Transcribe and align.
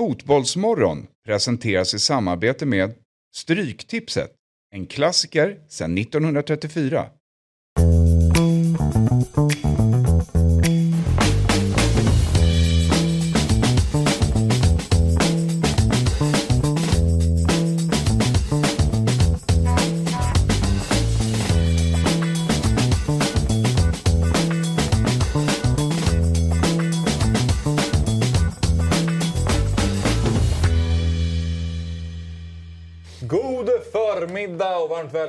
Fotbollsmorgon 0.00 1.06
presenteras 1.26 1.94
i 1.94 1.98
samarbete 1.98 2.66
med 2.66 2.94
Stryktipset, 3.36 4.32
en 4.74 4.86
klassiker 4.86 5.60
sedan 5.68 5.98
1934. 5.98 7.06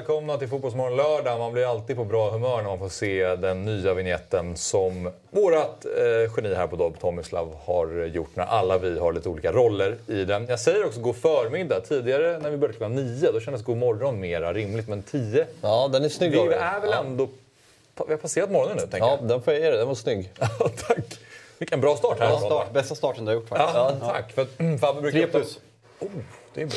Välkomna 0.02 0.38
till 0.38 0.48
Fotbollsmorgon 0.48 0.98
lördag. 0.98 1.40
Man 1.40 1.54
blir 1.54 1.66
alltid 1.72 1.96
på 1.96 2.05
bra 2.05 2.30
humör 2.30 2.58
när 2.58 2.64
man 2.64 2.80
får 2.80 2.90
se 2.90 3.36
den 3.36 3.66
nya 3.66 3.94
vignetten 3.94 4.58
som 4.58 5.12
vårat 5.32 5.86
eh, 5.86 6.34
geni 6.36 6.55
här 6.55 6.68
på 6.68 6.76
Dobb, 6.76 7.00
Tomislav, 7.00 7.55
har 7.66 8.06
gjort 8.06 8.36
när 8.36 8.45
alla 8.45 8.78
vi 8.78 9.00
har 9.00 9.14
lite 9.14 9.30
olika 9.30 9.52
roller 9.52 9.98
i 10.08 10.26
den. 10.26 10.45
Jag 10.50 10.59
säger 10.59 10.86
också 10.86 11.00
god 11.00 11.16
förmiddag. 11.16 11.80
Tidigare 11.82 12.40
när 12.40 12.50
vi 12.50 12.58
började 12.58 12.78
klockan 12.78 12.95
nio, 12.95 13.32
då 13.32 13.40
kändes 13.40 13.64
god 13.64 13.78
morgon 13.78 14.20
mera 14.20 14.54
rimligt. 14.54 14.88
Men 14.88 15.04
tio, 15.04 15.48
Ja, 15.62 15.90
den 15.94 16.04
är 16.04 16.09
snygg 16.09 16.31
vi 16.31 16.40
är 16.40 16.80
väl 16.81 16.94
ändå... 16.94 17.28
Vi 18.08 18.14
har 18.14 18.18
passerat 18.18 18.52
morgonen 18.52 18.78
nu, 18.78 18.81
tänker 18.81 19.08
Ja, 19.08 19.18
jag. 19.20 19.30
den 19.30 19.42
får 19.42 19.54
jag 19.54 19.62
ge 19.62 19.70
dig. 19.70 19.78
Den 19.78 19.88
var 19.88 19.95
snygg. 19.95 20.31
Ja, 20.40 20.70
tack. 20.88 21.20
Vilken 21.58 21.81
bra 21.81 21.95
start 21.95 22.20
här. 22.20 22.30
Bra 22.30 22.40
start. 22.40 22.73
Bästa 22.73 22.95
starten 22.95 23.26
du 23.26 23.30
har 23.31 23.36
gjort 23.36 23.50
faktiskt. 23.50 23.76
Ja, 23.76 23.95
tack. 24.02 24.31
För 24.31 24.48
mm, 24.58 24.80
Fabbe 24.80 25.02
brukar 25.02 25.20
Tre 25.20 25.28
plus. 25.28 25.59
Oh, 26.00 26.08
det 26.54 26.62
är 26.62 26.66
bra. 26.66 26.76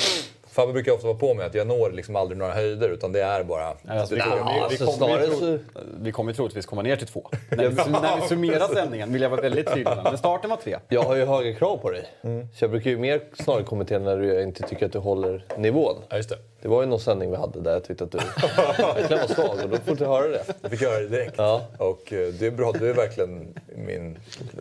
Fabbe 0.55 0.73
brukar 0.73 0.93
ofta 0.93 1.07
vara 1.07 1.17
på 1.19 1.35
mig 1.35 1.47
att 1.47 1.55
jag 1.55 1.67
når 1.67 1.91
liksom 1.91 2.17
aldrig 2.17 2.39
några 2.39 2.53
höjder 2.53 2.89
utan 2.89 3.13
det 3.13 3.23
är 3.23 3.45
bara... 3.45 3.73
Alltså, 3.89 4.15
vi, 4.15 4.21
kommer, 4.21 4.37
där- 4.37 4.45
vi, 4.45 4.53
vi, 4.55 4.61
alltså, 4.61 4.87
kommer 4.87 5.19
ju 5.21 5.27
snarare 5.27 5.57
tro, 5.57 5.59
vi 6.01 6.13
kommer 6.13 6.33
ju 6.33 6.37
troligtvis 6.37 6.67
komma 6.67 6.83
ner 6.83 6.97
till 6.97 7.07
två. 7.07 7.29
när, 7.51 7.69
vi, 7.69 7.75
när 7.75 8.21
vi 8.21 8.29
summerar 8.29 8.75
sändningen 8.75 9.13
vill 9.13 9.23
jag 9.23 9.31
vara 9.31 9.41
väldigt 9.41 9.67
tydlig 9.67 9.85
med. 9.85 10.01
Men 10.05 10.19
starten 10.19 10.51
var 10.51 10.57
tre. 10.57 10.79
Jag 10.89 11.03
har 11.03 11.17
ju 11.17 11.25
högre 11.25 11.53
krav 11.55 11.77
på 11.77 11.91
dig. 11.91 12.07
Mm. 12.23 12.49
Så 12.55 12.65
jag 12.65 12.71
brukar 12.71 12.91
ju 12.91 12.99
mer 12.99 13.21
snarare 13.43 13.65
kommentera 13.65 13.99
när 13.99 14.17
du 14.17 14.43
inte 14.43 14.63
tycker 14.69 14.87
att 14.87 14.93
du 14.93 14.99
håller 14.99 15.45
nivån. 15.59 15.97
Ja, 16.09 16.17
just 16.17 16.29
det. 16.29 16.37
Det 16.65 16.69
var 16.69 16.83
ju 16.83 16.89
någon 16.89 17.01
sändning 17.01 17.31
vi 17.31 17.37
hade 17.37 17.61
där 17.61 17.73
jag 17.73 17.85
tyckte 17.85 18.05
att 18.05 18.11
du 18.11 18.19
verkligen 18.83 19.21
var 19.21 19.35
svag 19.35 19.59
och 19.65 19.69
då 19.69 19.77
får 19.77 19.95
du 19.97 20.05
höra 20.05 20.29
det. 20.29 20.45
Jag 20.63 20.71
fick 20.71 20.81
göra 20.81 21.01
det 21.01 21.09
direkt. 21.09 21.35
Ja. 21.37 21.63
Och 21.79 22.13
eh, 22.13 22.29
det 22.29 22.47
är 22.47 22.51
bra. 22.51 22.73
Du 22.73 22.91
är 22.91 22.95
verkligen 22.95 23.55
min... 23.77 24.19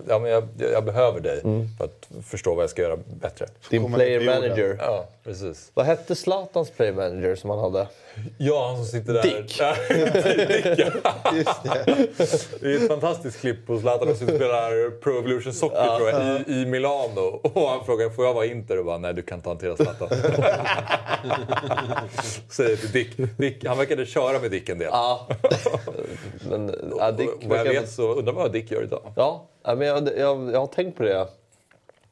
Ja, 0.08 0.20
men 0.20 0.32
jag, 0.32 0.48
jag 0.58 0.86
behöver 0.86 1.20
dig 1.20 1.42
för 1.78 1.86
att 1.86 2.26
förstå 2.26 2.56
vad 2.56 2.64
jag 2.64 2.70
ska 2.70 2.82
göra 2.82 2.98
bättre. 3.22 3.46
Din 3.70 3.94
player 3.94 4.26
manager. 4.26 4.78
Ja, 4.80 5.06
precis. 5.24 5.72
Vad 5.74 5.86
hette 5.86 6.16
Zlatans 6.16 6.70
player 6.70 6.94
manager 6.94 7.36
som 7.36 7.50
han 7.50 7.60
hade? 7.60 7.88
Ja, 8.38 8.68
han 8.68 8.76
som 8.78 8.86
sitter 8.86 9.14
där. 9.14 9.22
Dick. 9.24 9.60
Ja, 9.60 9.76
Dick, 10.48 10.66
ja. 10.80 10.92
Det 12.62 12.72
är 12.74 12.76
ett 12.76 12.88
fantastiskt 12.88 13.40
klipp 13.40 13.68
på 13.68 13.80
Zlatan 13.80 14.16
som 14.16 14.28
spelar 14.28 15.00
Pro 15.00 15.20
Evolution 15.20 15.54
Soccer 15.54 15.98
tror 15.98 16.10
jag, 16.10 16.42
i, 16.48 16.62
i 16.62 16.66
Milano. 16.66 17.22
Och 17.44 17.70
han 17.70 17.86
frågar 17.86 18.10
får 18.10 18.26
jag 18.26 18.34
vara 18.34 18.46
Inter 18.46 18.80
och 18.80 18.86
bara 18.86 18.98
nej 18.98 19.14
du 19.14 19.22
kan 19.22 19.38
inte 19.40 19.50
hantera 19.50 19.76
Zlatan. 19.76 20.10
Säger 22.50 22.76
till 22.78 22.92
Dick. 22.92 23.18
Dick. 23.38 23.66
Han 23.66 23.78
verkade 23.78 24.06
köra 24.06 24.40
med 24.40 24.52
Dick 24.52 24.70
en 24.70 24.78
del. 24.78 24.90
Ja. 24.92 25.28
Men, 26.50 26.76
ja, 27.00 27.12
Dick 27.12 27.30
Och 27.30 27.44
vad 27.44 27.60
jag 27.60 27.66
vet 27.66 27.92
så 27.92 28.14
undrar 28.14 28.34
vad 28.34 28.52
Dick 28.52 28.72
gör 28.72 28.84
idag. 28.84 29.14
Ja, 29.16 29.46
ja, 29.64 29.76
men 29.76 29.88
jag, 29.88 30.10
jag, 30.18 30.52
jag 30.54 30.60
har 30.60 30.68
tänkt 30.68 30.98
på 30.98 31.04
det 31.04 31.28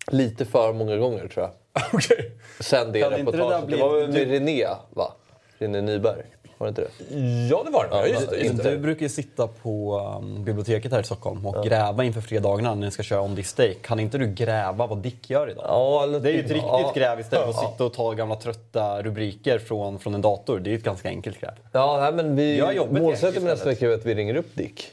lite 0.07 0.45
för 0.45 0.73
många 0.73 0.97
gånger 0.97 1.27
tror 1.27 1.45
jag. 1.45 1.51
Okej. 1.93 2.31
Sen 2.59 2.91
det 2.91 3.01
Kan 3.01 3.11
det 3.11 3.17
reportaget. 3.17 3.61
Det, 3.61 3.67
bli- 3.67 3.79
var 3.79 3.99
väl 3.99 4.11
med 4.11 4.29
René, 4.31 4.67
va? 4.89 5.13
René 5.61 5.81
Nyberg. 5.81 6.23
Var 6.57 6.67
det 6.67 6.69
inte 6.69 6.81
det? 6.81 7.15
Ja, 7.49 7.63
det 7.65 7.71
var 7.71 7.83
det. 7.83 7.89
Ja, 7.97 8.07
just 8.07 8.29
det. 8.29 8.37
Just 8.37 8.63
Du 8.63 8.69
det. 8.69 8.77
brukar 8.77 9.01
ju 9.01 9.09
sitta 9.09 9.47
på 9.47 9.99
um, 10.21 10.43
biblioteket 10.43 10.91
här 10.91 10.99
i 10.99 11.03
Stockholm 11.03 11.45
och 11.45 11.65
gräva 11.65 12.03
inför 12.03 12.21
fredagarna 12.21 12.75
när 12.75 12.85
ni 12.85 12.91
ska 12.91 13.03
köra 13.03 13.21
On 13.21 13.35
This 13.35 13.53
Day. 13.53 13.77
Kan 13.81 13.99
inte 13.99 14.17
du 14.17 14.27
gräva 14.27 14.87
vad 14.87 14.97
Dick 14.97 15.29
gör 15.29 15.49
idag? 15.49 15.65
Ja, 15.67 16.03
eller 16.03 16.19
Det 16.19 16.29
är 16.29 16.33
ju 16.33 16.39
ett 16.39 16.51
riktigt 16.51 16.63
ja. 16.67 16.91
gräv 16.95 17.19
istället 17.19 17.43
för 17.45 17.51
att 17.63 17.71
sitta 17.71 17.85
och 17.85 17.93
ta 17.93 18.11
gamla 18.11 18.35
trötta 18.35 19.01
rubriker 19.01 19.59
från, 19.59 19.99
från 19.99 20.15
en 20.15 20.21
dator. 20.21 20.59
Det 20.59 20.69
är 20.69 20.71
ju 20.71 20.77
ett 20.77 20.83
ganska 20.83 21.09
enkelt 21.09 21.41
gräv. 21.41 21.51
Ja, 21.71 21.97
nej, 22.01 22.13
men 22.13 22.35
vi, 22.35 22.61
målsättningen 22.61 23.13
istället. 23.17 23.43
nästa 23.43 23.65
vecka 23.69 23.85
är 23.85 23.93
att 23.93 24.05
vi 24.05 24.15
ringer 24.15 24.35
upp 24.35 24.55
Dick. 24.55 24.87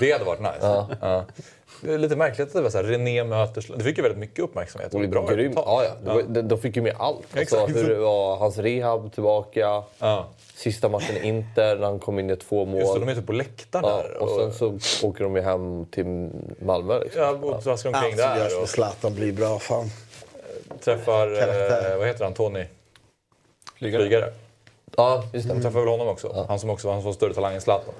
Det 0.00 0.12
hade 0.12 0.24
varit 0.24 0.40
nice. 0.40 0.86
Ja. 1.00 1.24
Det 1.84 1.94
är 1.94 1.98
lite 1.98 2.16
märkligt 2.16 2.46
att 2.48 2.52
det 2.54 2.60
var 2.60 2.70
så 2.70 2.78
här, 2.78 2.84
René 2.84 3.24
möter... 3.24 3.64
Det 3.76 3.84
fick 3.84 3.96
ju 3.96 4.02
väldigt 4.02 4.18
mycket 4.20 4.38
uppmärksamhet. 4.44 4.94
Och 4.94 5.00
Det 5.00 5.06
var 5.06 5.12
bra 5.12 5.26
grym. 5.34 5.38
resultat. 5.52 5.64
Ja, 6.06 6.20
ja. 6.34 6.42
De, 6.42 6.58
fick 6.58 6.76
ju 6.76 6.82
med 6.82 6.94
allt. 6.98 7.16
Alltså, 7.16 7.38
Exakt. 7.40 7.76
hur 7.76 7.88
det 7.88 7.98
var 7.98 8.36
hans 8.36 8.58
rehab 8.58 9.12
tillbaka, 9.14 9.82
Ja. 9.98 10.26
sista 10.54 10.88
matchen 10.88 11.16
Inter 11.24 11.76
när 11.76 11.86
han 11.86 11.98
kom 11.98 12.18
in 12.18 12.30
i 12.30 12.36
två 12.36 12.64
mål. 12.64 12.80
Just 12.80 12.94
det, 12.94 13.00
de 13.00 13.08
är 13.08 13.14
typ 13.14 13.26
på 13.26 13.32
läktaren 13.32 13.84
ja, 13.88 14.02
där. 14.02 14.16
och 14.22 14.52
sen 14.52 14.80
så 14.80 15.06
åker 15.08 15.24
de 15.24 15.36
ju 15.36 15.42
hem 15.42 15.86
till 15.86 16.30
Malmö. 16.62 16.98
Liksom. 17.00 17.22
Ja, 17.22 17.30
och 17.30 17.62
traskar 17.64 17.88
omkring 17.88 18.12
Allt 18.12 18.20
som 18.20 18.38
görs 18.38 18.52
där 18.52 18.62
och 18.62 18.68
Zlatan 18.68 19.14
blir 19.14 19.32
bra. 19.32 19.58
Fan. 19.58 19.90
träffar... 20.84 21.26
Eh, 21.92 21.98
vad 21.98 22.06
heter 22.06 22.24
han? 22.24 22.34
Tony? 22.34 22.64
Flygare. 23.78 24.02
Flygare. 24.02 24.32
Ja, 24.96 25.24
just 25.32 25.48
det. 25.48 25.54
De 25.54 25.62
träffar 25.62 25.80
väl 25.80 25.88
honom 25.88 26.08
också. 26.08 26.44
Han 26.48 26.58
som 26.60 26.70
också 26.70 26.88
var 26.88 27.00
var 27.00 27.12
större 27.12 27.34
talang 27.34 27.54
än 27.54 27.60
Zlatan. 27.60 27.94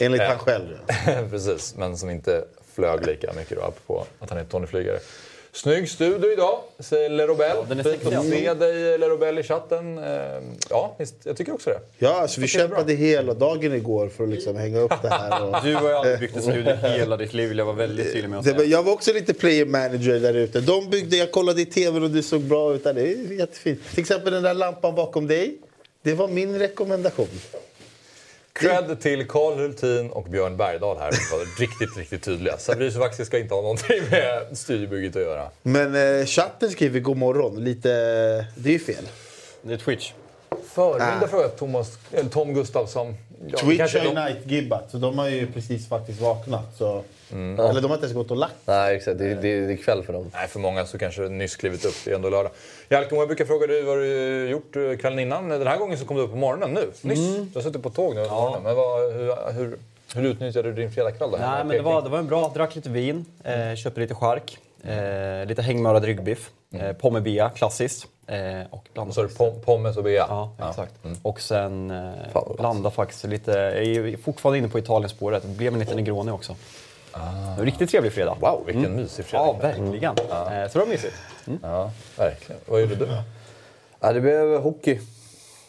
Enligt 0.00 0.20
Ja. 0.22 0.28
han 0.28 0.38
själv. 0.38 0.66
Precis, 1.30 1.74
men 1.76 1.96
som 1.96 2.10
inte 2.10 2.44
flög 2.76 3.06
lika 3.06 3.32
mycket 3.32 3.56
då, 3.58 3.62
apropå 3.62 4.04
att 4.20 4.30
han 4.30 4.38
är 4.38 4.44
Tony 4.44 4.66
Flygare. 4.66 4.98
Snygg 5.52 5.90
studio 5.90 6.32
idag, 6.32 6.58
säger 6.78 7.10
Lerobel. 7.10 7.56
den 7.68 7.78
är 7.80 7.82
Fint 7.82 8.06
att 8.06 8.24
se 8.26 8.54
dig 8.54 8.98
Lerobel 8.98 9.38
i 9.38 9.42
chatten. 9.42 9.98
Eh, 9.98 10.04
Ja, 10.70 10.96
jag 11.24 11.36
tycker 11.36 11.54
också 11.54 11.70
det. 11.70 11.80
Ja, 11.98 12.20
alltså, 12.20 12.40
vi 12.40 12.46
är 12.46 12.58
bra. 12.58 12.60
kämpade 12.76 12.92
hela 12.92 13.34
dagen 13.34 13.72
igår 13.74 14.08
för 14.08 14.24
att 14.24 14.30
liksom 14.30 14.56
hänga 14.56 14.78
upp 14.78 14.92
det 15.02 15.08
här. 15.08 15.42
Och... 15.44 15.56
Du 15.64 15.74
har 15.74 15.88
ju 15.88 15.94
aldrig 15.94 16.20
byggt 16.20 16.36
en 16.36 16.42
studio 16.42 16.74
hela 16.74 17.16
ditt 17.16 17.34
liv 17.34 17.52
jag 17.58 17.64
vara 17.64 17.76
väldigt 17.76 18.12
tydlig 18.12 18.30
med 18.30 18.38
att 18.38 18.46
var- 18.46 18.52
säga. 18.52 18.64
jag 18.64 18.82
var 18.82 18.92
också 18.92 19.12
lite 19.12 19.34
player 19.34 19.66
manager 19.66 20.20
där 20.20 20.34
ute. 20.34 20.60
De 20.60 20.90
byggde, 20.90 21.16
jag 21.16 21.32
kollade 21.32 21.62
i 21.62 21.66
tv 21.66 22.00
och 22.00 22.10
det 22.10 22.22
såg 22.22 22.40
bra 22.40 22.74
ut. 22.74 22.84
Det 22.84 22.90
är 22.90 23.32
jättefint. 23.38 23.80
Till 23.90 24.00
exempel 24.00 24.32
den 24.32 24.42
där 24.42 24.54
lampan 24.54 24.94
bakom 24.94 25.26
dig. 25.26 25.56
Det 26.02 26.14
var 26.14 26.28
min 26.28 26.58
rekommendation. 26.58 27.28
Cred 28.58 29.00
till 29.00 29.26
Karl 29.28 29.58
Hultin 29.58 30.10
och 30.10 30.24
Björn 30.24 30.56
Bergdahl 30.56 30.98
här. 30.98 31.04
Var 31.32 31.60
riktigt, 31.60 31.96
riktigt 31.96 32.22
tydliga. 32.22 32.56
Fabrice 32.56 32.98
Waxi 32.98 33.24
ska 33.24 33.38
inte 33.38 33.54
ha 33.54 33.62
någonting 33.62 34.02
med 34.10 34.58
studiobygget 34.58 35.16
att 35.16 35.22
göra. 35.22 35.50
Men 35.62 36.18
eh, 36.20 36.26
chatten 36.26 36.70
skriver 36.70 37.00
god 37.00 37.16
morgon. 37.16 37.64
Lite... 37.64 37.88
Det 38.56 38.68
är 38.68 38.72
ju 38.72 38.78
fel. 38.78 39.04
Det 39.62 39.72
är 39.72 39.78
Twitch. 39.78 40.12
Förmiddag 40.72 41.20
Ah. 41.22 41.28
frågar 41.28 41.48
Thomas, 41.48 41.98
eller 42.12 42.30
Tom 42.30 42.54
Gustafsson. 42.54 43.14
Ja, 43.46 43.58
Twitch 43.58 43.78
kanske 43.78 43.98
har 43.98 44.06
ju 44.06 44.14
de- 44.14 44.20
night-gibbat, 44.20 44.90
så 44.90 44.98
de 44.98 45.18
har 45.18 45.28
ju 45.28 45.46
precis 45.46 45.88
faktiskt 45.88 46.20
vaknat. 46.20 46.76
Så... 46.78 47.02
Mm. 47.32 47.60
Eller 47.60 47.80
de 47.80 47.86
har 47.86 47.94
inte 47.94 48.04
ens 48.06 48.14
gått 48.16 48.30
och 48.30 48.36
lagt 48.36 48.54
Nej, 48.66 48.96
exakt. 48.96 49.18
Det, 49.18 49.34
det, 49.34 49.66
det 49.66 49.72
är 49.72 49.76
kväll 49.76 50.02
för 50.02 50.12
dem. 50.12 50.30
Nej, 50.34 50.48
för 50.48 50.60
många 50.60 50.86
så 50.86 50.98
kanske 50.98 51.22
nyss 51.22 51.56
klivit 51.56 51.84
upp. 51.84 51.94
Det 52.04 52.10
är 52.10 52.14
ändå 52.14 52.30
lördag. 52.30 52.52
Jalkemo, 52.88 53.20
jag 53.20 53.28
brukar 53.28 53.44
fråga 53.44 53.66
dig 53.66 53.82
vad 53.82 53.98
du 53.98 54.48
gjort 54.48 54.76
eh, 54.76 54.96
kvällen 54.96 55.18
innan. 55.18 55.48
Den 55.48 55.66
här 55.66 55.76
gången 55.78 55.98
så 55.98 56.04
kom 56.04 56.16
du 56.16 56.22
upp 56.22 56.30
på 56.30 56.36
morgonen 56.36 56.70
nu. 56.70 56.90
Nyss. 57.02 57.36
Du 57.36 57.50
har 57.54 57.62
suttit 57.62 57.82
på 57.82 57.90
tåg 57.90 58.14
nu 58.14 58.24
på 58.24 58.34
morgonen. 58.34 58.62
Men 58.62 58.76
vad, 58.76 59.12
hur, 59.12 59.52
hur, 59.52 59.78
hur 60.14 60.22
utnyttjade 60.30 60.72
du 60.72 60.82
din 60.82 60.92
fredagkväll 60.92 61.30
då? 61.30 61.36
Nej, 61.36 61.64
men 61.64 61.76
det 61.76 61.82
var, 61.82 62.02
det 62.02 62.08
var 62.08 62.18
en 62.18 62.26
bra. 62.26 62.52
Drack 62.54 62.74
lite 62.74 62.90
vin, 62.90 63.24
eh, 63.44 63.74
köpte 63.76 64.00
lite 64.00 64.14
chark, 64.14 64.58
eh, 64.82 65.46
lite 65.48 65.62
hängmörad 65.62 66.04
ryggbiff, 66.04 66.50
eh, 66.74 66.92
pommes 66.92 67.22
bia, 67.22 67.50
klassiskt. 67.50 68.06
Eh, 68.26 68.60
och 68.70 68.88
blandade 68.92 69.14
Så 69.14 69.20
är 69.20 69.24
det 69.24 69.34
pom- 69.34 69.60
pommes 69.64 69.96
och 69.96 70.04
bea? 70.04 70.26
Ja, 70.28 70.50
exakt. 70.70 71.04
Mm. 71.04 71.16
Och 71.22 71.40
sen 71.40 71.90
eh, 71.90 72.54
blanda 72.58 72.90
faktiskt 72.90 73.24
lite, 73.24 73.50
jag 73.52 73.86
är 73.86 74.16
fortfarande 74.16 74.58
inne 74.58 74.68
på 74.68 74.78
Italienspåret. 74.78 75.42
Det 75.42 75.48
blev 75.48 75.72
en 75.72 75.78
liten 75.78 75.96
Negroni 75.96 76.30
också. 76.30 76.56
En 77.58 77.64
riktigt 77.64 77.90
trevlig 77.90 78.12
fredag. 78.12 78.36
Wow, 78.40 78.62
vilken 78.66 78.96
mysig 78.96 79.24
Ja, 79.32 79.54
fredag. 79.58 79.74
verkligen. 79.78 80.14
Eh, 80.62 80.68
så 80.68 80.78
det 80.78 80.78
var 80.78 80.86
mysigt. 80.86 81.14
Ja, 81.62 81.90
verkligen. 82.18 82.60
Vad 82.66 82.80
gjorde 82.80 82.94
du? 82.96 83.08
Ja, 84.00 84.12
det 84.12 84.20
blev 84.20 84.60
hockey. 84.60 85.00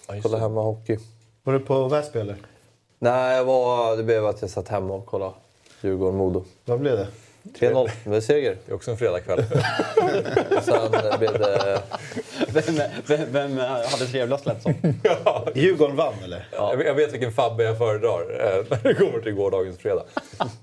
Ja, 0.07 0.13
Kolla 0.23 0.37
hemma 0.37 0.61
hockey. 0.61 0.97
Var 1.43 1.53
du 1.53 1.59
på 1.59 1.87
Väsby 1.87 2.19
eller? 2.19 2.35
Nej, 2.99 3.35
jag 3.37 3.45
var, 3.45 3.97
det 3.97 4.03
blev 4.03 4.25
att 4.25 4.41
jag 4.41 4.49
satt 4.49 4.67
hemma 4.67 4.93
och 4.93 5.05
kollade 5.05 5.33
Djurgården-Modo. 5.81 6.43
Vad 6.65 6.79
blev 6.79 6.97
det? 6.97 7.07
3-0 7.53 7.89
med 8.03 8.23
seger. 8.23 8.57
Det 8.65 8.71
är 8.71 8.75
också 8.75 8.91
en 8.91 8.97
fredagkväll. 8.97 9.43
Sen 10.63 10.91
blev 11.19 11.39
det... 11.39 11.81
Vem, 12.47 12.81
vem, 13.05 13.19
vem 13.31 13.59
eh, 13.59 13.65
hade 13.65 14.05
trevligast 14.05 14.45
lät 14.45 14.61
som? 14.61 14.73
Djurgården 15.55 15.95
vann 15.95 16.13
eller? 16.23 16.47
jag, 16.51 16.77
vet, 16.77 16.87
jag 16.87 16.93
vet 16.93 17.13
vilken 17.13 17.31
Fabbe 17.31 17.63
jag 17.63 17.77
föredrar 17.77 18.21
eh, 18.21 18.65
när 18.69 18.83
det 18.83 18.93
kommer 18.93 19.19
till 19.19 19.33
gårdagens 19.33 19.77
fredag. 19.77 20.03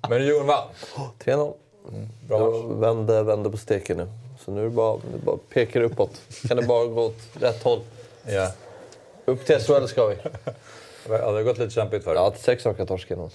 Men 0.08 0.24
Djurgården 0.24 0.46
vann. 0.46 0.68
3-0. 1.24 1.54
Bra 2.28 2.38
match. 2.38 2.54
Jag 2.62 2.80
vände, 2.80 3.22
vände 3.22 3.50
på 3.50 3.56
steken 3.56 3.96
nu. 3.96 4.06
Så 4.44 4.50
nu 4.50 4.60
är 4.60 4.64
det 4.64 4.70
bara, 4.70 4.96
det 4.96 5.24
bara 5.24 5.36
pekar 5.48 5.80
uppåt. 5.80 6.20
Kan 6.48 6.56
det 6.56 6.62
bara 6.62 6.86
gå 6.86 7.02
åt 7.02 7.22
rätt 7.40 7.62
håll. 7.62 7.80
Ja. 8.26 8.52
Upp 9.24 9.46
till 9.46 9.58
SHL 9.58 9.86
ska 9.86 10.06
vi. 10.06 10.16
Ja, 11.08 11.16
det 11.18 11.24
har 11.24 11.42
gått 11.42 11.58
lite 11.58 11.70
kämpigt 11.74 12.04
för 12.04 12.14
har 12.16 12.24
haft 12.24 12.42
sex 12.44 12.66
raka 12.66 12.86
torsk 12.86 13.10
innan. 13.10 13.30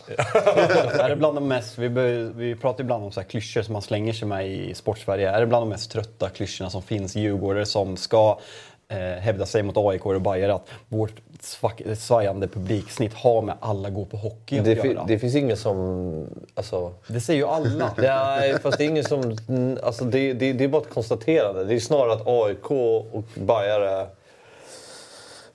Är 1.00 1.10
det 1.10 1.16
bland 1.16 1.36
de 1.38 1.48
mest, 1.48 1.78
vi, 1.78 1.90
bör, 1.90 2.32
vi 2.36 2.56
pratar 2.56 2.84
ibland 2.84 3.04
om 3.04 3.12
så 3.12 3.20
här 3.22 3.28
klyschor 3.28 3.62
som 3.62 3.74
man 3.74 3.82
slänger 3.82 4.14
sig 4.14 4.28
med 4.28 4.48
i 4.48 4.74
Sportsverige. 4.74 5.30
Är 5.30 5.40
det 5.40 5.46
bland 5.48 5.62
de 5.62 5.70
mest 5.70 5.92
trötta 5.92 6.30
klyschorna 6.30 6.70
som 6.70 6.82
finns? 6.82 7.16
Djurgårdare 7.16 7.66
som 7.66 7.98
ska 7.98 8.40
eh, 8.88 8.98
hävda 8.98 9.46
sig 9.46 9.64
mot 9.64 9.78
AIK 9.78 10.06
och 10.06 10.22
Bayern 10.22 10.52
att 10.52 10.68
vårt 10.88 11.14
svack- 11.42 11.96
svajande 11.96 12.48
publiksnitt 12.48 13.14
har 13.14 13.42
med 13.42 13.56
alla 13.60 13.90
går 13.90 14.06
på 14.06 14.18
hockey 14.18 14.60
att 14.60 14.66
Det, 14.66 14.74
göra. 14.74 15.04
det 15.08 15.20
finns 15.20 15.36
ingen 15.36 15.58
som... 15.58 16.28
Alltså, 16.54 16.94
Det 17.08 17.22
säger 17.22 17.40
ju 17.40 17.48
alla. 17.48 17.92
Nej, 17.98 18.60
fast 18.60 18.78
det 18.78 18.84
är 18.86 18.90
ingen 18.90 19.04
som... 19.04 19.38
Alltså 19.84 20.06
det, 20.06 20.34
det, 20.34 20.54
det 20.54 20.64
är 20.64 20.68
bara 20.68 20.82
ett 20.82 20.94
konstaterande. 20.94 21.64
Det 21.64 21.76
är 21.76 21.80
snarare 21.80 22.14
att 22.14 22.28
AIK 22.28 22.72
och 22.72 23.24
Bajare 23.36 24.08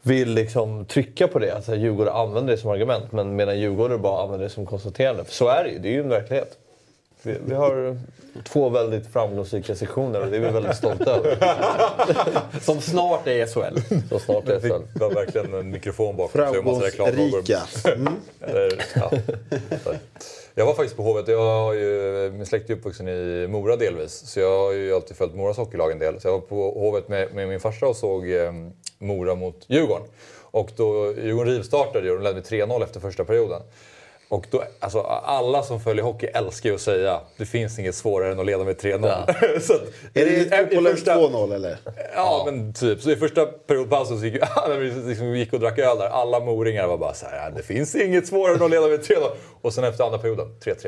vill 0.07 0.35
liksom 0.35 0.85
trycka 0.85 1.29
på 1.29 1.39
det. 1.39 1.51
Alltså 1.51 1.75
Djurgården 1.75 2.15
använder 2.15 2.53
det 2.53 2.59
som 2.59 2.71
argument, 2.71 3.13
men 3.13 3.37
medan 3.37 3.61
Djurgården 3.61 4.03
bara 4.03 4.23
använder 4.23 4.45
det 4.45 4.51
som 4.51 4.67
konstaterande. 4.67 5.25
För 5.25 5.33
så 5.33 5.49
är 5.49 5.65
det 5.65 5.71
ju. 5.71 5.79
Det 5.79 5.89
är 5.89 5.93
ju 5.93 6.01
en 6.01 6.09
verklighet. 6.09 6.59
Vi, 7.25 7.39
vi 7.47 7.55
har 7.55 7.99
två 8.45 8.69
väldigt 8.69 9.07
framgångsrika 9.13 9.75
sektioner 9.75 10.21
och 10.21 10.31
det 10.31 10.37
är 10.37 10.41
vi 10.41 10.51
väldigt 10.51 10.77
stolta 10.77 11.11
över. 11.11 11.39
Som 12.61 12.81
snart 12.81 13.27
är 13.27 13.47
SHL. 13.47 13.79
Så 14.09 14.19
snart 14.19 14.49
är 14.49 14.53
Jag 14.53 14.63
fick 14.63 14.73
det 14.73 15.01
var 15.01 15.15
verkligen 15.15 15.55
en 15.55 15.71
mikrofon 15.71 16.17
bakom 16.17 16.41
sig 16.51 16.59
och 16.59 16.65
massa 16.65 16.87
reklamfrågor. 16.87 17.43
Mm. 17.95 18.13
Eller, 18.41 18.85
ja. 18.95 19.11
Jag 20.55 20.67
var 20.67 20.75
faktiskt 20.75 20.97
på 20.97 21.03
Hovet. 21.03 21.29
Jag 21.29 21.43
har 21.43 21.73
ju, 21.73 22.31
min 22.31 22.47
släkt 22.47 22.71
är 22.71 22.75
uppvuxen 22.75 23.09
i 23.09 23.47
Mora 23.49 23.77
delvis. 23.77 24.13
Så 24.13 24.41
jag 24.41 24.59
har 24.59 24.73
ju 24.73 24.95
alltid 24.95 25.17
följt 25.17 25.35
Moras 25.35 25.57
hockeylag 25.57 25.93
en 25.93 25.99
del. 25.99 26.21
Så 26.21 26.29
jag 26.29 26.33
var 26.33 26.41
på 26.41 26.71
Hovet 26.71 27.09
med, 27.09 27.35
med 27.35 27.49
min 27.49 27.61
farsa 27.61 27.87
och 27.87 27.97
såg 27.97 28.31
eh, 28.31 28.53
Mora 28.99 29.35
mot 29.35 29.65
Djurgården. 29.67 30.07
Och 30.41 30.71
då 30.77 31.15
Djurgården 31.17 31.55
rivstartade 31.55 32.11
och 32.11 32.17
de 32.17 32.23
ledde 32.23 32.35
med 32.35 32.45
3-0 32.45 32.85
efter 32.85 33.01
första 33.01 33.25
perioden. 33.25 33.63
Och 34.29 34.47
då, 34.51 34.63
alltså, 34.81 35.01
alla 35.25 35.63
som 35.63 35.81
följer 35.81 36.05
hockey 36.05 36.27
älskar 36.27 36.69
ju 36.69 36.75
att 36.75 36.81
säga 36.81 37.21
det 37.37 37.47
finns 37.47 37.79
inget 37.79 37.95
svårare 37.95 38.33
än 38.33 38.41
att 38.41 38.47
leda 38.47 38.65
med 38.65 38.77
3-0. 38.77 39.61
så 39.61 39.73
att, 39.75 39.81
Är 40.15 40.27
i- 40.27 40.45
det 40.45 40.91
första- 40.91 41.15
2-0 41.17 41.55
eller? 41.55 41.77
Ja, 42.15 42.43
men 42.47 42.75
typ. 42.75 43.01
Så 43.01 43.11
i 43.11 43.17
första 43.17 43.47
periodpausen 43.47 44.19
så 44.21 44.25
gick, 44.27 44.43
vi 44.79 44.91
liksom 45.09 45.37
gick 45.37 45.53
och 45.53 45.61
drack 45.61 45.79
öl 45.79 45.99
där, 45.99 46.07
alla 46.09 46.41
moringar 46.41 46.87
var 46.87 46.99
bara 46.99 47.15
så 47.15 47.27
här, 47.27 47.51
det 47.51 47.63
finns 47.63 47.95
inget 47.95 48.27
svårare 48.27 48.57
än 48.57 48.63
att 48.63 48.71
leda 48.71 48.87
med 48.87 49.01
3-0. 49.01 49.17
Och 49.63 49.75
sen 49.75 49.85
efter 49.85 50.05
andra 50.05 50.19
perioden, 50.19 50.47
3-3. 50.65 50.87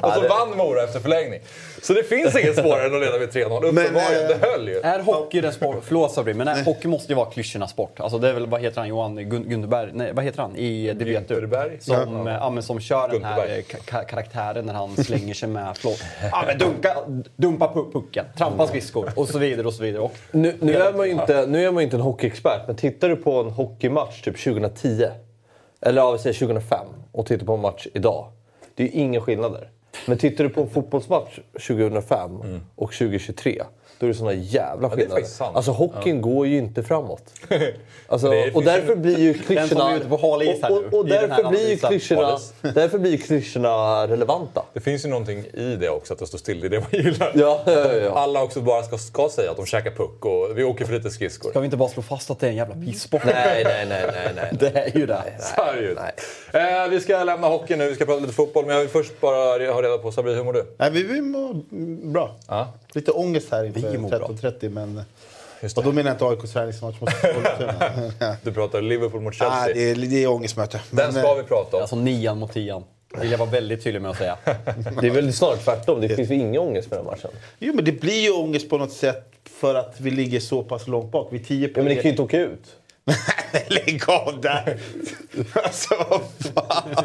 och 0.00 0.12
så 0.12 0.28
vann 0.28 0.56
Mora 0.56 0.82
efter 0.84 1.00
förlängning. 1.00 1.40
Så 1.82 1.92
det 1.92 2.02
finns 2.02 2.36
inget 2.36 2.56
svårare 2.56 2.86
än 2.86 2.94
att 2.94 3.00
leda 3.00 3.18
med 3.18 3.28
3-0. 3.28 3.56
Uppenbarligen, 3.64 4.22
eh, 4.22 4.28
det 4.28 4.46
höll 4.46 4.68
ju. 4.68 4.80
Är 4.80 4.98
hockey 5.00 5.40
den 5.40 5.52
sport... 5.52 5.76
Förlåt 5.82 6.12
Sabri, 6.12 6.34
men 6.34 6.48
är, 6.48 6.64
hockey 6.64 6.88
måste 6.88 7.12
ju 7.12 7.16
vara 7.16 7.30
klyschornas 7.30 7.70
sport. 7.70 8.00
Alltså 8.00 8.18
det 8.18 8.28
är 8.28 8.32
väl, 8.34 8.46
vad 8.46 8.60
heter 8.60 8.78
han, 8.80 8.88
Johan 8.88 9.18
Gun- 9.18 9.48
Gunderberg? 9.48 9.90
Nej, 9.94 10.12
vad 10.12 10.24
heter 10.24 10.42
han? 10.42 10.56
I 10.56 10.86
Det 10.86 11.04
vet 11.04 11.28
du. 11.28 11.34
Som, 11.80 12.26
ja. 12.26 12.32
Ja, 12.32 12.50
men 12.50 12.62
som 12.62 12.80
kör 12.80 13.08
den 13.08 13.24
här 13.24 13.38
eh, 13.46 13.50
ka- 13.62 13.84
ka- 13.86 14.04
karaktären 14.04 14.66
när 14.66 14.74
han 14.74 14.96
slänger 14.96 15.34
sig 15.34 15.48
med, 15.48 15.76
förlåt, 15.76 16.02
ja, 16.32 16.44
men 16.46 16.58
dunka, 16.58 16.96
dumpa 17.36 17.66
pu- 17.74 17.92
pucken, 17.92 18.24
trampa 18.38 18.66
skridskor 18.66 19.10
och 19.16 19.28
så 19.28 19.38
vidare 19.38 19.66
och 19.66 19.74
så 19.74 19.82
vidare. 19.82 20.02
Och, 20.02 20.14
Nu, 20.30 20.54
nu, 20.60 20.74
är 20.76 20.92
man 20.92 21.06
ju 21.06 21.12
inte, 21.12 21.46
nu 21.46 21.64
är 21.66 21.70
man 21.70 21.80
ju 21.82 21.84
inte 21.84 21.96
en 21.96 22.00
hockeyexpert, 22.02 22.60
men 22.66 22.76
tittar 22.76 23.08
du 23.08 23.16
på 23.16 23.40
en 23.40 23.50
hockeymatch 23.50 24.22
typ 24.22 24.44
2010, 24.44 25.06
eller 25.80 26.02
ja, 26.02 26.10
vi 26.12 26.18
säger 26.18 26.34
2005, 26.38 26.86
och 27.12 27.26
tittar 27.26 27.46
på 27.46 27.54
en 27.54 27.60
match 27.60 27.86
idag. 27.94 28.32
Det 28.74 28.82
är 28.82 28.86
ju 28.86 28.92
inga 28.92 29.20
skillnader. 29.20 29.68
Men 30.06 30.18
tittar 30.18 30.44
du 30.44 30.50
på 30.50 30.62
en 30.62 30.70
fotbollsmatch 30.70 31.38
2005 31.52 32.60
och 32.74 32.92
2023, 32.92 33.62
då 34.00 34.06
är 34.06 34.08
det 34.08 34.14
såna 34.14 34.32
jävla 34.32 34.88
det 34.88 34.94
är 34.94 34.96
skillnader. 34.96 35.22
sant. 35.22 35.56
Alltså 35.56 35.70
hockeyn 35.70 36.20
går 36.20 36.46
ju 36.46 36.58
inte 36.58 36.82
framåt. 36.82 37.22
Alltså, 38.06 38.30
Det 38.30 38.54
och 38.54 38.64
därför 38.64 38.96
blir 38.96 39.18
ju 39.18 39.34
som 39.34 39.42
klyschorna... 39.42 39.92
är 39.92 39.96
ute 39.96 40.08
på 40.08 40.16
hal 40.16 40.42
is 40.42 40.62
här 40.62 40.72
och, 40.72 40.78
och, 40.78 40.94
och 40.94 41.06
därför 41.06 41.50
blir 41.50 41.70
ju 41.70 41.76
klyschorna, 41.76 42.38
därför 42.74 42.98
blir 42.98 44.06
relevanta. 44.06 44.62
Det 44.72 44.80
finns 44.80 45.04
ju 45.04 45.08
någonting 45.08 45.38
i 45.38 45.76
det 45.80 45.88
också, 45.88 46.12
att 46.12 46.18
det 46.18 46.26
står 46.26 46.38
still. 46.38 46.60
Det 46.60 46.66
är 46.66 46.70
det 46.70 46.80
man 46.80 47.04
gillar. 47.04 47.32
Ja, 47.34 47.62
ja, 47.66 47.72
ja, 47.72 47.94
ja. 47.94 48.10
Alla 48.10 48.42
också 48.42 48.60
bara 48.60 48.82
ska, 48.82 48.98
ska 48.98 49.28
säga 49.28 49.50
att 49.50 49.56
de 49.56 49.66
käkar 49.66 49.90
puck 49.90 50.24
och 50.24 50.58
vi 50.58 50.64
åker 50.64 50.84
för 50.84 50.92
lite 50.92 51.10
skridskor. 51.10 51.50
Ska 51.50 51.60
vi 51.60 51.64
inte 51.64 51.76
bara 51.76 51.88
slå 51.88 52.02
fast 52.02 52.30
att 52.30 52.40
det 52.40 52.46
är 52.46 52.50
en 52.50 52.56
jävla 52.56 52.74
pissport? 52.74 53.22
Nej, 53.24 53.64
nej, 53.64 53.86
nej, 53.88 54.02
nej, 54.12 54.32
nej. 54.36 54.50
Det 54.72 54.78
är 54.78 54.98
ju 54.98 55.06
det. 55.06 55.22
Så 55.38 55.62
är 55.62 55.76
det 55.76 55.82
ju. 55.82 55.96
Eh, 56.60 56.88
vi 56.90 57.00
ska 57.00 57.24
lämna 57.24 57.46
hockey 57.46 57.76
nu, 57.76 57.88
vi 57.88 57.94
ska 57.94 58.04
prata 58.04 58.20
lite 58.20 58.34
fotboll. 58.34 58.66
Men 58.66 58.74
jag 58.74 58.80
vill 58.80 58.90
först 58.90 59.20
bara 59.20 59.72
ha 59.72 59.82
reda 59.82 59.98
på, 59.98 60.12
Sabri, 60.12 60.34
hur 60.34 60.44
mår 60.44 60.52
du? 60.52 60.66
Nej, 60.78 60.90
vi, 60.90 61.02
vi 61.02 61.20
mår 61.20 61.54
bra. 62.12 62.36
Ja. 62.48 62.72
Lite 62.92 63.10
ångest 63.10 63.48
här 63.52 63.64
inför. 63.64 63.80
13.30 63.98 64.68
men... 64.68 65.02
Just 65.62 65.76
Och 65.78 65.84
det. 65.84 65.88
då 65.90 65.94
menar 65.94 66.10
jag 66.10 66.14
inte 66.14 66.24
AIKs 66.44 66.52
träningsmatch 66.52 67.00
mot 67.00 67.10
Sollentuna. 67.20 68.36
Du 68.42 68.52
pratar 68.52 68.82
Liverpool 68.82 69.20
mot 69.20 69.34
Chelsea. 69.34 69.60
Nej, 69.64 69.74
det 69.74 69.90
är, 69.90 69.94
det 69.94 70.22
är 70.24 70.28
ångestmöte. 70.30 70.80
Den 70.90 71.12
Men, 71.12 71.22
ska 71.22 71.30
eh, 71.32 71.36
vi 71.36 71.42
prata 71.42 71.76
om. 71.76 71.82
Alltså 71.82 71.96
nian 71.96 72.38
mot 72.38 72.52
tian. 72.52 72.84
Vill 73.20 73.30
jag 73.30 73.38
vara 73.38 73.50
väldigt 73.50 73.84
tydlig 73.84 74.02
med 74.02 74.10
att 74.10 74.16
säga. 74.18 74.36
Det 75.00 75.06
är 75.06 75.10
väl 75.10 75.32
snarare 75.32 75.56
tvärtom. 75.56 76.00
Det 76.00 76.08
finns 76.08 76.30
ju 76.30 76.34
ingen 76.34 76.60
ångest 76.62 76.90
med 76.90 76.98
den 76.98 77.06
matchen. 77.06 77.30
Jo, 77.58 77.74
men 77.74 77.84
det 77.84 77.92
blir 77.92 78.20
ju 78.22 78.30
ångest 78.30 78.70
på 78.70 78.78
något 78.78 78.92
sätt 78.92 79.30
för 79.50 79.74
att 79.74 79.94
vi 79.98 80.10
ligger 80.10 80.40
så 80.40 80.62
pass 80.62 80.86
långt 80.86 81.12
bak. 81.12 81.28
Vi 81.30 81.38
är 81.38 81.44
10 81.44 81.68
Ja, 81.68 81.74
poäng. 81.74 81.84
men 81.84 81.90
ni 81.90 81.94
kan 81.94 82.04
ju 82.04 82.10
inte 82.10 82.22
åka 82.22 82.38
ut. 82.40 82.76
Lägg 83.68 84.02
av 84.06 84.40
där! 84.40 84.78
alltså, 85.62 85.94
vad 85.94 86.20
fan? 86.54 87.04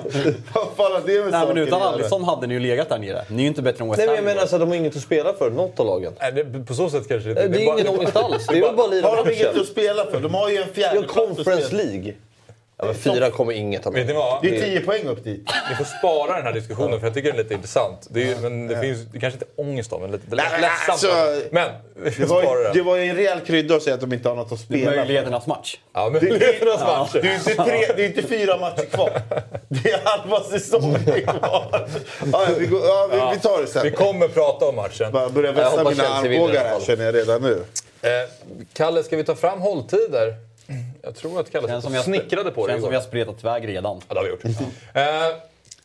vad 0.53 0.67
fan 0.77 0.91
har 0.91 1.01
det 1.05 1.21
med 1.21 1.31
Nej, 1.31 1.47
men 1.47 1.57
utan? 1.57 1.81
Alisson 1.81 2.23
hade 2.23 2.47
ni 2.47 2.53
ju 2.53 2.59
legat 2.59 2.89
där 2.89 2.99
nere. 2.99 3.25
Ni 3.29 3.35
är 3.37 3.41
ju 3.41 3.47
inte 3.47 3.61
bättre 3.61 3.83
än 3.83 3.89
West 3.89 3.97
Nej, 3.97 4.07
men 4.07 4.15
Ham. 4.15 4.25
jag 4.25 4.31
menar 4.31 4.41
alltså, 4.41 4.57
de 4.57 4.69
har 4.69 4.75
inget 4.75 4.95
att 4.95 5.01
spela 5.01 5.33
för, 5.33 5.51
något 5.51 5.79
av 5.79 5.85
lagen. 5.85 6.13
Nej, 6.19 6.31
det, 6.31 6.59
på 6.65 6.73
så 6.73 6.89
sätt 6.89 7.07
kanske 7.07 7.33
det 7.33 7.47
Det 7.47 7.63
är 7.65 7.73
ingen 7.73 7.87
ångest 7.87 8.15
alls. 8.15 8.47
Det 8.47 8.57
är 8.57 8.61
väl 8.61 8.75
bara 8.77 8.85
att 8.87 8.93
lira 8.93 9.07
Har 9.07 9.25
de 9.25 9.31
inget 9.33 9.57
att 9.57 9.67
spela 9.67 10.05
för? 10.05 10.19
De 10.19 10.33
har 10.33 10.49
ju 10.49 10.57
en 10.57 10.69
fjärde 10.73 11.07
Conference. 11.07 11.75
League. 11.75 12.13
Ja, 12.77 12.85
men 12.85 12.95
fyra 12.95 13.31
kommer 13.31 13.53
inget 13.53 13.87
av 13.87 13.93
vad? 13.93 14.41
Det 14.41 14.57
är 14.57 14.61
10 14.61 14.81
poäng 14.81 15.07
upp 15.07 15.23
dit. 15.23 15.49
Ni 15.69 15.75
får 15.75 15.85
spara 15.99 16.35
den 16.35 16.45
här 16.45 16.53
diskussionen 16.53 16.99
för 16.99 17.07
jag 17.07 17.13
tycker 17.13 17.29
den 17.29 17.39
är 17.39 17.43
lite 17.43 17.53
intressant. 17.53 18.07
Det 18.09 18.31
är, 18.31 18.35
men 18.35 18.67
det 18.67 18.81
finns 18.81 18.99
det 19.11 19.19
kanske 19.19 19.39
inte 19.39 19.45
är 19.57 19.65
ångest 19.65 19.93
av 19.93 20.01
men 20.01 20.11
lite 20.11 20.35
ledsamt. 20.35 20.89
alltså, 20.89 21.07
men 21.51 21.69
vi 21.95 22.09
Det 22.09 22.25
var, 22.25 22.41
ju, 22.41 22.69
det 22.73 22.81
var 22.81 22.95
ju 22.95 23.09
en 23.09 23.15
rejäl 23.15 23.39
krydda 23.39 23.75
att 23.75 23.83
säga 23.83 23.93
att 23.93 24.01
de 24.01 24.13
inte 24.13 24.29
har 24.29 24.35
något 24.35 24.51
att 24.51 24.59
spela 24.59 24.91
för. 24.91 24.97
Möjligheternas 24.97 25.47
match. 25.47 25.77
Ja, 25.93 26.09
men 26.09 26.23
möjligheternas 26.23 26.81
match. 26.81 27.09
Det 27.13 27.27
är 27.27 27.33
inte, 27.33 27.55
tre, 27.55 27.85
det 27.95 28.03
är 28.03 28.07
inte 28.07 28.23
fyra 28.23 28.57
matcher 28.57 28.85
kvar. 28.85 29.21
Det 29.67 29.91
är 29.91 29.99
halva 30.03 30.39
säsongen 30.43 31.03
kvar. 31.23 31.67
Ja, 31.71 31.87
ja, 32.31 32.47
vi, 32.57 32.65
går, 32.65 32.81
ja, 32.85 33.09
vi, 33.11 33.35
vi 33.35 33.41
tar 33.41 33.61
det 33.61 33.67
sen. 33.67 33.83
Vi 33.83 33.91
kommer 33.91 34.27
prata 34.27 34.65
om 34.65 34.75
matchen. 34.75 35.11
Bara 35.11 35.29
börja 35.29 35.47
Jag 35.47 35.53
vässa 35.53 35.83
mina 35.89 36.07
armbågar 36.07 36.63
här 36.65 36.79
känner 36.79 37.05
jag 37.05 37.15
redan 37.15 37.41
nu. 37.41 37.63
Eh, 38.01 38.29
Kalle, 38.73 39.03
ska 39.03 39.17
vi 39.17 39.23
ta 39.23 39.35
fram 39.35 39.61
hålltider? 39.61 40.44
Jag 41.05 41.15
tror 41.15 41.39
att 41.39 41.51
Kalle 41.51 41.81
som 41.81 41.93
har- 41.93 42.01
snickrade 42.03 42.51
på 42.51 42.67
det 42.67 42.73
Känns 42.73 42.83
som 42.83 42.89
vi 42.89 42.95
har 42.95 43.03
spretat 43.03 43.39
iväg 43.43 43.67
redan. 43.67 44.01
Ja, 44.07 44.13
det 44.13 44.19
har 44.19 44.23
vi 44.25 44.29
gjort. 44.29 44.43
Eh, 44.93 45.35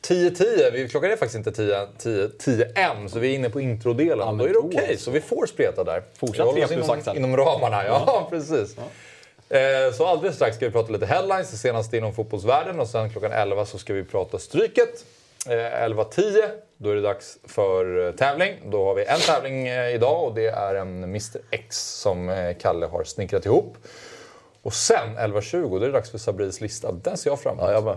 10-10, 0.02 0.70
vi- 0.72 0.88
klockan 0.88 1.11
är 1.11 1.17
faktiskt 1.17 1.34
inte 1.46 1.52
10, 1.52 1.87
10, 1.99 2.28
10 2.28 2.64
än, 2.75 3.08
så 3.08 3.19
vi 3.19 3.31
är 3.31 3.34
inne 3.34 3.50
på 3.50 3.61
introdelen. 3.61 4.26
men 4.26 4.38
Då 4.38 4.44
är 4.44 4.49
det 4.49 4.58
okej, 4.58 4.96
så. 4.96 5.02
så 5.05 5.11
vi 5.11 5.20
får 5.20 5.46
spreta 5.46 5.84
där. 5.84 6.02
Tre 6.32 6.43
oss 6.43 6.55
plus 6.55 6.70
inom, 6.72 7.17
inom 7.17 7.37
ramarna, 7.37 7.84
ja, 7.87 8.26
precis. 8.31 8.76
Eh, 9.49 9.92
så 9.94 10.06
alldeles 10.06 10.35
strax 10.37 10.56
ska 10.56 10.66
vi 10.66 10.73
prata 10.73 10.92
lite 10.92 11.06
headlines, 11.06 11.50
det 11.50 11.56
senaste 11.56 11.97
inom 11.97 12.14
fotbollsvärlden 12.14 12.80
och 12.80 12.88
sen 12.88 13.11
klockan 13.11 13.33
11 13.33 13.66
så 13.66 13.78
ska 13.78 13.92
vi 13.94 14.04
prata 14.04 14.38
Stryket. 14.38 15.04
Eh, 15.47 15.52
11.10, 15.52 16.49
då 16.76 16.90
är 16.90 16.94
det 16.94 17.00
dags 17.00 17.38
för 17.49 18.06
eh, 18.06 18.12
tävling. 18.14 18.54
Då 18.66 18.85
har 18.85 18.94
vi 18.94 19.04
en 19.04 19.21
tävling 19.21 19.68
eh, 19.68 19.94
idag 19.94 20.25
och 20.25 20.35
det 20.35 20.47
är 20.47 20.75
en 20.75 21.04
Mr 21.04 21.40
X 21.50 22.00
som 22.00 22.28
eh, 22.28 22.56
Kalle 22.61 22.87
har 22.87 23.04
snickrat 23.04 23.47
ihop. 23.47 23.76
Och 24.62 24.75
sen 24.75 25.19
11.20, 25.19 25.71
då 25.71 25.76
är 25.76 25.81
det 25.81 25.93
dags 25.93 26.11
för 26.11 26.19
Sabris 26.19 26.61
lista. 26.61 26.93
Den 26.93 27.17
ser 27.17 27.31
jag 27.31 27.40
fram 27.40 27.59
emot. 27.59 27.71
Ja, 27.71 27.73
jag 27.73 27.85
med. 27.85 27.97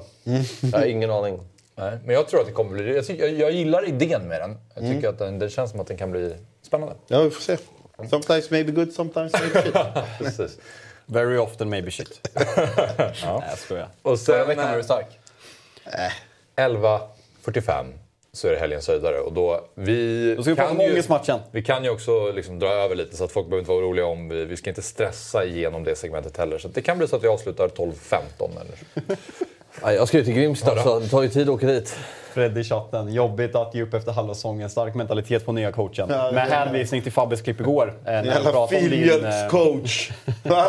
Jag 0.61 0.79
har 0.79 0.85
ingen 0.85 1.11
aning. 1.11 1.39
Nej, 1.75 1.97
men 2.05 2.15
jag 2.15 2.27
tror 2.27 2.39
att 2.39 2.45
det 2.47 2.51
kommer 2.51 2.71
bli... 2.71 2.95
Jag, 2.95 3.07
tycker, 3.07 3.23
jag, 3.23 3.33
jag 3.33 3.51
gillar 3.51 3.87
idén 3.87 4.27
med 4.27 4.41
den. 4.41 4.57
Jag 4.75 4.83
tycker 4.83 5.09
att 5.09 5.19
den, 5.19 5.39
det 5.39 5.49
känns 5.49 5.71
som 5.71 5.79
att 5.79 5.87
den 5.87 5.97
kan 5.97 6.11
bli 6.11 6.35
spännande. 6.61 6.95
Ja, 7.07 7.21
vi 7.21 7.29
får 7.29 7.41
se. 7.41 7.57
Sometimes 8.09 8.51
maybe 8.51 8.71
good, 8.71 8.93
sometimes 8.93 9.33
maybe 9.33 9.61
shit. 9.61 9.73
Precis. 10.17 10.57
Very 11.05 11.37
often 11.37 11.69
maybe 11.69 11.91
shit. 11.91 12.29
Nej, 12.35 13.13
jag 13.23 13.57
skojar. 13.57 13.89
Och 14.01 14.19
Förra 14.19 14.37
sen 14.37 14.47
veckan 14.47 14.69
var 14.69 14.77
du 14.77 14.83
stark. 14.83 15.19
11.45 16.55 17.85
så 18.33 18.47
är 18.47 18.51
det 18.51 18.57
helgens 18.59 18.87
höjdare. 18.87 19.19
Och 19.19 19.33
då, 19.33 19.61
vi, 19.75 20.33
Då 20.35 20.41
ska 20.43 20.51
vi 20.51 20.55
prata 20.57 20.71
om 20.71 20.79
ångestmatchen. 20.81 21.39
vi 21.51 21.61
kan 21.63 21.83
ju 21.83 21.89
också 21.89 22.31
liksom 22.31 22.59
dra 22.59 22.67
över 22.69 22.95
lite 22.95 23.17
så 23.17 23.23
att 23.23 23.31
folk 23.31 23.47
behöver 23.47 23.59
inte 23.59 23.71
vara 23.71 23.85
oroliga 23.85 24.05
om 24.05 24.29
vi, 24.29 24.45
vi 24.45 24.57
ska 24.57 24.69
inte 24.69 24.81
stressa 24.81 25.45
igenom 25.45 25.83
det 25.83 25.95
segmentet 25.95 26.37
heller. 26.37 26.57
Så 26.57 26.67
det 26.67 26.81
kan 26.81 26.97
bli 26.97 27.07
så 27.07 27.15
att 27.15 27.23
vi 27.23 27.27
avslutar 27.27 27.67
12.15 27.67 28.19
eller 28.61 29.17
Ja, 29.81 29.93
jag 29.93 30.07
ska 30.07 30.17
ju 30.17 30.23
till 30.23 30.33
Grimsta, 30.33 30.83
så 30.83 30.99
det 30.99 31.07
tar 31.07 31.21
ju 31.21 31.29
tid 31.29 31.41
att 31.49 31.55
åka 31.55 31.67
dit. 31.67 31.95
Fred 32.33 32.57
i 32.57 32.63
chatten. 32.63 33.13
Jobbigt 33.13 33.55
att 33.55 33.75
ge 33.75 33.81
upp 33.81 33.93
efter 33.93 34.11
halva 34.11 34.33
säsongen. 34.33 34.69
Stark 34.69 34.95
mentalitet 34.95 35.45
på 35.45 35.51
nya 35.51 35.71
coachen. 35.71 36.07
Ja, 36.09 36.31
Med 36.31 36.47
hänvisning 36.47 37.01
till 37.01 37.11
Fabbes 37.11 37.41
klipp 37.41 37.59
igår. 37.59 37.93
eh, 38.05 38.13
Jävla 38.13 38.51
din... 38.51 38.55
eh, 38.55 38.67
filmjölkscoach. 38.67 40.11
Va? 40.43 40.65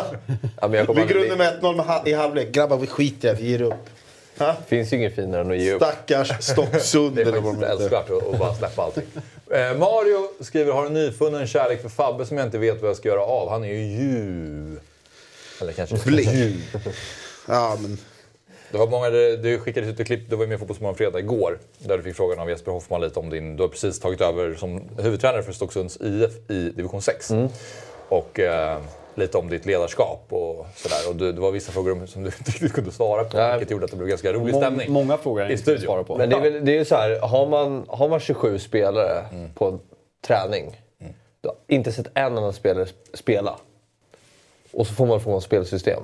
Ja, 0.61 0.67
Vi 0.67 0.77
grundar 0.77 1.35
med 1.37 1.53
1-0 1.61 1.75
med 1.75 1.85
ha- 1.85 2.03
i 2.05 2.13
halvlek. 2.13 2.51
Grabbar, 2.51 2.77
vi 2.77 2.87
skiter 2.87 3.27
i 3.29 3.31
det. 3.31 3.41
Vi 3.41 3.49
ger 3.49 3.61
upp. 3.61 3.73
Det 4.37 4.55
finns 4.67 4.93
ju 4.93 4.97
inget 4.97 5.15
finare 5.15 5.41
än 5.41 5.51
att 5.51 5.57
ge 5.57 5.73
upp. 5.73 5.81
Stackars 5.81 6.43
Stocksund. 6.43 7.15
Det 7.15 7.21
är 7.21 7.41
faktiskt 7.41 7.63
älskvärt 7.63 8.09
att, 8.09 8.39
bara 8.39 8.55
släppa 8.55 8.83
allting. 8.83 9.03
Eh, 9.51 9.77
Mario 9.77 10.43
skriver, 10.43 10.73
har 10.73 10.85
en 10.85 10.93
nyfunnen 10.93 11.47
kärlek 11.47 11.81
för 11.81 11.89
Fabbe 11.89 12.25
som 12.25 12.37
jag 12.37 12.47
inte 12.47 12.57
vet 12.57 12.81
vad 12.81 12.89
jag 12.89 12.97
ska 12.97 13.09
göra 13.09 13.21
av. 13.21 13.49
Han 13.49 13.63
är 13.63 13.67
ju 13.67 13.83
ju... 13.83 14.77
Eller 15.61 15.73
kanske... 15.73 15.95
Blick. 16.05 16.29
Ja, 17.47 17.77
men 17.81 17.97
Det 18.71 18.77
var 18.77 18.87
många, 18.87 19.09
det 19.09 19.59
skickades 19.59 19.89
ut 19.89 19.99
ett 19.99 20.07
klipp, 20.07 20.29
du 20.29 20.35
var 20.35 20.47
med 20.47 20.55
i 20.55 20.59
Fotbollsmorgon 20.59 20.97
fredag 20.97 21.19
igår, 21.19 21.59
där 21.79 21.97
du 21.97 22.03
fick 22.03 22.15
frågan 22.15 22.39
av 22.39 22.49
Jesper 22.49 22.71
Hoffman 22.71 23.01
lite 23.01 23.19
om 23.19 23.29
din, 23.29 23.55
du 23.57 23.63
har 23.63 23.67
precis 23.67 23.99
tagit 23.99 24.21
över 24.21 24.55
som 24.55 24.89
huvudtränare 24.97 25.43
för 25.43 25.51
Stocksunds 25.51 25.97
IF 26.01 26.49
i 26.49 26.69
division 26.69 27.01
6. 27.01 27.31
Mm. 27.31 27.47
Och 28.09 28.39
eh, 28.39 28.79
lite 29.15 29.37
om 29.37 29.49
ditt 29.49 29.65
ledarskap 29.65 30.25
och 30.29 30.65
sådär. 30.75 31.09
Och 31.09 31.15
du, 31.15 31.31
det 31.31 31.41
var 31.41 31.51
vissa 31.51 31.71
frågor 31.71 32.05
som 32.05 32.23
du 32.23 32.27
inte 32.39 32.51
riktigt 32.51 32.73
kunde 32.73 32.91
svara 32.91 33.23
på, 33.23 33.37
Nej. 33.37 33.51
vilket 33.51 33.71
gjorde 33.71 33.85
att 33.85 33.91
det 33.91 33.97
blev 33.97 34.09
ganska 34.09 34.33
rolig 34.33 34.53
Mång- 34.53 34.61
stämning. 34.61 34.91
Många 34.91 35.17
frågor 35.17 35.41
jag 35.41 35.49
i 35.49 35.53
inte 35.53 35.63
studion. 35.63 35.85
svara 35.85 36.03
på. 36.03 36.15
Men 36.17 36.29
det 36.29 36.35
är, 36.35 36.41
väl, 36.41 36.65
det 36.65 36.71
är 36.71 36.75
ju 36.77 36.85
så 36.85 36.95
här, 36.95 37.19
har 37.19 37.47
man, 37.47 37.85
har 37.87 38.09
man 38.09 38.19
27 38.19 38.59
spelare 38.59 39.25
Mm. 39.31 39.53
på 39.53 39.65
en 39.67 39.79
träning, 40.27 40.81
du 41.41 41.47
har 41.49 41.55
inte 41.67 41.91
sett 41.91 42.07
en 42.13 42.37
enda 42.37 42.53
spelare 42.53 42.85
spela. 43.13 43.55
Och 44.73 44.87
så 44.87 44.93
får 44.93 45.05
man 45.05 45.21
från 45.21 45.37
ett 45.37 45.43
spelsystem. 45.43 46.03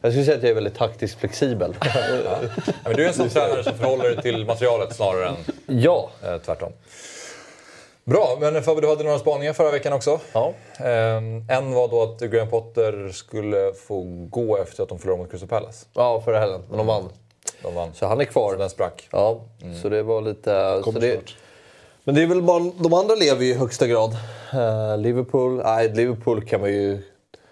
Jag 0.00 0.12
skulle 0.12 0.24
säga 0.24 0.36
att 0.36 0.42
jag 0.42 0.50
är 0.50 0.54
väldigt 0.54 0.74
taktiskt 0.76 1.18
flexibel. 1.20 1.74
Ja, 1.84 2.36
men 2.84 2.96
du 2.96 3.04
är 3.04 3.08
en 3.08 3.14
sån 3.14 3.28
tränare 3.30 3.64
som 3.64 3.78
förhåller 3.78 4.04
dig 4.04 4.22
till 4.22 4.44
materialet 4.46 4.96
snarare 4.96 5.28
än 5.28 5.36
ja. 5.66 6.10
eh, 6.24 6.36
tvärtom. 6.38 6.72
Bra, 8.10 8.36
men 8.40 8.62
Fabbe, 8.62 8.80
du 8.80 8.88
hade 8.88 9.04
några 9.04 9.18
spaningar 9.18 9.52
förra 9.52 9.70
veckan 9.70 9.92
också. 9.92 10.20
ja. 10.32 10.52
Ehm, 10.78 11.44
en 11.48 11.72
var 11.72 11.88
då 11.88 12.02
att 12.02 12.20
Graham 12.20 12.48
Potter 12.50 13.08
skulle 13.12 13.72
få 13.72 14.02
gå 14.30 14.58
efter 14.58 14.82
att 14.82 14.88
de 14.88 14.98
förlorade 14.98 15.22
mot 15.22 15.30
Crystal 15.30 15.48
Palace. 15.48 15.86
Ja, 15.94 16.22
förra 16.24 16.40
helgen. 16.40 16.62
Men 16.68 16.78
de 16.78 16.86
vann. 16.86 17.08
De 17.62 17.74
vann. 17.74 17.94
Så 17.94 18.06
han 18.06 18.20
är 18.20 18.24
kvar. 18.24 18.52
Så 18.52 18.58
den 18.58 18.70
sprack. 18.70 19.08
Ja, 19.10 19.40
så 19.82 19.88
det 19.88 20.02
var 20.02 20.20
lite... 20.20 20.82
Så 20.84 20.90
det, 20.90 21.12
snart. 21.12 21.36
men 22.04 22.14
det 22.14 22.22
är 22.22 22.26
väl 22.26 22.42
bara, 22.42 22.72
de 22.78 22.94
andra 22.94 23.14
lever 23.14 23.44
ju 23.44 23.50
i 23.50 23.54
högsta 23.54 23.86
grad. 23.86 24.16
Eh, 24.52 24.98
Liverpool, 24.98 25.62
nej 25.64 25.88
Liverpool 25.94 26.44
kan 26.44 26.60
man 26.60 26.70
ju... 26.72 27.02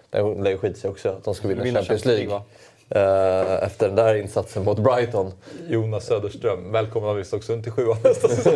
De 0.09 0.43
lär 0.43 0.51
ju 0.51 0.57
skita 0.57 0.79
sig 0.79 0.89
också 0.89 1.09
att 1.09 1.23
de 1.23 1.35
ska 1.35 1.47
vinna, 1.47 1.63
Vinna 1.63 1.79
Champions 1.79 2.03
Champions 2.03 2.19
League. 2.19 2.27
League, 2.27 2.45
Eh, 2.91 3.63
efter 3.63 3.87
den 3.87 3.95
där 3.95 4.15
insatsen 4.15 4.63
mot 4.63 4.79
Brighton. 4.79 5.31
Jonas 5.67 6.05
Söderström, 6.05 6.71
välkommen 6.71 7.15
visst 7.15 7.33
också 7.33 7.61
till 7.61 7.71
sjuan 7.71 7.97
nästa 8.03 8.27
säsong. 8.35 8.53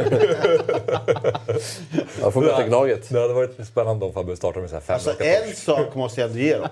Jag 2.22 2.34
får 2.34 2.42
möta 2.42 2.68
Gnaget. 2.68 3.10
Det 3.10 3.22
hade 3.22 3.34
varit 3.34 3.68
spännande 3.68 4.06
om 4.06 4.14
Fabbe 4.14 4.36
startade 4.36 4.62
med 4.62 4.70
så 4.70 4.76
här 4.76 4.82
fem 4.82 4.94
Alltså 4.94 5.24
en 5.24 5.56
sak 5.56 5.96
måste 5.96 6.22
jag 6.22 6.30
ändå 6.30 6.42
ge 6.42 6.58
dem. 6.58 6.68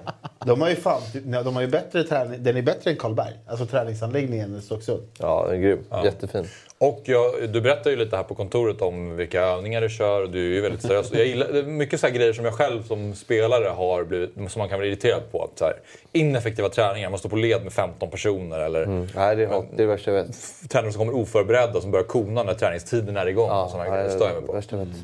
De 0.46 0.62
har 0.62 0.70
ju 0.70 0.76
fan, 0.76 1.02
de 1.24 1.56
har 1.56 1.62
ju 1.62 1.68
bättre 1.68 2.04
träning, 2.04 2.44
den 2.44 2.58
är 2.58 2.62
bättre 2.62 2.92
än 2.92 2.98
Karlberg. 2.98 3.34
Alltså 3.48 3.66
träningsanläggningen 3.66 4.56
i 4.58 4.62
Stocksund. 4.62 5.02
Ja, 5.18 5.46
den 5.48 5.56
är 5.58 5.62
grym. 5.62 5.84
Jättefin. 6.04 6.48
Och 6.82 7.02
jag, 7.04 7.50
du 7.50 7.62
berättar 7.62 7.90
ju 7.90 7.96
lite 7.96 8.16
här 8.16 8.24
på 8.24 8.36
kontoret 8.36 8.82
om 8.82 9.16
vilka 9.16 9.42
övningar 9.42 9.82
du 9.82 9.90
kör 9.90 10.24
och 10.24 10.30
du 10.30 10.40
är 10.52 10.56
ju 10.56 10.62
väldigt 10.62 10.82
seriös. 10.82 11.12
Jag 11.14 11.26
gillar, 11.26 11.64
mycket 11.64 12.00
så 12.00 12.08
här 12.08 12.14
grejer 12.14 12.34
som 12.34 12.46
jag 12.46 12.54
själv 12.54 12.84
som 12.84 13.16
spelare 13.16 13.68
har 13.68 14.04
blivit, 14.04 14.34
som 14.34 14.60
man 14.60 14.70
kan 14.70 14.80
bli 14.80 14.88
irriterad 14.88 15.22
på. 15.32 15.44
Att 15.44 15.60
så 15.60 15.66
här, 15.66 15.74
ineffektiva 16.12 16.70
träningar, 16.70 17.10
man 17.10 17.20
står 17.20 17.30
på 17.30 17.36
led 17.36 17.64
med 17.64 17.74
15 17.74 18.10
personer 18.10 18.60
eller 18.60 18.86
Nej, 18.86 19.36
det 19.36 19.44
är, 19.44 19.48
det 19.48 19.56
är 19.56 19.64
det 19.76 19.86
värsta 19.86 20.12
jag 20.12 20.24
vet. 20.24 20.38
tränare 20.70 20.92
som 20.92 21.00
kommer 21.00 21.16
oförberedda 21.22 21.82
som 21.82 21.92
börjar 21.92 22.06
kona 22.06 22.44
när 22.44 22.54
träningstiden 22.54 23.18
är 23.18 23.26
igång. 23.26 23.50
Ja, 23.50 23.70
Ja, 23.74 23.78
nej, 23.78 23.92
grejer 23.92 24.10
stör 24.10 24.26
jag 24.26 24.36
mig 24.36 24.46
på. 24.48 24.54
värsta 24.54 24.78
jag 24.78 24.86
vet. 24.86 24.96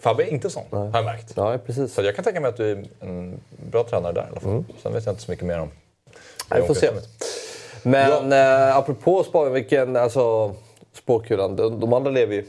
Fabbe 0.00 0.22
är 0.22 0.32
inte 0.32 0.50
sån, 0.50 0.62
har 0.70 0.90
jag 0.94 1.04
märkt. 1.04 1.32
Ja, 1.36 1.58
precis. 1.66 1.94
Så 1.94 2.02
jag 2.02 2.14
kan 2.14 2.24
tänka 2.24 2.40
mig 2.40 2.48
att 2.48 2.56
du 2.56 2.70
är 2.72 2.84
en 3.00 3.40
bra 3.70 3.84
tränare 3.84 4.12
där 4.12 4.22
i 4.22 4.26
alla 4.30 4.40
fall. 4.40 4.64
Sen 4.82 4.92
vet 4.92 5.06
jag 5.06 5.12
inte 5.12 5.22
så 5.22 5.30
mycket 5.30 5.46
mer 5.46 5.60
om 5.60 5.70
Nej, 6.50 6.60
vi 6.60 6.66
får 6.66 6.74
se. 6.74 6.90
Men 7.82 8.32
eh, 8.32 8.76
apropå 8.76 9.24
Spanien, 9.24 9.52
vilken 9.52 9.96
alltså, 9.96 10.54
spåkulan. 11.04 11.56
De, 11.56 11.80
de 11.80 11.92
andra 11.92 12.10
lever 12.10 12.34
ju... 12.34 12.44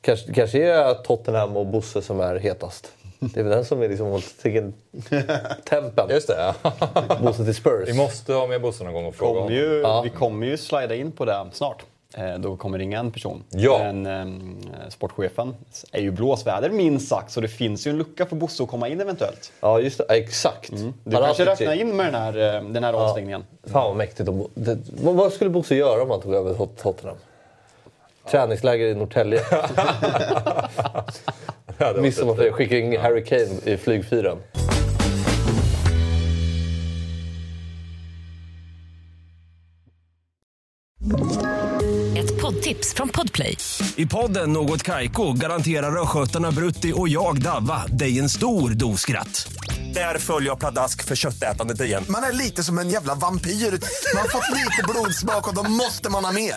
Kanske, 0.00 0.32
kanske 0.32 0.62
är 0.72 0.94
Tottenham 0.94 1.56
och 1.56 1.66
Bosse 1.66 2.02
som 2.02 2.20
är 2.20 2.36
hetast. 2.36 2.92
Det 3.18 3.40
är 3.40 3.44
väl 3.44 3.52
den 3.52 3.64
som 3.64 3.82
är 3.82 3.88
liksom 3.88 4.20
vilken 4.42 4.74
tempen. 5.68 6.10
Just 6.10 6.28
det, 6.28 6.54
ja. 6.62 6.72
Bosse 7.22 7.44
till 7.44 7.54
Spurs. 7.54 7.88
Vi 7.88 7.94
måste 7.94 8.32
ha 8.34 8.46
med 8.46 8.60
Bosse 8.62 8.84
någon 8.84 8.92
gång 8.92 9.06
och 9.06 9.14
fråga 9.14 9.28
Kommer 9.28 9.40
honom. 9.40 9.56
ju, 9.56 9.80
Ja. 9.80 10.00
Vi 10.02 10.10
kommer 10.10 10.46
ju 10.46 10.56
slida 10.56 10.94
in 10.94 11.12
på 11.12 11.24
det 11.24 11.46
snart. 11.52 11.84
Eh, 12.16 12.34
Då 12.38 12.56
kommer 12.56 12.78
ringa 12.78 12.98
en 12.98 13.10
person. 13.12 13.44
Ja. 13.50 13.78
Men 13.92 14.06
eh, 14.06 14.88
sportchefen 14.88 15.54
är 15.92 16.00
ju 16.00 16.10
blåsväder 16.10 16.70
minst 16.70 17.08
sagt, 17.08 17.30
så 17.32 17.40
det 17.40 17.48
finns 17.48 17.86
ju 17.86 17.90
en 17.90 17.98
lucka 17.98 18.26
för 18.26 18.36
Bosse 18.36 18.62
att 18.62 18.68
komma 18.68 18.88
in 18.88 19.00
eventuellt. 19.00 19.52
Ja, 19.60 19.80
just 19.80 19.98
det. 19.98 20.04
Ja, 20.08 20.14
exakt. 20.16 20.70
Du 21.04 21.16
Han 21.16 21.24
kanske 21.24 21.44
räknar 21.46 21.72
in 21.80 21.96
med 21.96 22.06
den 22.06 22.14
här, 22.14 22.56
eh, 22.56 22.62
den 22.64 22.84
här 22.84 22.92
avstängningen. 22.92 23.44
Fan 23.64 23.84
vad 23.88 23.96
mäktigt. 23.96 24.28
Det, 24.54 24.78
vad, 25.02 25.32
skulle 25.32 25.50
Bosse 25.50 25.74
göra 25.74 26.02
om 26.02 26.10
han 26.10 26.20
tog 26.20 26.34
över 26.34 26.54
Tot- 26.54 26.76
Tottenham? 26.82 27.16
Träningsläger 28.30 28.86
i 28.86 28.94
Norrtälje. 28.94 29.40
Midsommarfirande. 32.00 32.52
Skickar 32.52 32.76
in 32.76 33.00
Harry 33.00 33.24
Kane 33.24 33.60
i 33.64 33.76
flygfyren. 33.76 34.38
Ett 42.16 42.40
poddtips 42.40 42.94
från 42.94 43.08
Podplay. 43.08 43.56
I 43.96 44.06
podden 44.06 44.52
Något 44.52 44.82
Kaiko 44.82 45.32
garanterar 45.32 46.02
östgötarna 46.02 46.50
Brutti 46.50 46.92
och 46.96 47.08
jag, 47.08 47.42
Davva, 47.42 47.86
dig 47.86 48.18
en 48.18 48.28
stor 48.28 48.70
dos 48.70 49.00
skratt. 49.00 49.48
Där 49.94 50.18
följer 50.18 50.50
jag 50.50 50.58
pladask 50.58 51.04
för 51.04 51.16
köttätandet 51.16 51.80
igen. 51.80 52.04
Man 52.08 52.22
är 52.22 52.32
lite 52.32 52.62
som 52.62 52.78
en 52.78 52.90
jävla 52.90 53.14
vampyr. 53.14 53.50
Man 53.50 54.20
har 54.22 54.28
fått 54.28 54.50
lite 54.54 54.82
blodsmak 54.88 55.48
och 55.48 55.54
då 55.54 55.62
måste 55.70 56.10
man 56.10 56.24
ha 56.24 56.32
mer. 56.32 56.54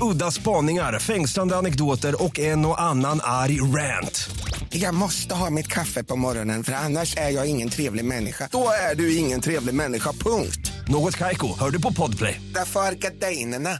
Udda 0.00 0.30
spaningar, 0.30 0.98
fängslande 0.98 1.56
anekdoter 1.56 2.22
och 2.22 2.38
en 2.38 2.66
och 2.66 2.80
annan 2.80 3.20
arg 3.22 3.60
rant. 3.60 4.30
Jag 4.70 4.94
måste 4.94 5.34
ha 5.34 5.50
mitt 5.50 5.68
kaffe 5.68 6.04
på 6.04 6.16
morgonen 6.16 6.64
för 6.64 6.72
annars 6.72 7.16
är 7.16 7.30
jag 7.30 7.46
ingen 7.46 7.68
trevlig 7.68 8.04
människa. 8.04 8.48
Då 8.52 8.68
är 8.90 8.94
du 8.94 9.16
ingen 9.16 9.40
trevlig 9.40 9.74
människa, 9.74 10.12
punkt. 10.12 10.72
Något 10.88 11.16
Kaiko, 11.16 11.58
hör 11.58 11.70
du 11.70 11.82
på 11.82 11.92
Podplay. 11.92 12.40
Därför 12.54 12.80
är 12.80 12.92
gardinerna. 12.92 13.70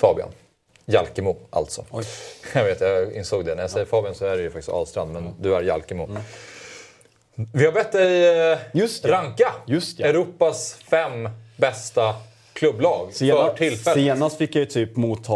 Fabian. 0.00 0.28
Jalkemo, 0.86 1.36
alltså. 1.50 1.84
Jag 2.54 2.64
vet, 2.64 2.80
jag 2.80 3.12
insåg 3.12 3.44
det. 3.44 3.54
När 3.54 3.62
jag 3.62 3.70
säger 3.70 3.86
Fabian 3.86 4.14
så 4.14 4.24
är 4.24 4.36
det 4.36 4.42
ju 4.42 4.50
faktiskt 4.50 4.68
Ahlstrand, 4.68 5.12
men 5.12 5.34
du 5.40 5.54
är 5.54 5.62
Jalkemo. 5.62 6.08
Vi 7.52 7.64
har 7.64 7.72
bett 7.72 7.92
dig 7.92 8.50
eh, 8.52 8.58
Just 8.72 9.02
det. 9.02 9.10
ranka 9.12 9.52
Just 9.66 9.98
det. 9.98 10.04
Europas 10.04 10.74
fem 10.90 11.28
bästa 11.56 12.14
klubblag 12.52 13.08
för 13.12 13.18
Senast, 13.18 13.56
tillfället. 13.56 14.04
senast 14.04 14.38
fick 14.38 14.54
jag 14.54 14.60
ju 14.60 14.66
typ 14.66 14.96
motta 14.96 15.32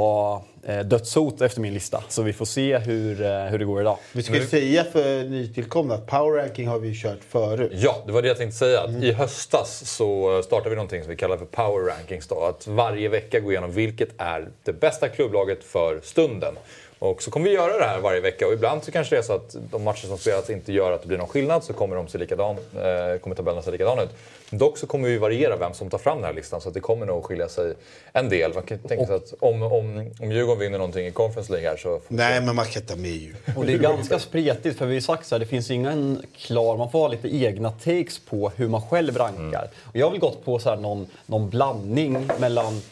eh, 0.66 0.78
dödshot 0.78 1.40
efter 1.40 1.60
min 1.60 1.74
lista, 1.74 2.02
så 2.08 2.22
vi 2.22 2.32
får 2.32 2.44
se 2.44 2.78
hur, 2.78 3.22
eh, 3.22 3.44
hur 3.44 3.58
det 3.58 3.64
går 3.64 3.80
idag. 3.80 3.98
Vi 4.12 4.22
ska 4.22 4.34
ju 4.34 4.46
säga 4.46 4.84
för 4.84 5.24
nytillkomna 5.24 5.94
att 5.94 6.06
power 6.06 6.42
ranking 6.42 6.68
har 6.68 6.78
vi 6.78 6.94
kört 6.94 7.18
förut. 7.28 7.72
Ja, 7.74 8.02
det 8.06 8.12
var 8.12 8.22
det 8.22 8.28
jag 8.28 8.36
tänkte 8.36 8.58
säga. 8.58 8.80
Att 8.80 8.90
I 8.90 9.12
höstas 9.12 9.90
så 9.90 10.42
startade 10.42 10.70
vi 10.70 10.76
någonting 10.76 11.02
som 11.02 11.10
vi 11.10 11.16
kallar 11.16 11.36
för 11.36 11.44
Power 11.44 11.84
Rankings. 11.84 12.28
Då. 12.28 12.40
Att 12.44 12.66
varje 12.66 13.08
vecka 13.08 13.40
gå 13.40 13.50
igenom 13.50 13.72
vilket 13.72 14.08
är 14.18 14.48
det 14.64 14.72
bästa 14.72 15.08
klubblaget 15.08 15.64
för 15.64 16.00
stunden. 16.02 16.54
Och 16.98 17.22
så 17.22 17.30
kommer 17.30 17.48
vi 17.48 17.54
göra 17.54 17.78
det 17.78 17.84
här 17.84 18.00
varje 18.00 18.20
vecka 18.20 18.46
och 18.46 18.52
ibland 18.52 18.84
så 18.84 18.92
kanske 18.92 19.14
det 19.14 19.18
är 19.18 19.22
så 19.22 19.32
att 19.32 19.56
de 19.70 19.84
matcher 19.84 20.06
som 20.06 20.18
spelas 20.18 20.50
inte 20.50 20.72
gör 20.72 20.92
att 20.92 21.02
det 21.02 21.08
blir 21.08 21.18
någon 21.18 21.28
skillnad 21.28 21.64
så 21.64 21.72
kommer 21.72 21.96
de 21.96 22.08
se 22.08 22.18
likadan, 22.18 22.56
eh, 22.56 23.20
kommer 23.20 23.36
tabellerna 23.36 23.62
se 23.62 23.70
likadana 23.70 24.02
ut. 24.02 24.10
Dock 24.50 24.78
så 24.78 24.86
kommer 24.86 25.08
vi 25.08 25.18
variera 25.18 25.56
vem 25.56 25.74
som 25.74 25.90
tar 25.90 25.98
fram 25.98 26.16
den 26.16 26.26
här 26.26 26.32
listan 26.32 26.60
så 26.60 26.68
att 26.68 26.74
det 26.74 26.80
kommer 26.80 27.06
nog 27.06 27.24
skilja 27.24 27.48
sig 27.48 27.74
en 28.12 28.28
del. 28.28 28.54
Man 28.54 28.62
kan 28.62 28.78
tänka 28.78 29.06
sig 29.06 29.16
att 29.16 29.34
om, 29.40 29.62
om, 29.62 30.10
om 30.20 30.32
Djurgården 30.32 30.60
vinner 30.60 30.78
någonting 30.78 31.06
i 31.06 31.10
Conference 31.10 31.52
League 31.52 31.68
här 31.68 31.76
så... 31.76 32.00
Nej, 32.08 32.40
men 32.40 32.56
man 32.56 32.66
kan 32.66 32.82
ta 32.82 32.96
med 32.96 33.10
ju. 33.10 33.34
Och 33.56 33.66
det 33.66 33.72
är 33.72 33.78
ganska 33.78 34.18
spretigt 34.18 34.78
för 34.78 34.86
vi 34.86 34.90
har 34.90 34.94
ju 34.94 35.00
sagt 35.00 35.26
så 35.26 35.34
här, 35.34 35.40
det 35.40 35.46
finns 35.46 35.70
ingen 35.70 36.22
klar, 36.36 36.76
man 36.76 36.90
får 36.90 36.98
ha 36.98 37.08
lite 37.08 37.36
egna 37.36 37.70
takes 37.70 38.18
på 38.18 38.52
hur 38.56 38.68
man 38.68 38.82
själv 38.82 39.16
rankar. 39.16 39.68
Och 39.80 39.96
jag 39.96 40.06
har 40.06 40.10
väl 40.10 40.20
gått 40.20 40.44
på 40.44 40.58
så 40.58 40.70
här 40.70 40.76
någon, 40.76 41.06
någon 41.26 41.50
blandning 41.50 42.28
mellan 42.38 42.82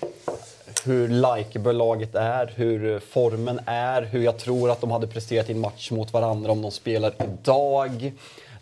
hur 0.84 1.08
likeable 1.08 1.72
laget 1.72 2.14
är, 2.14 2.52
hur 2.56 2.98
formen 2.98 3.60
är, 3.66 4.02
hur 4.02 4.22
jag 4.24 4.38
tror 4.38 4.70
att 4.70 4.80
de 4.80 4.90
hade 4.90 5.06
presterat 5.06 5.48
i 5.48 5.52
en 5.52 5.60
match 5.60 5.90
mot 5.90 6.12
varandra 6.12 6.52
om 6.52 6.62
de 6.62 6.70
spelar 6.70 7.12
idag. 7.24 8.12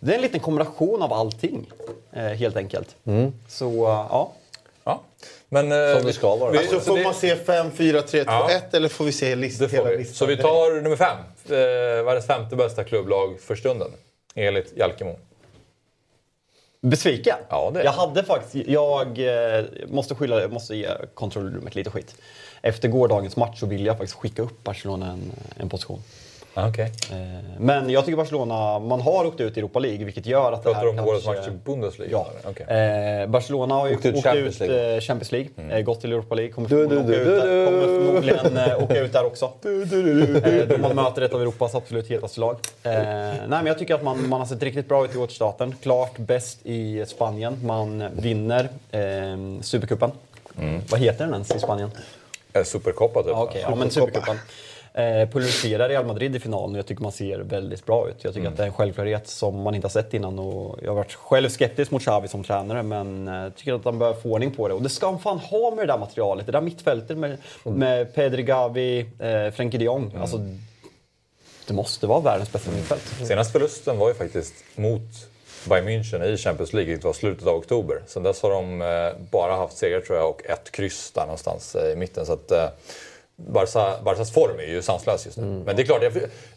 Det 0.00 0.12
är 0.12 0.16
en 0.16 0.22
liten 0.22 0.40
kombination 0.40 1.02
av 1.02 1.12
allting, 1.12 1.66
eh, 2.12 2.22
helt 2.22 2.56
enkelt. 2.56 2.96
Så, 3.48 3.66
eh, 3.66 4.06
ja. 4.10 4.32
Ja. 4.84 5.00
Men, 5.48 5.72
eh, 5.72 5.96
Som 5.96 6.06
det 6.06 6.12
ska 6.12 6.36
vara. 6.36 6.50
vi- 6.50 6.58
Alltså, 6.58 6.78
så 6.80 6.84
får 6.84 6.96
det- 6.96 7.04
man 7.04 7.14
se 7.14 7.36
5, 7.36 7.70
4, 7.70 8.02
3, 8.02 8.24
2, 8.24 8.30
Ja. 8.32 8.50
1 8.50 8.74
eller 8.74 8.88
får 8.88 9.04
vi 9.04 9.12
se 9.12 9.36
list, 9.36 9.62
hela 9.62 9.90
vi. 9.90 9.96
listan? 9.96 10.14
Så 10.14 10.26
vi 10.26 10.36
tar 10.36 10.82
nummer 10.82 10.96
fem. 10.96 11.16
Eh, 11.48 12.04
världens 12.04 12.26
femte 12.26 12.56
bästa 12.56 12.84
klubblag 12.84 13.40
för 13.40 13.54
stunden. 13.54 13.88
Enligt 14.34 14.72
Jalkemo. 14.76 15.16
Besviken? 16.82 17.36
Ja, 17.48 17.70
det 17.74 17.80
är 17.80 17.84
Jag 17.84 17.92
hade 17.92 18.22
faktiskt, 18.24 18.68
jag 18.68 19.18
eh, 19.18 19.64
måste 19.88 20.14
skylla, 20.14 20.40
jag 20.40 20.52
måste 20.52 20.76
ge 20.76 20.88
kontrollrummet 21.14 21.74
lite 21.74 21.90
skit. 21.90 22.14
Efter 22.62 22.88
gårdagens 22.88 23.36
match 23.36 23.60
så 23.60 23.66
ville 23.66 23.86
jag 23.86 23.98
faktiskt 23.98 24.18
skicka 24.18 24.42
upp 24.42 24.64
Barcelona 24.64 25.12
en, 25.12 25.32
en 25.56 25.68
position. 25.68 26.02
Ah, 26.54 26.68
okej. 26.68 26.92
Eh, 27.12 27.16
Men 27.58 27.90
jag 27.90 28.04
tycker 28.04 28.16
Barcelona, 28.16 28.78
man 28.78 29.00
har 29.00 29.24
åkt 29.26 29.40
ut 29.40 29.56
i 29.56 29.60
Europa 29.60 29.78
League 29.78 30.04
vilket 30.04 30.26
gör 30.26 30.52
att 30.52 30.62
det 30.62 30.64
Pratar 30.72 30.78
här 30.86 30.92
du 30.94 31.00
om 31.00 31.08
årets 31.08 31.24
kanske- 31.24 31.42
match 31.50 31.60
i 31.62 31.64
Bundesliga? 31.64 32.08
Ja. 32.10 32.26
Okej. 32.44 32.66
Eh, 33.22 33.26
Barcelona 33.26 33.74
har 33.74 33.88
ju 33.88 33.94
Åkt 33.96 34.06
ut 34.06 34.22
Champions 34.22 34.60
League. 34.60 34.94
eh, 34.94 35.00
Champions 35.00 35.32
League, 35.32 35.48
eh, 35.78 35.80
gått 35.80 36.00
till 36.00 36.12
Europa 36.12 36.34
League, 36.34 36.52
kommer 36.52 36.68
Du, 36.68 36.88
förmodligen, 36.88 37.06
du, 37.06 37.12
åka, 37.20 37.24
du, 37.24 37.36
ut 37.36 37.42
där, 37.42 37.48
du, 37.50 37.64
du. 37.64 37.64
kommer 37.66 38.04
förmodligen 38.04 38.56
eh, 38.70 38.82
åka 38.82 38.98
ut 39.00 39.12
där 39.12 39.26
också. 39.26 39.44
Eh, 39.64 39.70
de 40.68 40.84
har 40.84 40.94
möter 40.94 41.22
ett 41.22 41.34
av 41.34 41.40
Europas 41.42 41.74
absolut 41.74 42.08
hetaste 42.10 42.40
lag. 42.40 42.56
Eh, 42.82 42.92
nej, 42.92 43.46
men 43.48 43.66
jag 43.66 43.78
tycker 43.78 43.94
att 43.94 44.02
man, 44.02 44.28
man 44.28 44.40
har 44.40 44.46
sett 44.46 44.62
riktigt 44.62 44.88
bra 44.88 45.04
ut 45.04 45.14
i 45.14 45.18
återstarten. 45.18 45.74
Klart 45.82 46.18
bäst 46.18 46.58
i 46.66 47.04
Spanien. 47.06 47.58
Man 47.66 48.04
vinner 48.16 48.68
eh, 48.90 49.00
Supercupen. 49.60 50.10
Vad 50.90 51.00
heter 51.00 51.24
den 51.24 51.32
ens 51.34 51.54
i 51.54 51.58
Spanien? 51.58 51.90
Supercoppa 52.64 53.22
typ. 53.22 53.30
Ja, 53.32 53.42
okej. 53.42 53.60
ja, 53.68 53.74
men 53.74 53.90
Supercupen. 53.90 54.36
Eh, 55.00 55.28
pulveriserar 55.28 55.88
Real 55.88 56.06
Madrid 56.06 56.36
i 56.36 56.40
finalen 56.40 56.70
och 56.70 56.78
jag 56.78 56.86
tycker 56.86 57.02
man 57.02 57.12
ser 57.12 57.38
väldigt 57.38 57.86
bra 57.86 58.08
ut. 58.08 58.24
Jag 58.24 58.34
tycker 58.34 58.48
att 58.48 58.56
det 58.56 58.62
är 58.62 58.66
en 58.66 58.72
självklarhet 58.72 59.28
som 59.28 59.62
man 59.62 59.74
inte 59.74 59.84
har 59.84 59.90
sett 59.90 60.14
innan. 60.14 60.38
Och 60.38 60.78
jag 60.82 60.90
har 60.90 60.96
varit 60.96 61.14
själv 61.14 61.48
skeptisk 61.48 61.90
mot 61.90 62.02
Xavi 62.02 62.28
som 62.28 62.44
tränare 62.44 62.82
men 62.82 63.28
eh, 63.28 63.50
tycker 63.50 63.74
att 63.74 63.84
han 63.84 63.98
bör 63.98 64.14
få 64.14 64.32
ordning 64.32 64.50
på 64.50 64.68
det. 64.68 64.74
Och 64.74 64.82
det 64.82 64.88
ska 64.88 65.06
han 65.06 65.18
fan 65.18 65.38
ha 65.38 65.70
med 65.74 65.88
det 65.88 65.92
där 65.92 65.98
materialet. 65.98 66.46
Det 66.46 66.52
där 66.52 66.60
mittfältet 66.60 67.18
med, 67.18 67.38
med 67.64 68.14
Pedri, 68.14 68.42
Gavi, 68.42 69.00
eh, 69.00 69.54
Frenkie 69.54 69.78
de 69.78 69.84
Jong. 69.84 70.12
Alltså, 70.20 70.46
det 71.66 71.74
måste 71.74 72.06
vara 72.06 72.20
världens 72.20 72.52
bästa 72.52 72.70
mittfält. 72.70 73.02
Senaste 73.26 73.52
förlusten 73.52 73.98
var 73.98 74.08
ju 74.08 74.14
faktiskt 74.14 74.54
mot 74.76 75.02
Bayern 75.68 75.88
München 75.88 76.24
i 76.24 76.36
Champions 76.36 76.72
League, 76.72 76.88
vilket 76.88 77.04
var 77.04 77.12
slutet 77.12 77.46
av 77.46 77.54
oktober. 77.54 78.02
Sen 78.06 78.22
dess 78.22 78.42
har 78.42 78.50
de 78.50 78.82
eh, 78.82 79.28
bara 79.30 79.56
haft 79.56 79.76
segrar 79.76 80.00
tror 80.00 80.18
jag 80.18 80.30
och 80.30 80.46
ett 80.46 80.70
kryss 80.70 81.10
där 81.10 81.22
någonstans 81.22 81.74
eh, 81.74 81.92
i 81.92 81.96
mitten. 81.96 82.26
Så 82.26 82.32
att, 82.32 82.50
eh, 82.50 82.68
Barca, 83.48 84.02
Barcas 84.04 84.32
form 84.32 84.58
är 84.58 84.72
ju 84.72 84.82
sanslös 84.82 85.26
just 85.26 85.38
nu. 85.38 85.44
Men 85.44 85.76
det 85.76 85.82
är 85.82 85.86
klart, 85.86 86.00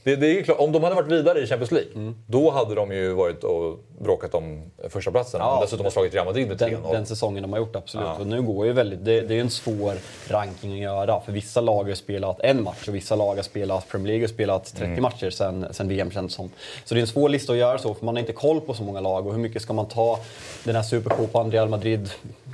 det, 0.04 0.16
det 0.16 0.40
är 0.40 0.44
klart, 0.44 0.60
om 0.60 0.72
de 0.72 0.84
hade 0.84 0.96
varit 0.96 1.12
vidare 1.12 1.40
i 1.40 1.48
Champions 1.48 1.72
League, 1.72 2.14
då 2.28 2.52
hade 2.52 2.76
de 2.76 2.92
ju 2.92 3.14
varit 3.14 3.44
och 3.44 3.80
bråkat 4.00 4.34
om 4.36 4.72
första 4.90 5.12
platsen. 5.12 5.40
Ja. 5.40 5.56
och 5.56 5.64
dessutom 5.64 5.86
har 5.86 5.92
slagit 5.92 6.14
Real 6.14 6.26
Madrid 6.26 6.48
med 6.48 6.58
3-0. 6.62 6.70
Den, 6.70 6.92
den 6.92 7.06
säsongen 7.06 7.42
de 7.42 7.52
har 7.52 7.60
gjort, 7.60 7.76
absolut. 7.76 8.20
Och 8.20 8.28
nu 8.28 8.42
går 8.42 8.66
ju 8.66 8.74
väldigt, 8.74 9.06
det, 9.06 9.22
det 9.22 9.34
är 9.34 9.36
ju 9.36 9.42
en 9.42 9.50
svår 9.50 9.94
ranking 10.28 10.74
att 10.74 10.80
göra. 10.80 11.22
För 11.22 11.32
vissa 11.32 11.62
lag 11.62 11.84
har 11.84 11.94
spelat 11.94 12.40
en 12.40 12.64
match 12.64 12.88
och 12.88 12.96
vissa 12.96 13.16
lag 13.16 13.36
har 13.36 13.44
spelat, 13.44 13.88
Premier 13.88 14.08
League 14.08 14.24
har 14.24 14.28
spelat 14.34 14.76
30 14.76 15.02
matcher 15.02 15.30
sen, 15.30 15.68
sen 15.72 15.88
VM 15.88 16.12
känns 16.12 16.32
det 16.32 16.36
som. 16.36 16.52
Så 16.86 16.94
det 16.94 17.00
är 17.00 17.02
en 17.02 17.08
svår 17.08 17.30
lista 17.30 17.52
att 17.52 17.60
göra 17.60 17.78
så, 17.78 17.94
för 17.94 18.06
man 18.06 18.16
har 18.16 18.20
inte 18.20 18.34
koll 18.34 18.62
på 18.62 18.74
så 18.74 18.84
många 18.84 19.00
lag. 19.00 19.28
Och 19.28 19.34
hur 19.34 19.40
mycket 19.40 19.62
ska 19.62 19.74
man 19.74 19.88
ta 19.88 20.20
den 20.64 20.76
här 20.76 20.84
supercopan, 20.84 21.52
Real 21.52 21.70
Madrid? 21.70 22.10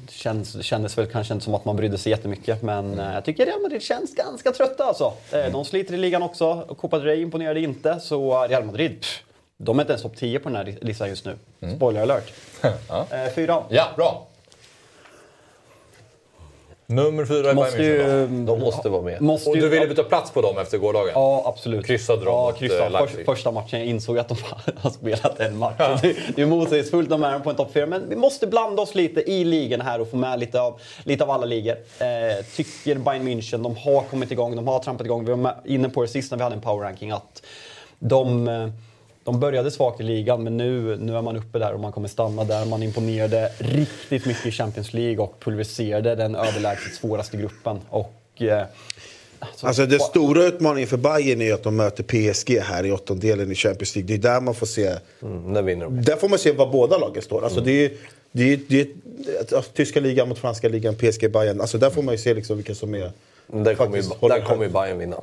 Känns, 0.09 0.63
kändes 0.63 0.97
väl 0.97 1.05
kanske 1.05 1.33
inte 1.33 1.43
som 1.45 1.55
att 1.55 1.65
man 1.65 1.75
brydde 1.75 1.97
sig 1.97 2.09
jättemycket, 2.11 2.61
men 2.61 2.99
eh, 2.99 3.13
jag 3.13 3.25
tycker 3.25 3.45
Real 3.45 3.61
Madrid 3.61 3.81
känns 3.81 4.15
ganska 4.23 4.51
trötta 4.51 4.83
alltså. 4.83 5.13
Eh, 5.31 5.51
De 5.51 5.65
sliter 5.65 5.93
i 5.93 5.97
ligan 5.97 6.23
också, 6.23 6.75
Copa 6.77 6.97
del 6.97 7.05
Rey 7.05 7.21
imponerade 7.21 7.59
inte, 7.59 7.99
så 7.99 8.47
Real 8.47 8.63
Madrid, 8.63 8.99
pff, 9.01 9.23
de 9.57 9.79
är 9.79 9.83
inte 9.83 9.91
ens 9.93 10.01
topp 10.03 10.15
10 10.17 10.39
på 10.39 10.49
den 10.49 10.55
här 10.55 10.75
listan 10.81 11.09
just 11.09 11.25
nu. 11.25 11.35
Spoiler 11.75 12.01
alert. 12.01 12.33
Eh, 13.11 13.31
Fyra. 13.35 13.63
Ja, 13.69 13.87
bra! 13.95 14.25
Nummer 16.91 17.25
fyra 17.25 17.51
i 17.51 17.53
Måste 17.53 17.83
ju... 17.83 18.27
då. 18.29 18.55
De 18.55 18.59
måste 18.59 18.89
vara 18.89 19.01
med. 19.01 19.21
Måste 19.21 19.49
Och 19.49 19.57
du 19.57 19.69
ville 19.69 19.87
byta 19.87 20.03
plats 20.03 20.31
på 20.31 20.41
dem 20.41 20.57
efter 20.57 20.77
gårdagen? 20.77 21.11
Ja, 21.15 21.43
absolut. 21.45 21.85
Kryssade 21.85 22.25
de 22.25 22.25
ja, 22.25 22.45
mot, 22.45 22.57
kryssade. 22.57 22.85
eh, 22.85 22.91
Leipzig? 22.91 23.25
För, 23.25 23.35
första 23.35 23.51
matchen 23.51 23.79
jag 23.79 23.87
insåg 23.87 24.19
att 24.19 24.27
de 24.27 24.35
har 24.77 24.89
spelat 24.89 25.39
en 25.39 25.57
match. 25.57 26.01
Det, 26.01 26.15
det 26.35 26.41
är 26.41 26.45
motsägelsefullt, 26.45 27.09
de 27.09 27.23
är 27.23 27.39
på 27.39 27.49
en 27.49 27.55
topp 27.55 27.69
fyra. 27.73 27.85
Men 27.85 28.09
vi 28.09 28.15
måste 28.15 28.47
blanda 28.47 28.81
oss 28.81 28.95
lite 28.95 29.31
i 29.31 29.43
ligan 29.43 29.81
här 29.81 30.01
och 30.01 30.09
få 30.09 30.17
med 30.17 30.39
lite 30.39 30.61
av, 30.61 30.79
lite 31.03 31.23
av 31.23 31.31
alla 31.31 31.45
ligor. 31.45 31.75
Eh, 31.99 32.45
tycker 32.55 32.95
Bayern 32.95 33.27
München, 33.27 33.63
de 33.63 33.75
har 33.75 34.01
kommit 34.01 34.31
igång, 34.31 34.55
de 34.55 34.67
har 34.67 34.79
trampat 34.79 35.05
igång. 35.05 35.25
Vi 35.25 35.33
var 35.33 35.55
inne 35.65 35.89
på 35.89 36.01
det 36.01 36.07
sist 36.07 36.31
när 36.31 36.37
vi 36.37 36.43
hade 36.43 36.55
en 36.55 36.61
power 36.61 36.83
ranking 36.85 37.11
att 37.11 37.43
de, 37.99 38.47
eh, 38.47 38.69
de 39.31 39.39
började 39.39 39.71
svagt 39.71 39.99
i 39.99 40.03
ligan, 40.03 40.43
men 40.43 40.57
nu, 40.57 40.97
nu 40.97 41.15
är 41.17 41.21
man 41.21 41.37
uppe 41.37 41.59
där 41.59 41.73
och 41.73 41.79
man 41.79 41.91
kommer 41.91 42.07
stanna 42.07 42.43
där. 42.43 42.65
Man 42.65 42.83
imponerade 42.83 43.51
riktigt 43.57 44.25
mycket 44.25 44.45
i 44.45 44.51
Champions 44.51 44.93
League 44.93 45.17
och 45.17 45.39
pulveriserade 45.39 46.15
den 46.15 46.35
överlägset 46.35 46.93
svåraste 46.93 47.37
gruppen. 47.37 47.79
Och, 47.89 48.13
eh, 48.41 48.63
Alltså 49.61 49.85
den 49.85 49.99
stora 49.99 50.43
utmaningen 50.43 50.87
för 50.87 50.97
Bayern 50.97 51.41
är 51.41 51.53
att 51.53 51.63
de 51.63 51.75
möter 51.75 52.03
PSG 52.03 52.59
här 52.59 52.85
i 52.85 52.91
åttondelen 52.91 53.51
i 53.51 53.55
Champions 53.55 53.95
League. 53.95 54.07
Det 54.17 54.27
är 54.27 54.33
där 54.33 54.41
man 54.41 54.55
får 54.55 54.65
se, 54.67 54.93
Mm, 55.21 55.53
där 55.53 55.61
vinner 55.61 55.85
de. 55.85 56.01
där 56.01 56.15
får 56.15 56.29
man 56.29 56.39
se 56.39 56.51
var 56.51 56.71
båda 56.71 56.97
lagen 56.97 57.21
står. 57.21 57.43
Alltså 57.43 57.61
det 57.61 57.85
är, 57.85 57.91
det 58.31 58.53
är, 58.53 58.59
det 58.67 58.81
är, 58.81 58.87
alltså, 59.39 59.61
tyska 59.73 59.99
ligan 59.99 60.29
mot 60.29 60.37
franska 60.39 60.69
ligan, 60.69 60.95
PSG, 60.95 61.31
Bayern. 61.31 61.61
Alltså 61.61 61.77
där 61.77 61.89
får 61.89 62.03
man 62.03 62.13
ju 62.13 62.17
se 62.17 62.33
liksom 62.33 62.57
vilka 62.57 62.75
som 62.75 62.93
är 62.95 63.11
Där 63.47 63.75
kommer 63.75 63.97
ju, 63.97 64.03
där 64.21 64.41
kommer 64.41 64.69
Bayern 64.69 64.97
vinna. 64.99 65.17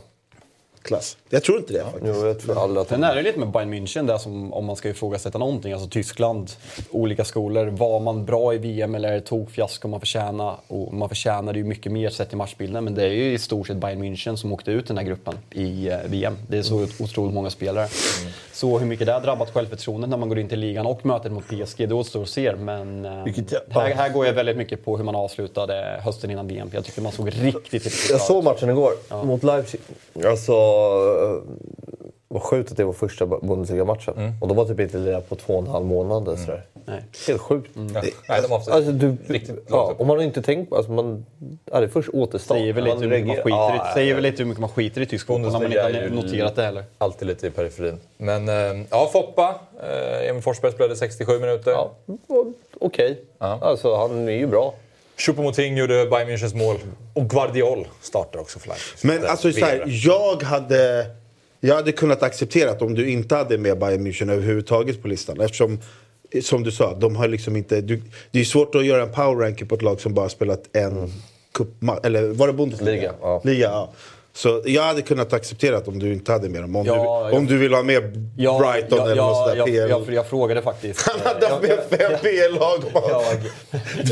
Klass. 0.86 1.16
Jag 1.30 1.44
tror 1.44 1.58
inte 1.58 1.72
det 1.72 1.84
faktiskt. 1.84 2.04
Jo, 2.20 2.26
jag 2.26 2.40
tror 2.40 2.62
aldrig 2.62 2.82
att 2.82 2.88
Sen 2.88 3.04
är 3.04 3.14
det 3.14 3.22
lite 3.22 3.38
med 3.38 3.48
Bayern 3.50 3.74
München 3.74 4.06
där 4.06 4.18
som 4.18 4.52
om 4.52 4.64
man 4.64 4.76
ska 4.76 4.88
ifrågasätta 4.88 5.38
någonting. 5.38 5.72
Alltså 5.72 5.88
Tyskland, 5.88 6.50
olika 6.90 7.24
skolor. 7.24 7.66
Var 7.66 8.00
man 8.00 8.24
bra 8.24 8.54
i 8.54 8.58
VM 8.58 8.94
eller 8.94 9.20
tog 9.20 9.50
fiasko 9.50 9.88
man 9.88 10.00
förtjäna? 10.00 10.54
Och 10.68 10.94
man 10.94 11.08
förtjänade 11.08 11.58
ju 11.58 11.64
mycket 11.64 11.92
mer 11.92 12.10
sett 12.10 12.32
i 12.32 12.36
matchbilden. 12.36 12.84
Men 12.84 12.94
det 12.94 13.02
är 13.02 13.10
ju 13.10 13.32
i 13.32 13.38
stort 13.38 13.66
sett 13.66 13.76
Bayern 13.76 14.02
München 14.04 14.36
som 14.36 14.52
åkte 14.52 14.70
ut 14.70 14.86
den 14.88 14.96
här 14.98 15.04
gruppen 15.04 15.34
i 15.52 15.88
eh, 15.88 15.96
VM. 16.06 16.36
Det 16.48 16.58
är 16.58 16.62
så 16.62 16.86
otroligt 17.00 17.34
många 17.34 17.50
spelare. 17.50 17.88
Så 18.52 18.78
hur 18.78 18.86
mycket 18.86 19.06
det 19.06 19.12
har 19.12 19.20
drabbat 19.20 19.50
självförtroendet 19.54 20.10
när 20.10 20.16
man 20.16 20.28
går 20.28 20.38
in 20.38 20.48
till 20.48 20.58
ligan 20.60 20.86
och 20.86 21.06
mötet 21.06 21.32
mot 21.32 21.44
PSG, 21.48 21.88
det 21.88 21.94
återstår 21.94 22.22
att 22.22 22.28
se. 22.28 22.56
Men 22.56 23.04
eh, 23.04 23.24
Vilket 23.24 23.52
jag- 23.52 23.60
här, 23.80 23.94
här 23.94 24.08
går 24.08 24.26
jag 24.26 24.32
väldigt 24.32 24.56
mycket 24.56 24.84
på 24.84 24.96
hur 24.96 25.04
man 25.04 25.14
avslutade 25.16 26.00
hösten 26.04 26.30
innan 26.30 26.48
VM. 26.48 26.70
Jag 26.72 26.84
tycker 26.84 27.02
man 27.02 27.12
såg 27.12 27.28
riktigt, 27.28 27.72
riktigt 27.72 28.10
Jag 28.10 28.18
bra 28.18 28.26
såg 28.26 28.38
ut. 28.38 28.44
matchen 28.44 28.70
igår 28.70 29.24
mot 29.24 29.42
Leipzig. 29.42 29.80
Alltså, 30.24 30.52
eh, 30.76 31.42
vad 32.28 32.42
sjukt 32.42 32.70
att 32.70 32.76
det 32.76 32.84
var 32.84 32.92
första 32.92 33.26
Bundesliga-matchen. 33.26 34.32
Och 34.40 34.48
de 34.48 34.56
var 34.56 34.64
typ 34.64 34.80
inte 34.80 34.98
lirade 34.98 35.22
på 35.22 35.34
två 35.34 35.52
och 35.52 35.62
en 35.62 35.66
halv 35.66 35.86
månad. 35.86 36.38
Sådär. 36.38 36.62
Nej. 36.84 37.02
Helt 37.26 37.40
sjukt. 37.40 37.70
Ja. 37.74 37.82
Nej, 38.28 38.42
de 38.42 38.50
har 38.50 38.58
haft 38.58 38.68
Alltså, 38.68 38.92
du, 38.92 39.16
riktigt 39.26 39.66
ja, 39.68 39.94
och 39.98 40.06
man 40.06 40.16
har 40.16 40.24
inte 40.24 40.42
tänkt 40.42 40.70
på... 40.70 40.76
Alltså, 40.76 40.92
man, 40.92 41.26
ja, 41.72 41.80
det 41.80 41.86
är 41.86 41.88
först 41.88 42.08
återstart. 42.08 42.58
Säger 42.58 42.72
väl 42.72 42.84
lite 42.84 42.96
hur 42.96 43.08
mycket 43.08 43.26
man 43.26 43.36
skiter, 43.36 43.74
i, 43.74 43.78
Ja, 43.78 43.90
säger 43.94 44.14
väl 44.14 44.22
lite 44.22 44.38
hur 44.38 44.44
mycket 44.44 44.60
man 44.60 44.70
skiter 44.70 45.00
i 45.00 45.06
tysk 45.06 45.26
fotboll 45.26 45.52
när 45.52 45.60
man 45.60 45.64
inte 45.64 45.82
har 45.82 46.08
noterat 46.10 46.56
det 46.56 46.62
heller. 46.62 46.84
Alltid 46.98 47.28
lite 47.28 47.46
i 47.46 47.50
periferin. 47.50 48.00
Men 48.16 48.48
eh, 48.48 48.86
ja, 48.90 49.08
Foppa. 49.12 49.54
Eh, 49.82 50.28
Emil 50.30 50.42
Forsberg 50.42 50.72
spelade 50.72 50.96
67 50.96 51.38
minuter. 51.38 51.70
Ja, 51.70 51.90
okej. 52.80 53.20
Ja. 53.38 53.58
Alltså, 53.62 53.96
han 53.96 54.28
är 54.28 54.32
ju 54.32 54.46
bra. 54.46 54.74
Choupo-Moting 55.18 55.76
gjorde 55.78 56.06
Bayern 56.06 56.28
Münchens 56.28 56.54
mål. 56.54 56.76
Och 57.14 57.30
Guardiol 57.30 57.86
startar 58.00 58.38
också 58.40 58.58
för 58.58 58.68
Leipzig. 58.68 59.08
Men 59.08 59.18
att, 59.18 59.24
alltså, 59.24 59.52
så 59.52 59.64
här, 59.64 59.84
jag, 59.86 60.42
hade, 60.42 61.06
jag 61.60 61.74
hade 61.74 61.92
kunnat 61.92 62.22
acceptera 62.22 62.70
att 62.70 62.82
om 62.82 62.94
du 62.94 63.10
inte 63.10 63.34
hade 63.34 63.58
med 63.58 63.78
Bayern 63.78 64.06
München 64.06 64.32
överhuvudtaget 64.32 65.02
på 65.02 65.08
listan. 65.08 65.40
Eftersom, 65.40 65.80
som 66.42 66.62
du 66.62 66.72
sa, 66.72 66.94
de 66.94 67.16
har 67.16 67.28
liksom 67.28 67.56
inte... 67.56 67.80
Du, 67.80 68.02
det 68.30 68.40
är 68.40 68.44
svårt 68.44 68.74
att 68.74 68.84
göra 68.84 69.02
en 69.02 69.12
power 69.12 69.44
ranking 69.44 69.68
på 69.68 69.74
ett 69.74 69.82
lag 69.82 70.00
som 70.00 70.14
bara 70.14 70.28
spelat 70.28 70.76
en 70.76 71.12
cupmatch. 71.54 72.00
Eller 72.02 72.28
var 72.28 72.46
det 72.46 72.52
Bundesliga? 72.52 72.94
Liga, 72.94 73.14
ja. 73.20 73.40
Liga, 73.44 73.66
ja. 73.66 73.92
Så 74.36 74.62
jag 74.64 74.82
hade 74.82 75.02
kunnat 75.02 75.32
acceptera 75.32 75.80
om 75.86 75.98
du 75.98 76.12
inte 76.12 76.32
hade 76.32 76.48
med 76.48 76.62
dem. 76.62 76.76
Om, 76.76 76.86
Ja, 76.86 76.92
du, 76.94 76.98
ja. 76.98 77.38
om 77.38 77.46
du 77.46 77.58
vill 77.58 77.74
ha 77.74 77.82
med 77.82 78.02
Brighton 78.36 79.00
eller 79.00 79.14
något 79.16 79.36
sånt 79.36 79.48
där 79.48 79.56
jag, 79.56 79.66
PL. 79.66 79.90
jag, 79.90 80.14
jag 80.14 80.26
frågade 80.26 80.62
faktiskt. 80.62 81.08
Han 81.08 81.20
hade 81.34 81.46
jag, 81.46 81.62
med 81.62 81.78
fem 82.00 82.12
PL-lag. 82.22 82.82
jag, 83.08 83.22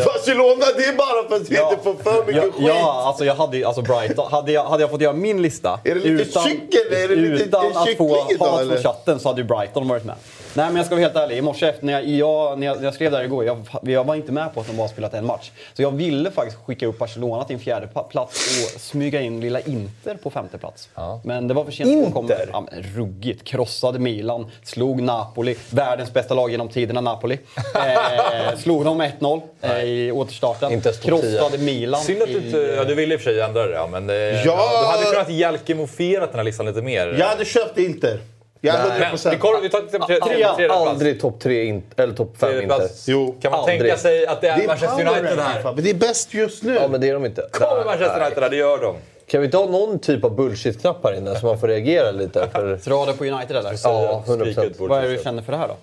Barcelona, 0.07 0.65
det 0.77 0.85
är 0.85 0.97
bara 0.97 1.29
för 1.29 1.37
att 1.37 1.51
vi 1.51 1.57
Ja. 1.57 1.71
inte 1.71 1.83
får 1.85 1.95
för 2.13 2.27
mycket 2.27 2.43
ja, 2.45 2.53
skit. 2.53 2.67
ja, 2.69 3.03
alltså 3.07 3.25
jag 3.25 3.35
hade 3.35 3.67
alltså 3.67 3.83
Brighton. 3.83 4.31
Hade 4.33 4.53
jag, 4.53 4.65
hade 4.65 4.83
jag 4.83 4.91
fått 4.91 5.01
göra 5.01 5.13
min 5.13 5.43
lista 5.43 5.81
Är 5.85 5.95
det 5.95 6.01
lite 6.01 6.41
kyckel? 6.41 6.93
Är 6.93 7.09
det 7.09 7.17
lite 7.17 7.45
utan 7.45 7.67
att 7.77 7.97
få 7.97 8.17
hat 8.39 8.67
från 8.69 8.77
chatten 8.83 9.21
så 9.21 9.29
hade 9.29 9.41
ju 9.41 9.47
Brighton 9.47 9.89
varit 9.89 10.05
med. 10.05 10.15
Nej 10.57 10.67
men 10.67 10.77
jag 10.77 10.87
ska 10.87 10.95
vara 10.95 11.03
helt 11.05 11.17
ärlig, 11.17 11.37
i 11.37 11.43
morse 11.43 11.67
efter 11.67 11.87
när 11.87 11.93
jag, 11.93 12.05
jag, 12.05 12.59
när 12.59 12.67
jag, 12.67 12.77
när 12.77 12.85
jag 12.85 12.95
skrev 12.95 13.11
där 13.13 13.25
igår, 13.25 13.45
jag, 13.45 13.67
jag 13.83 14.05
var 14.05 14.15
inte 14.15 14.33
med 14.33 14.55
på 14.55 14.61
att 14.61 14.67
de 14.67 14.77
bara 14.77 14.89
spelat 14.89 15.15
en 15.15 15.27
match. 15.27 15.51
Så 15.75 15.83
jag 15.83 15.91
ville 15.91 16.31
faktiskt 16.31 16.59
skicka 16.65 16.87
upp 16.87 16.99
Barcelona 16.99 17.45
till 17.45 17.55
en 17.55 17.61
fjärde 17.61 17.89
plats 18.11 18.65
och 18.75 18.81
smyga 18.81 19.21
in 19.21 19.41
lilla 19.41 19.61
Inter 19.61 20.15
på 20.23 20.31
femte 20.31 20.59
plats. 20.59 20.89
Men 21.25 21.49
det 21.49 21.55
var 21.55 21.65
för 21.65 21.73
sent. 21.73 21.91
Inter? 21.91 22.11
Kom, 22.13 22.31
ja, 22.53 22.67
men 22.73 22.83
ruggigt. 22.83 23.45
Krossade 23.45 23.99
Milan, 23.99 24.51
slog 24.65 25.03
Napoli, 25.03 25.57
världens 25.71 26.13
bästa 26.13 26.35
lag 26.35 26.51
genom 26.51 26.69
tiderna 26.69 27.01
Napoli. 27.01 27.39
Eh, 27.75 28.59
slog 28.59 28.85
dem 28.85 29.03
1-0 29.03 29.41
eh, 29.63 29.79
i 29.83 30.13
återstarten. 30.13 30.81
Krossade 31.03 31.59
Milan. 31.59 32.01
Synd 32.01 32.23
att 32.23 32.29
du 32.29 32.37
inte... 32.47 32.59
Ja, 32.77 32.85
du 32.85 32.95
ville 32.95 33.15
i 33.15 33.17
och 33.17 33.21
för 33.21 33.31
sig 33.31 33.41
ändra 33.41 33.67
det, 33.67 33.75
ja, 33.75 33.87
men... 33.87 34.11
eh, 34.11 34.17
Ja. 34.17 34.69
Du 34.81 34.87
hade 34.87 35.05
kunnat 35.05 35.31
Jalkemoferat 35.31 36.31
den 36.31 36.39
här 36.39 36.45
listan 36.45 36.67
lite 36.67 36.83
mer. 36.83 37.17
Jag 37.19 37.27
hade 37.27 37.45
köpt 37.45 37.79
Inter. 37.79 38.19
Jag 38.65 38.73
hade 38.73 38.83
100 38.83 38.99
Men 38.99 39.07
vi, 39.07 39.11
procent. 39.11 39.41
kollar, 39.41 39.61
vi 39.61 39.69
tar 39.69 39.81
till 39.81 39.89
tre, 40.01 40.17
Trea, 40.21 40.55
tredje 40.55 40.69
plats. 40.69 40.89
Aldrig 40.89 41.21
topp 41.21 41.41
tre 41.41 41.65
in, 41.65 41.83
eller 41.97 42.15
topp 42.15 42.35
fem 42.41 42.61
inte. 42.63 42.89
Jo, 43.07 43.35
Kan 43.43 43.51
man 43.51 43.61
aldrig. 43.61 43.81
tänka 43.81 43.97
sig 43.97 44.27
att 44.27 44.41
det 44.41 44.49
är, 44.49 44.57
Det 44.59 44.63
är 44.65 44.69
Manchester 44.69 45.01
United 45.09 45.39
här? 45.39 45.63
men 45.75 45.85
det 45.85 45.91
är 45.91 45.95
bäst 45.95 46.35
just 46.35 46.63
nu. 46.63 46.75
Ja, 46.75 46.89
men 46.89 47.01
det 47.01 47.09
är 47.09 47.15
de 47.15 47.25
inte. 47.25 47.49
Kommer 47.53 47.85
Manchester 47.85 48.21
United 48.21 48.43
här? 48.43 48.51
Det 48.51 48.57
gör 48.57 48.79
de. 48.79 48.97
Kan 49.27 49.41
vi 49.41 49.45
inte 49.45 49.57
ha 49.57 49.67
någon 49.67 49.99
typ 49.99 50.25
av 50.25 50.37
bullshit-knapp 50.37 51.05
här 51.05 51.13
inne 51.19 51.35
så 51.41 51.47
man 51.47 51.59
får 51.61 51.69
reagera 51.69 52.11
lite? 52.11 52.49
För... 52.53 52.77
Dra 52.77 53.05
det 53.07 53.13
på 53.13 53.25
United 53.25 53.57
eller? 53.57 53.75
Ja, 53.85 54.23
100 54.27 54.45
Skrika 54.45 54.51
ut 54.51 54.55
procent. 54.67 54.81
vårt 54.81 54.89
Vad 54.91 54.99
är 54.99 55.03
det 55.09 55.17
du 55.17 55.23
känner 55.23 55.43
för 55.43 55.53
det 55.53 55.59
här 55.59 55.69
då? 55.69 55.77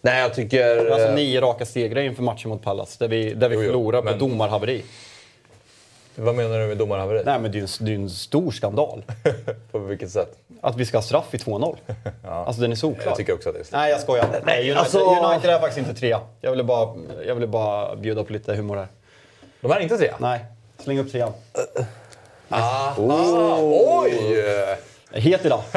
Nej, 0.00 0.20
jag 0.22 0.34
tycker... 0.34 0.90
Alltså 0.90 1.12
nio 1.12 1.40
raka 1.40 1.66
segrar 1.66 2.02
inför 2.02 2.22
matchen 2.22 2.50
mot 2.50 2.62
Pallas 2.62 2.96
där 2.96 3.08
vi, 3.08 3.34
där 3.34 3.48
vi 3.48 3.54
Jo, 3.54 3.62
jo, 3.62 3.66
förlorar 3.68 4.02
men- 4.02 4.12
på 4.12 4.18
domarhaveri. 4.18 4.82
Vad 6.20 6.34
menar 6.34 6.58
du 6.58 6.66
med 6.66 6.76
domarhaveri? 6.78 7.22
Nej 7.24 7.38
men 7.38 7.52
det 7.52 7.58
är 7.58 7.60
ju 7.60 7.66
en, 7.80 7.86
det 7.86 7.90
är 7.92 7.94
en 7.94 8.10
stor 8.10 8.50
skandal. 8.50 9.02
På 9.72 9.78
vilket 9.78 10.10
sätt? 10.10 10.38
Att 10.60 10.76
vi 10.76 10.86
ska 10.86 10.96
ha 10.96 11.02
straff 11.02 11.34
i 11.34 11.36
2-0. 11.36 11.76
Alltså 12.28 12.62
den 12.62 12.72
är 12.72 12.76
solklar. 12.76 13.06
Jag 13.06 13.16
tycker 13.16 13.34
också 13.34 13.48
att 13.48 13.54
det 13.54 13.60
är 13.60 13.64
straff. 13.64 13.80
Nej, 13.80 13.90
jag 13.90 14.00
skojar. 14.00 14.26
Nej, 14.44 14.58
United, 14.62 14.76
alltså- 14.78 14.98
United 15.30 15.50
är 15.50 15.58
faktiskt 15.60 15.78
inte 15.88 16.00
trea. 16.00 16.20
Jag 16.40 16.50
ville 16.50 16.64
bara, 16.64 16.94
jag 17.26 17.34
ville 17.34 17.46
bara 17.46 17.96
bjuda 17.96 18.24
på 18.24 18.32
lite 18.32 18.54
humor 18.54 18.76
här. 18.76 18.88
De 19.60 19.70
är 19.70 19.80
inte 19.80 19.98
tre? 19.98 20.10
Nej, 20.18 20.44
släng 20.78 20.98
upp 20.98 21.12
trean. 21.12 21.32
Ah, 22.50 22.94
oj! 22.98 24.12
Het 25.10 25.44
idag. 25.44 25.62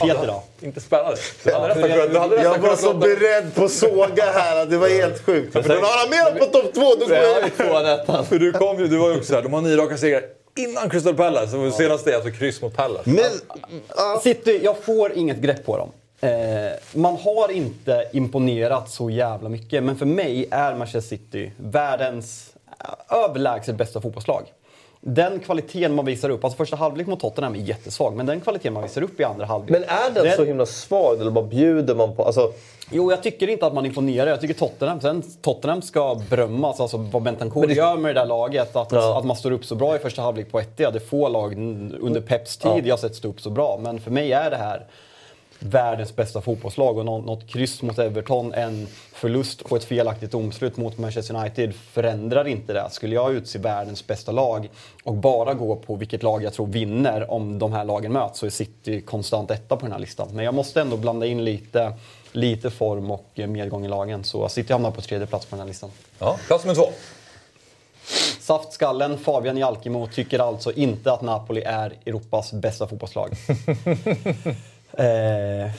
Het 0.00 0.22
idag. 0.22 0.42
Inte 0.60 0.80
spännande. 0.80 1.16
Du 1.44 1.52
hade 1.52 1.74
nästan 1.74 1.98
kunnat- 1.98 2.42
Jag 2.42 2.58
var 2.58 2.76
så 2.76 2.94
beredd 2.94 3.54
på 3.54 3.64
att 3.64 3.70
såga 3.72 4.24
här. 4.24 4.66
Det 4.66 4.76
var 4.76 4.88
helt 4.88 5.24
sjukt. 5.24 5.52
För 5.52 5.62
den 5.62 5.70
har 5.82 5.98
han 5.98 6.10
med 6.32 6.40
på 6.40 6.46
topp 6.46 6.74
två. 6.74 6.94
Då 6.94 7.14
jag... 7.14 8.26
För 8.26 8.38
du, 8.38 8.52
kom 8.52 8.78
ju, 8.78 8.88
du 8.88 8.96
var 8.96 9.08
ju 9.10 9.16
också 9.16 9.28
såhär, 9.28 9.42
de 9.42 9.52
har 9.52 9.60
nio 9.60 9.76
raka 9.76 9.96
segrar 9.96 10.22
innan 10.56 10.90
Crystal 10.90 11.14
Palace. 11.14 11.50
Så 11.52 11.70
senaste 11.70 12.10
är 12.10 12.14
alltså 12.14 12.30
kryss 12.30 12.62
mot 12.62 12.76
Palace. 12.76 13.10
Men, 13.10 13.24
ja. 13.96 14.20
City, 14.22 14.60
jag 14.62 14.76
får 14.84 15.12
inget 15.12 15.36
grepp 15.38 15.66
på 15.66 15.76
dem. 15.76 15.90
Eh, 16.20 16.30
man 16.92 17.16
har 17.16 17.50
inte 17.50 18.08
imponerat 18.12 18.90
så 18.90 19.10
jävla 19.10 19.48
mycket, 19.48 19.82
men 19.82 19.96
för 19.96 20.06
mig 20.06 20.48
är 20.50 20.74
Manchester 20.74 21.00
City 21.16 21.52
världens 21.56 22.50
eh, 23.10 23.16
överlägset 23.24 23.74
bästa 23.76 24.00
fotbollslag. 24.00 24.42
Den 25.00 25.40
kvaliteten 25.40 25.94
man 25.94 26.04
visar 26.04 26.30
upp, 26.30 26.44
alltså 26.44 26.56
första 26.56 26.76
halvlek 26.76 27.06
mot 27.06 27.20
Tottenham 27.20 27.54
är 27.54 27.58
jättesvag, 27.58 28.14
men 28.16 28.26
den 28.26 28.40
kvaliteten 28.40 28.72
man 28.74 28.82
visar 28.82 29.02
upp 29.02 29.20
i 29.20 29.24
andra 29.24 29.46
halvlek. 29.46 29.70
Men 29.70 29.82
är 29.84 30.10
den 30.24 30.36
så 30.36 30.44
himla 30.44 30.66
svag 30.66 31.20
eller 31.20 31.30
bara 31.30 31.44
bjuder 31.44 31.94
man 31.94 32.16
på? 32.16 32.24
Alltså, 32.24 32.52
Jo, 32.90 33.10
jag 33.10 33.22
tycker 33.22 33.48
inte 33.50 33.66
att 33.66 33.74
man 33.74 33.86
imponerar. 33.86 34.30
Jag 34.30 34.40
tycker 34.40 34.54
Tottenham, 34.54 35.00
sen, 35.00 35.22
Tottenham 35.42 35.82
ska 35.82 36.20
berömmas. 36.30 36.80
Alltså 36.80 36.96
vad 36.96 37.22
Bentancourt 37.22 37.68
det- 37.68 37.74
gör 37.74 37.96
med 37.96 38.14
det 38.14 38.20
där 38.20 38.26
laget. 38.26 38.76
Att, 38.76 38.92
Ja. 38.92 39.18
att 39.18 39.24
man 39.24 39.36
står 39.36 39.50
upp 39.50 39.64
så 39.64 39.74
bra 39.74 39.96
i 39.96 39.98
första 39.98 40.22
halvlek 40.22 40.52
på 40.52 40.60
Etihad. 40.60 40.92
Det 40.94 40.98
är 40.98 41.00
få 41.00 41.28
lag 41.28 41.52
under 42.00 42.20
Peps 42.20 42.56
tid 42.56 42.70
Ja. 42.74 42.80
jag 42.84 42.98
sett 42.98 43.14
stå 43.14 43.28
upp 43.28 43.40
så 43.40 43.50
bra. 43.50 43.78
Men 43.82 44.00
för 44.00 44.10
mig 44.10 44.32
är 44.32 44.50
det 44.50 44.56
här 44.56 44.86
världens 45.58 46.16
bästa 46.16 46.40
fotbollslag. 46.40 46.98
Och 46.98 47.04
nå- 47.04 47.18
något 47.20 47.46
kryss 47.46 47.82
mot 47.82 47.98
Everton, 47.98 48.52
en 48.54 48.86
förlust 49.12 49.64
på 49.64 49.76
ett 49.76 49.84
felaktigt 49.84 50.30
domslut 50.32 50.76
mot 50.76 50.98
Manchester 50.98 51.34
United 51.34 51.74
förändrar 51.74 52.46
inte 52.48 52.72
det. 52.72 52.90
Skulle 52.90 53.14
jag 53.14 53.32
utse 53.34 53.58
världens 53.58 54.06
bästa 54.06 54.32
lag 54.32 54.68
och 55.04 55.14
bara 55.14 55.54
gå 55.54 55.76
på 55.76 55.96
vilket 55.96 56.22
lag 56.22 56.42
jag 56.42 56.52
tror 56.52 56.66
vinner 56.66 57.30
om 57.30 57.58
de 57.58 57.72
här 57.72 57.84
lagen 57.84 58.12
möts 58.12 58.38
så 58.38 58.46
är 58.46 58.50
City 58.50 59.00
konstant 59.00 59.50
etta 59.50 59.76
på 59.76 59.82
den 59.82 59.92
här 59.92 59.98
listan. 59.98 60.28
Men 60.32 60.44
jag 60.44 60.54
måste 60.54 60.80
ändå 60.80 60.96
blanda 60.96 61.26
in 61.26 61.44
lite, 61.44 61.92
lite 62.32 62.70
form 62.70 63.10
och 63.10 63.26
eh, 63.34 63.46
medgång 63.46 63.84
i 63.84 63.88
lagen. 63.88 64.24
Så 64.24 64.48
City 64.48 64.72
hamnar 64.72 64.90
på 64.90 65.00
tredje 65.00 65.26
plats 65.26 65.46
på 65.46 65.56
den 65.56 65.60
här 65.60 65.68
listan. 65.68 65.90
Ja, 66.18 66.38
plats 66.46 66.64
nummer 66.64 66.74
två. 66.74 66.88
Saftskallen 68.40 69.18
Fabian 69.18 69.56
Jalkemo 69.56 70.06
tycker 70.06 70.38
alltså 70.38 70.72
inte 70.72 71.12
att 71.12 71.22
Napoli 71.22 71.62
är 71.62 71.92
Europas 72.06 72.52
bästa 72.52 72.86
fotbollslag. 72.88 73.30
eh, 74.96 75.70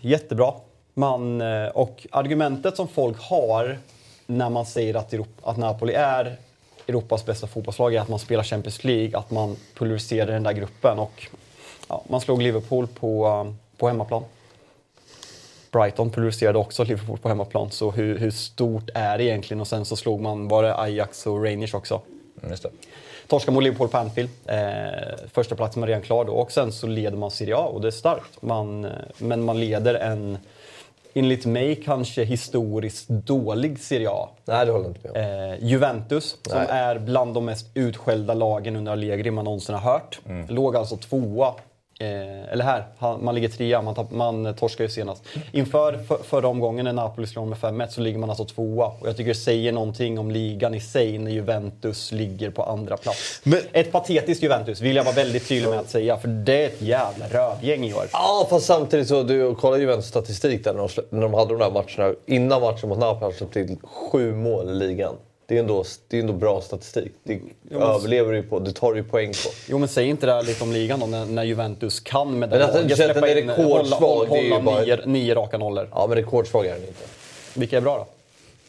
jättebra. 0.00 0.52
Man, 0.94 1.40
eh, 1.40 1.68
och 1.68 2.06
argumentet 2.10 2.76
som 2.76 2.88
folk 2.88 3.20
har 3.20 3.78
när 4.26 4.50
man 4.50 4.66
säger 4.66 4.94
att, 4.94 5.12
Europa, 5.12 5.50
att 5.50 5.56
Napoli 5.56 5.94
är 5.94 6.36
Europas 6.88 7.26
bästa 7.26 7.46
fotbollslag 7.46 7.94
är 7.94 8.00
att 8.00 8.08
man 8.08 8.18
spelar 8.18 8.44
Champions 8.44 8.84
League, 8.84 9.18
att 9.18 9.30
man 9.30 9.56
pulveriserar 9.74 10.32
den 10.32 10.42
där 10.42 10.52
gruppen. 10.52 10.98
Och, 10.98 11.26
ja, 11.88 12.02
man 12.08 12.20
slog 12.20 12.42
Liverpool 12.42 12.86
på, 12.86 13.26
eh, 13.26 13.52
på 13.76 13.88
hemmaplan. 13.88 14.24
Brighton 15.70 16.10
pulveriserade 16.10 16.58
också 16.58 16.84
Liverpool 16.84 17.18
på 17.18 17.28
hemmaplan, 17.28 17.70
så 17.70 17.90
hur, 17.90 18.18
hur 18.18 18.30
stort 18.30 18.90
är 18.94 19.18
det 19.18 19.24
egentligen? 19.24 19.60
Och 19.60 19.68
sen 19.68 19.84
så 19.84 19.96
slog 19.96 20.20
man, 20.20 20.48
var 20.48 20.62
det 20.62 20.76
Ajax 20.78 21.26
och 21.26 21.44
Rangers 21.44 21.74
också? 21.74 22.00
Mm, 22.38 22.50
Just 22.50 22.62
det. 22.62 22.70
Torska 23.30 23.50
mot 23.50 23.62
Liverpool 23.62 23.88
på 23.88 23.98
Anfield. 23.98 24.30
Eh, 24.46 24.58
första 25.32 25.54
platsen 25.56 25.80
var 25.80 25.86
redan 25.86 26.02
klar 26.02 26.24
då. 26.24 26.32
Och 26.32 26.52
sen 26.52 26.72
så 26.72 26.86
leder 26.86 27.16
man 27.16 27.30
Serie 27.30 27.56
A 27.56 27.60
och 27.62 27.80
det 27.80 27.88
är 27.88 27.92
starkt. 27.92 28.42
Man, 28.42 28.84
eh, 28.84 28.90
men 29.18 29.42
man 29.44 29.60
leder 29.60 29.94
en, 29.94 30.38
enligt 31.14 31.46
mig, 31.46 31.76
kanske 31.84 32.24
historiskt 32.24 33.08
dålig 33.08 33.78
Serie 33.80 34.10
A. 34.10 34.28
nej, 34.44 34.66
det 34.66 34.72
håller 34.72 34.88
inte 34.88 35.08
med. 35.12 35.52
Eh, 35.52 35.64
Juventus, 35.64 36.36
som 36.46 36.58
Nej. 36.58 36.66
är 36.70 36.98
bland 36.98 37.34
de 37.34 37.44
mest 37.44 37.66
utskällda 37.74 38.34
lagen 38.34 38.76
under 38.76 38.92
Allegri 38.92 39.30
man 39.30 39.44
någonsin 39.44 39.74
har 39.74 39.92
hört. 39.92 40.20
Låg 40.48 40.76
alltså 40.76 40.96
tvåa. 40.96 41.54
Eh, 42.02 42.52
eller 42.52 42.64
här, 42.64 42.84
han, 42.98 43.24
man 43.24 43.34
ligger 43.34 43.48
trea, 43.48 43.82
man, 43.82 43.94
tapp, 43.94 44.10
man 44.10 44.54
torskar 44.54 44.84
ju 44.84 44.90
senast. 44.90 45.22
Inför 45.52 45.92
för, 45.98 46.16
förra 46.22 46.48
omgången 46.48 46.84
när 46.84 46.92
Napoli 46.92 47.26
slår 47.26 47.46
med 47.46 47.58
5-1 47.58 47.88
så 47.88 48.00
ligger 48.00 48.18
man 48.18 48.30
alltså 48.30 48.44
tvåa. 48.44 48.86
Och 48.86 49.08
jag 49.08 49.16
tycker 49.16 49.28
det 49.28 49.34
säger 49.34 49.72
någonting 49.72 50.18
om 50.18 50.30
ligan 50.30 50.74
i 50.74 50.80
sig 50.80 51.18
när 51.18 51.30
Juventus 51.30 52.12
ligger 52.12 52.50
på 52.50 52.62
andra 52.62 52.96
plats. 52.96 53.40
Men- 53.44 53.60
Ett 53.72 53.92
patetiskt 53.92 54.42
Juventus 54.42 54.80
vill 54.80 54.96
jag 54.96 55.04
vara 55.04 55.14
väldigt 55.14 55.48
tydlig 55.48 55.70
med 55.70 55.78
att 55.78 55.90
säga, 55.90 56.16
för 56.16 56.28
det 56.28 56.62
är 56.64 56.66
ett 56.66 56.82
jävla 56.82 57.26
rövgäng 57.28 57.84
i 57.84 57.94
år. 57.94 58.04
Ja, 58.12 58.46
fast 58.50 58.66
samtidigt 58.66 59.08
så, 59.08 59.22
du 59.22 59.54
kollar 59.54 59.78
Juventus 59.78 60.06
statistik 60.06 60.64
där 60.64 60.72
när 60.74 60.80
de, 60.80 61.02
när 61.10 61.22
de 61.22 61.34
hade 61.34 61.50
de 61.50 61.58
där 61.58 61.70
matcherna. 61.70 62.14
Innan 62.26 62.60
matchen 62.60 62.88
mot 62.88 62.98
Napoli 62.98 63.20
hade 63.20 63.32
de 63.32 63.38
släppt 63.38 63.56
in 63.56 63.80
sju 63.84 64.34
mål 64.34 64.70
i 64.70 64.74
ligan. 64.74 65.14
Det 65.50 65.56
är 65.56 65.60
ändå, 65.60 65.84
det 66.08 66.16
är 66.16 66.20
ändå 66.20 66.32
bra 66.32 66.60
statistik. 66.60 67.12
Det 67.22 67.40
överlever 67.70 68.32
du 68.32 68.42
på, 68.42 68.58
det 68.58 68.72
tar 68.72 68.92
du 68.92 68.98
ju 68.98 69.04
poäng 69.04 69.32
på. 69.32 69.50
Jo 69.68 69.78
men 69.78 69.88
säg 69.88 70.06
inte 70.06 70.26
det 70.26 70.32
här 70.32 70.42
lite 70.42 70.64
om 70.64 70.72
ligan 70.72 71.00
då, 71.00 71.06
när, 71.06 71.24
när 71.26 71.44
Juventus 71.44 72.00
kan 72.00 72.38
med 72.38 72.52
att 72.52 72.60
laget 72.60 72.98
du 72.98 73.04
att 73.04 73.14
den 73.14 73.24
är 73.24 73.36
in- 73.36 73.48
rekordsvag, 73.50 73.98
hålla, 74.26 74.40
ju 74.40 74.50
hålla 74.50 74.62
bara- 74.62 74.80
nio, 74.80 74.98
nio 75.06 75.34
raka 75.34 75.58
nollor. 75.58 75.88
Ja, 75.92 76.06
men 76.06 76.16
rekordsvag 76.16 76.66
är 76.66 76.72
den 76.74 76.80
inte. 76.82 77.04
Vilka 77.54 77.76
är 77.76 77.80
bra 77.80 77.96
då? 77.98 78.06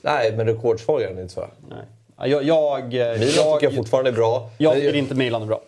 Nej, 0.01 0.33
men 0.37 0.45
rekordsvag 0.45 1.01
är 1.01 1.07
den 1.07 1.19
inte 1.19 1.33
så. 1.33 1.39
Nej. 1.69 1.79
Ja, 2.17 2.27
Jag, 2.27 2.43
jag, 2.43 2.83
Milan 2.93 3.11
jag, 3.19 3.19
tycker 3.25 3.57
jag 3.61 3.75
fortfarande 3.75 4.09
är 4.09 4.13
bra. 4.13 4.49
jag 4.57 4.73
tycker 4.75 4.95
inte 4.95 5.15
Milan 5.15 5.41
är 5.41 5.45
bra. 5.45 5.61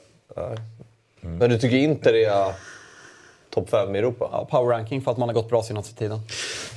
men 1.21 1.49
du 1.49 1.59
tycker 1.59 1.77
inte 1.77 2.11
det 2.11 2.23
är 2.23 2.53
topp 3.49 3.69
fem 3.69 3.95
i 3.95 3.99
Europa? 3.99 4.29
Ja, 4.31 4.45
power 4.51 4.75
ranking 4.77 5.01
för 5.01 5.11
att 5.11 5.17
man 5.17 5.29
har 5.29 5.33
gått 5.33 5.49
bra 5.49 5.63
senaste 5.63 5.95
tiden. 5.95 6.19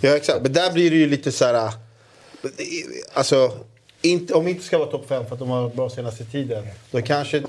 Ja, 0.00 0.16
exakt. 0.16 0.42
Men 0.42 0.52
där 0.52 0.72
blir 0.72 0.90
det 0.90 0.96
ju 0.96 1.06
lite 1.06 1.32
så 1.32 1.44
här... 1.44 1.54
äh, 1.54 1.70
Alltså, 3.12 3.50
inte, 4.02 4.34
om 4.34 4.44
det 4.44 4.50
inte 4.50 4.64
ska 4.64 4.78
vara 4.78 4.90
topp 4.90 5.08
fem 5.08 5.26
för 5.26 5.32
att 5.32 5.38
de 5.38 5.50
har 5.50 5.62
varit 5.62 5.74
bra 5.74 5.90
senaste 5.90 6.24
tiden. 6.24 6.64
Då 6.90 7.02
kanske 7.02 7.42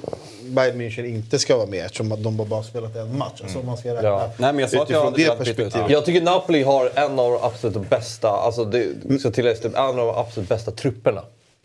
Bayern 0.43 0.81
München 0.81 1.05
inte 1.05 1.39
ska 1.39 1.57
vara 1.57 1.67
med 1.67 1.85
eftersom 1.85 2.23
de 2.23 2.37
bara 2.49 2.63
spelat 2.63 2.95
en 2.95 3.17
match. 3.17 3.41
Alltså 3.43 3.59
man 3.59 3.77
ska 3.77 3.89
räkna 3.89 4.09
Ja. 4.09 4.31
Nej, 4.37 4.53
men 4.53 4.59
jag 4.59 4.69
sa 4.69 4.77
jag 4.77 4.83
utifrån 4.83 5.05
hade 5.05 5.23
det 5.23 5.37
perspektivet. 5.37 5.89
Jag 5.89 6.05
tycker 6.05 6.21
Napoli 6.21 6.63
har 6.63 6.91
en 6.95 7.19
av 7.19 7.31
de 7.31 7.37
absolut 7.41 7.89
bästa, 7.89 8.29
alltså 8.29 8.65
det, 8.65 8.93
det, 9.03 9.65
en 9.65 9.75
av 9.75 9.95
de 9.95 10.09
absolut 10.09 10.49
bästa 10.49 10.71
trupperna. 10.71 11.21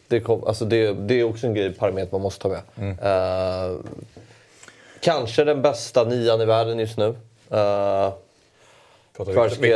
Det, 0.08 0.20
kom, 0.20 0.44
alltså 0.44 0.64
det, 0.64 0.92
det 0.92 1.20
är 1.20 1.24
också 1.24 1.46
en 1.46 1.54
grej, 1.54 1.72
parameter 1.72 2.12
man 2.12 2.20
måste 2.20 2.42
ta 2.42 2.48
med. 2.48 2.62
Eh, 3.02 3.76
kanske 5.00 5.44
den 5.44 5.62
bästa 5.62 6.04
nian 6.04 6.40
i 6.40 6.44
världen 6.44 6.78
just 6.78 6.96
nu. 6.96 7.14
Uh, 7.52 8.12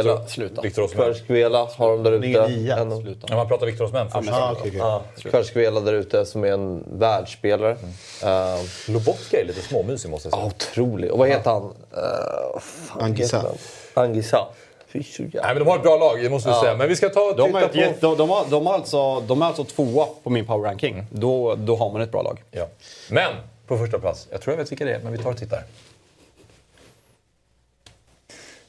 Victor- 0.05 0.29
Sluta. 0.29 0.63
Kvaratskhelia 0.97 1.69
har 1.77 1.91
de 1.91 2.03
där 2.03 2.13
ute. 2.13 2.27
Sluta. 3.03 3.27
Ja, 3.31 3.37
man 3.37 3.49
pratar 3.49 3.67
Victor 3.67 3.85
Osimhen 3.85 4.11
först. 4.11 4.29
Ah. 4.33 4.57
Ja, 4.79 5.03
Kvaratskhelia 5.31 5.81
där 5.81 5.93
ute 5.93 6.27
som 6.27 6.45
är 6.45 6.49
en 6.53 6.85
världsspelare. 6.99 7.73
Uh, 7.73 7.79
Lobotka 8.89 9.41
är 9.41 9.45
lite 9.45 9.61
småmysig 9.61 10.11
måste 10.11 10.27
jag 10.29 10.33
säga. 10.35 10.43
ja, 10.45 10.53
otrolig. 10.57 11.13
Och 11.13 11.19
vad 11.19 11.29
heter 11.29 11.51
han? 11.51 11.63
Uh, 11.63 11.71
så 13.29 13.37
jävla... 13.37 13.51
Nej, 15.43 15.55
men 15.55 15.59
de 15.65 15.69
har 15.71 15.77
ett 15.77 15.83
bra 15.83 15.97
lag, 15.97 16.23
det 16.23 16.31
måste 16.31 16.49
vi 16.49 16.55
säga. 16.55 16.77
Men 16.77 16.89
vi 16.89 16.97
ska 16.97 17.09
ta 17.09 17.21
och 17.21 17.37
De, 17.37 17.47
titta 17.47 17.69
på... 17.69 17.79
ett- 17.79 18.01
de, 18.01 18.17
de, 18.17 18.31
har, 18.31 18.45
de, 18.51 18.67
har 18.67 18.75
alltså, 18.75 19.21
de 19.21 19.43
är 19.43 19.47
alltså 19.47 19.65
tvåa 19.65 20.07
på 20.23 20.31
min 20.31 20.47
power 20.47 20.69
ranking. 20.69 21.07
Då, 21.11 21.55
då 21.55 21.77
har 21.77 21.93
man 21.93 22.01
ett 22.03 22.13
bra 22.13 22.23
lag. 22.23 22.43
Ja. 22.51 22.67
Men, 23.11 23.33
på 23.67 23.79
första 23.79 23.99
plats. 23.99 24.29
Jag 24.31 24.41
tror 24.41 24.53
jag 24.55 24.59
vet 24.59 24.73
vilka 24.73 24.85
det 24.85 24.95
är, 24.95 25.01
men 25.01 25.13
vi 25.13 25.19
tar 25.19 25.31
och 25.31 25.37
tittar. 25.37 25.63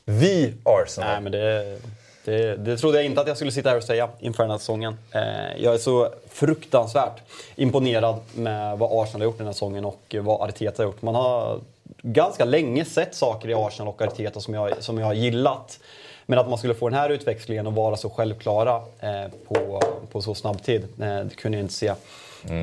Vi 0.09 0.53
Arsenal. 0.63 1.09
Nej, 1.09 1.21
men 1.21 1.31
det, 1.31 1.77
det, 2.25 2.55
det 2.55 2.77
trodde 2.77 2.97
jag 2.97 3.05
inte 3.05 3.21
att 3.21 3.27
jag 3.27 3.37
skulle 3.37 3.51
sitta 3.51 3.69
här 3.69 3.77
och 3.77 3.83
säga 3.83 4.09
inför 4.19 4.43
den 4.43 4.51
här 4.51 4.57
säsongen. 4.57 4.97
Eh, 5.11 5.21
jag 5.57 5.73
är 5.73 5.77
så 5.77 6.09
fruktansvärt 6.29 7.21
imponerad 7.55 8.15
med 8.35 8.77
vad 8.77 9.03
Arsenal 9.03 9.21
har 9.21 9.25
gjort 9.25 9.37
den 9.37 9.47
här 9.47 9.53
säsongen 9.53 9.85
och 9.85 10.15
vad 10.21 10.49
Arteta 10.49 10.83
har 10.83 10.87
gjort. 10.87 11.01
Man 11.01 11.15
har 11.15 11.59
ganska 12.01 12.45
länge 12.45 12.85
sett 12.85 13.15
saker 13.15 13.49
i 13.49 13.53
Arsenal 13.53 13.93
och 13.93 14.01
Arteta 14.01 14.39
som 14.39 14.53
jag, 14.53 14.83
som 14.83 14.97
jag 14.97 15.05
har 15.05 15.13
gillat. 15.13 15.79
Men 16.25 16.39
att 16.39 16.49
man 16.49 16.57
skulle 16.57 16.73
få 16.73 16.89
den 16.89 16.99
här 16.99 17.09
utväxlingen 17.09 17.67
och 17.67 17.73
vara 17.73 17.97
så 17.97 18.09
självklara 18.09 18.75
eh, 18.99 19.31
på, 19.47 19.81
på 20.11 20.21
så 20.21 20.35
snabb 20.35 20.63
tid, 20.63 20.83
eh, 20.83 21.19
det 21.19 21.35
kunde 21.35 21.57
jag 21.57 21.63
inte 21.63 21.73
se. 21.73 21.93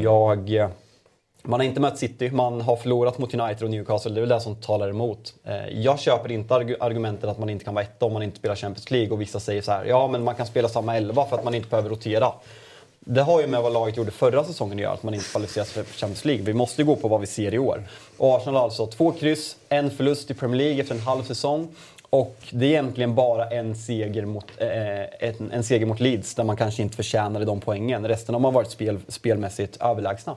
Jag... 0.03 0.71
Man 1.47 1.61
har 1.61 1.65
inte 1.65 1.81
mött 1.81 1.99
City, 1.99 2.31
man 2.31 2.61
har 2.61 2.77
förlorat 2.77 3.19
mot 3.19 3.35
United 3.35 3.63
och 3.63 3.71
Newcastle. 3.71 4.11
Det 4.11 4.19
är 4.19 4.21
väl 4.21 4.29
det 4.29 4.41
som 4.41 4.57
talar 4.57 4.89
emot. 4.89 5.35
Eh, 5.45 5.69
jag 5.69 6.01
köper 6.01 6.33
inte 6.33 6.55
argumentet 6.55 7.31
att 7.31 7.39
man 7.39 7.51
inte 7.51 7.65
kan 7.65 7.75
vara 7.75 7.85
etta 7.85 8.07
om 8.07 8.13
man 8.13 8.23
inte 8.23 8.39
spelar 8.39 8.57
Champions 8.57 8.91
League. 8.91 9.11
Och 9.11 9.21
vissa 9.21 9.41
säger 9.41 9.63
så 9.63 9.73
här, 9.73 9.85
ja 9.85 10.09
men 10.09 10.25
man 10.25 10.35
kan 10.35 10.47
spela 10.47 10.69
samma 10.69 10.97
elva 10.97 11.27
för 11.27 11.37
att 11.37 11.45
man 11.45 11.55
inte 11.55 11.69
behöver 11.69 11.91
rotera. 11.91 12.33
Det 13.01 13.23
har 13.23 13.41
ju 13.41 13.47
med 13.47 13.63
vad 13.63 13.73
laget 13.73 13.97
gjorde 13.97 14.11
förra 14.11 14.45
säsongen 14.45 14.79
att 14.79 14.83
göra, 14.83 14.93
att 14.93 15.03
man 15.03 15.15
inte 15.15 15.27
kvalificerar 15.27 15.65
sig 15.65 15.85
för 15.85 15.99
Champions 15.99 16.25
League. 16.25 16.45
Vi 16.45 16.55
måste 16.55 16.83
ju 16.83 16.87
gå 16.87 16.97
på 16.97 17.09
vad 17.09 17.21
vi 17.21 17.27
ser 17.27 17.55
i 17.55 17.59
år. 17.59 17.83
Och 18.17 18.37
Arsenal 18.37 18.55
har 18.55 18.63
alltså 18.63 18.87
två 18.87 19.13
kryss, 19.13 19.57
en 19.69 19.91
förlust 19.91 20.31
i 20.31 20.35
Premier 20.35 20.59
League 20.59 20.81
efter 20.81 20.95
en 20.95 21.01
halv 21.01 21.23
säsong. 21.23 21.69
Och 22.15 22.37
det 22.51 22.65
är 22.67 22.69
egentligen 22.69 23.15
bara 23.15 23.47
en 23.47 23.77
seger 23.77 24.25
mot, 24.27 24.45
eh, 24.59 24.69
en, 25.29 25.51
en 25.53 25.65
seger 25.65 25.87
mot 25.87 26.01
Leeds 26.01 26.35
där 26.35 26.45
man 26.45 26.57
kanske 26.57 26.83
inte 26.83 26.97
förtjänade 26.97 27.45
de 27.45 27.61
poängen. 27.61 28.09
Resten 28.09 28.35
har 28.35 28.41
man 28.41 28.55
varit 28.55 28.71
spel, 28.71 28.99
spelmässigt 29.09 29.77
överlägsna. 29.81 30.37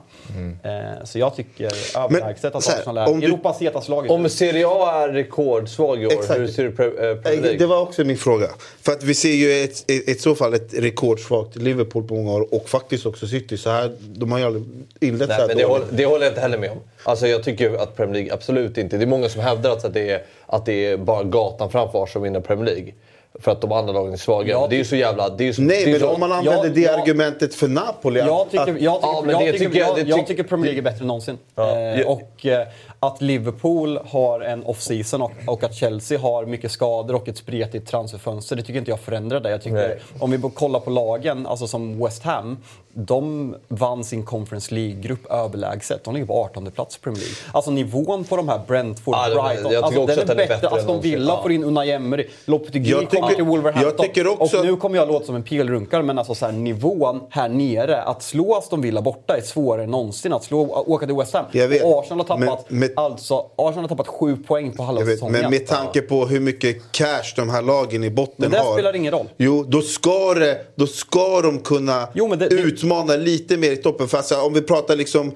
Eh, 0.62 1.04
så 1.04 1.18
jag 1.18 1.36
tycker 1.36 1.70
överlägset 1.98 2.54
att 2.54 2.64
så 2.64 2.72
Arsenal 2.72 2.98
är 2.98 3.24
Europas 3.24 3.60
hetaste 3.60 3.90
lag. 3.90 4.10
Om 4.10 4.28
Serie 4.28 4.66
A 4.68 5.02
är 5.02 5.08
rekordsvag 5.08 6.02
i 6.02 6.06
år, 6.06 6.12
Exakt. 6.12 6.40
hur 6.40 6.46
ser 6.46 6.64
du 6.64 6.70
Pre- 6.70 6.86
eh, 6.86 6.96
Premier 6.96 7.22
Nej, 7.24 7.36
League? 7.36 7.58
Det 7.58 7.66
var 7.66 7.80
också 7.80 8.04
min 8.04 8.16
fråga. 8.18 8.48
För 8.82 8.92
att 8.92 9.02
vi 9.02 9.14
ser 9.14 9.32
ju 9.32 9.64
ett, 9.64 9.90
ett, 9.90 10.08
ett 10.08 10.20
så 10.20 10.34
fall 10.34 10.54
ett 10.54 10.74
rekordsvagt 10.74 11.56
Liverpool 11.56 12.08
på 12.08 12.14
många 12.14 12.32
år 12.32 12.54
och 12.54 12.68
faktiskt 12.68 13.06
också 13.06 13.26
City. 13.26 13.56
Så 13.56 13.70
här, 13.70 13.96
de 14.00 14.32
har 14.32 14.38
ju 14.38 14.44
aldrig 14.44 14.64
inlett 15.00 15.20
så 15.20 15.26
Nej, 15.28 15.40
här 15.40 15.48
men 15.48 15.56
det, 15.56 15.64
håller, 15.64 15.86
det 15.90 16.06
håller 16.06 16.24
jag 16.24 16.30
inte 16.30 16.40
heller 16.40 16.58
med 16.58 16.70
om. 16.70 16.78
Alltså, 17.08 17.26
jag 17.26 17.42
tycker 17.42 17.74
att 17.82 17.96
Premier 17.96 18.14
League 18.14 18.32
absolut 18.34 18.78
inte... 18.78 18.96
Det 18.96 19.04
är 19.04 19.06
många 19.06 19.28
som 19.28 19.40
hävdar 19.40 19.70
att 19.70 19.94
det 19.94 20.10
är, 20.10 20.22
att 20.46 20.66
det 20.66 20.86
är 20.86 20.96
bara 20.96 21.22
gatan 21.22 21.70
framför 21.70 22.06
som 22.06 22.22
vinner 22.22 22.40
Premier 22.40 22.66
League. 22.66 22.92
För 23.40 23.52
att 23.52 23.60
de 23.60 23.72
andra 23.72 23.92
lagen 23.92 24.12
är 24.12 24.16
svaga. 24.16 24.50
Jag 24.50 24.70
det 24.70 24.76
är 24.76 24.78
ju 24.78 24.84
så 24.84 24.96
jävla... 24.96 25.28
Det 25.28 25.48
är 25.48 25.52
så, 25.52 25.62
Nej, 25.62 25.84
det 25.84 25.90
är 25.90 25.92
men 25.92 26.00
så, 26.00 26.08
om 26.08 26.20
man 26.20 26.32
använder 26.32 26.64
jag- 26.64 26.74
det 26.74 26.80
jag- 26.80 27.00
argumentet 27.00 27.54
för 27.54 27.68
Napoli. 27.68 28.20
Jag 28.20 28.50
tycker, 28.50 28.76
Ja, 28.80 29.22
Premier 29.24 30.64
League 30.64 30.78
är 30.78 30.82
bättre 30.82 31.00
än 31.00 31.06
någonsin. 31.06 31.38
Ja. 31.54 31.78
Eh, 31.80 32.06
och 32.06 32.46
eh, 32.46 32.66
att 33.00 33.22
Liverpool 33.22 33.98
har 34.04 34.40
en 34.40 34.64
off-season 34.64 35.22
och, 35.22 35.32
och 35.46 35.64
att 35.64 35.74
Chelsea 35.74 36.18
har 36.18 36.46
mycket 36.46 36.70
skador 36.70 37.14
och 37.14 37.28
ett 37.28 37.36
spretigt 37.36 37.88
transferfönster, 37.88 38.56
det 38.56 38.62
tycker 38.62 38.78
inte 38.78 38.90
jag 38.90 39.00
förändrar 39.00 39.40
det. 39.40 39.50
Jag 39.50 39.62
tycker, 39.62 39.76
Nej. 39.76 39.98
om 40.20 40.30
vi 40.30 40.38
kollar 40.54 40.80
på 40.80 40.90
lagen, 40.90 41.46
alltså 41.46 41.66
som 41.66 42.04
West 42.04 42.22
Ham, 42.22 42.56
de 42.94 43.54
vann 43.68 44.04
sin 44.04 44.24
Conference 44.24 44.74
League-grupp 44.74 45.26
överlägset. 45.30 46.04
De 46.04 46.14
ligger 46.14 46.26
på 46.26 46.44
18 46.44 46.70
plats 46.70 46.96
i 46.96 47.00
Premier 47.00 47.20
League. 47.20 47.36
Alltså 47.52 47.70
nivån 47.70 48.24
på 48.24 48.36
de 48.36 48.48
här 48.48 48.60
Brentford, 48.66 49.14
det- 49.14 49.34
Brighton, 49.34 49.72
jag 49.72 49.84
alltså, 49.84 50.06
den 50.06 50.18
är 50.18 50.20
att 50.22 50.26
den 50.26 50.38
är 50.38 50.46
bättre. 50.48 50.54
bättre 50.68 50.68
Aston. 50.78 51.00
Villa 51.00 51.32
Ja. 51.32 51.42
får 51.42 51.52
in 51.52 51.64
Unai 51.64 51.90
Emery, 51.90 52.26
Lopetegui 52.44 53.06
kommer 53.06 53.34
till 53.34 53.44
Wolverhampton. 53.44 54.26
också 54.38 54.58
och 54.58 54.64
nu 54.66 54.76
kommer 54.76 54.96
jag 54.96 55.08
låta 55.08 55.26
som 55.26 55.34
en 55.34 55.42
pilrunkare, 55.42 56.02
men 56.02 56.18
alltså 56.18 56.34
så 56.34 56.46
här, 56.46 56.52
nivån 56.52 57.20
här 57.30 57.48
nere, 57.48 58.02
att 58.02 58.22
slå 58.22 58.54
Aston 58.54 58.80
Villa 58.80 59.02
borta 59.02 59.36
är 59.36 59.40
svårare 59.40 59.84
än 59.84 59.90
någonsin. 59.90 60.32
Att 60.32 60.44
slå, 60.44 60.60
åka 60.86 61.06
till 61.06 61.14
West 61.14 61.34
Ham. 61.34 61.44
Och 61.84 61.98
Arsenal 62.00 62.18
har 62.28 62.36
tappat, 62.38 62.64
Men- 62.70 62.80
men- 62.80 62.90
alltså, 62.96 63.46
Arsenal 63.56 63.84
har 63.84 63.88
tappat 63.88 64.08
sju 64.08 64.36
poäng 64.36 64.72
på 64.72 64.82
halva 64.82 65.04
säsongen. 65.04 65.40
men 65.42 65.50
med 65.50 65.66
tanke 65.66 66.00
på 66.00 66.26
hur 66.26 66.40
mycket 66.40 66.92
cash 66.92 67.32
de 67.36 67.50
här 67.50 67.62
lagen 67.62 68.04
i 68.04 68.10
botten 68.10 68.34
Men 68.36 68.50
det 68.50 68.58
har. 68.58 68.72
spelar 68.72 68.96
ingen 68.96 69.12
roll. 69.12 69.26
Jo, 69.36 69.64
då 69.68 69.80
ska, 69.82 70.34
det, 70.34 70.58
då 70.74 70.86
ska 70.86 71.40
de 71.40 71.58
kunna 71.58 72.08
Jo, 72.14 72.28
men 72.28 72.38
det- 72.38 72.48
det- 72.48 72.56
utmana 72.78 73.16
lite 73.16 73.56
mer 73.56 73.72
i 73.72 73.76
toppen. 73.76 74.08
För 74.08 74.18
alltså, 74.18 74.40
om 74.40 74.54
vi 74.54 74.62
pratar 74.62 74.96
liksom, 74.96 75.32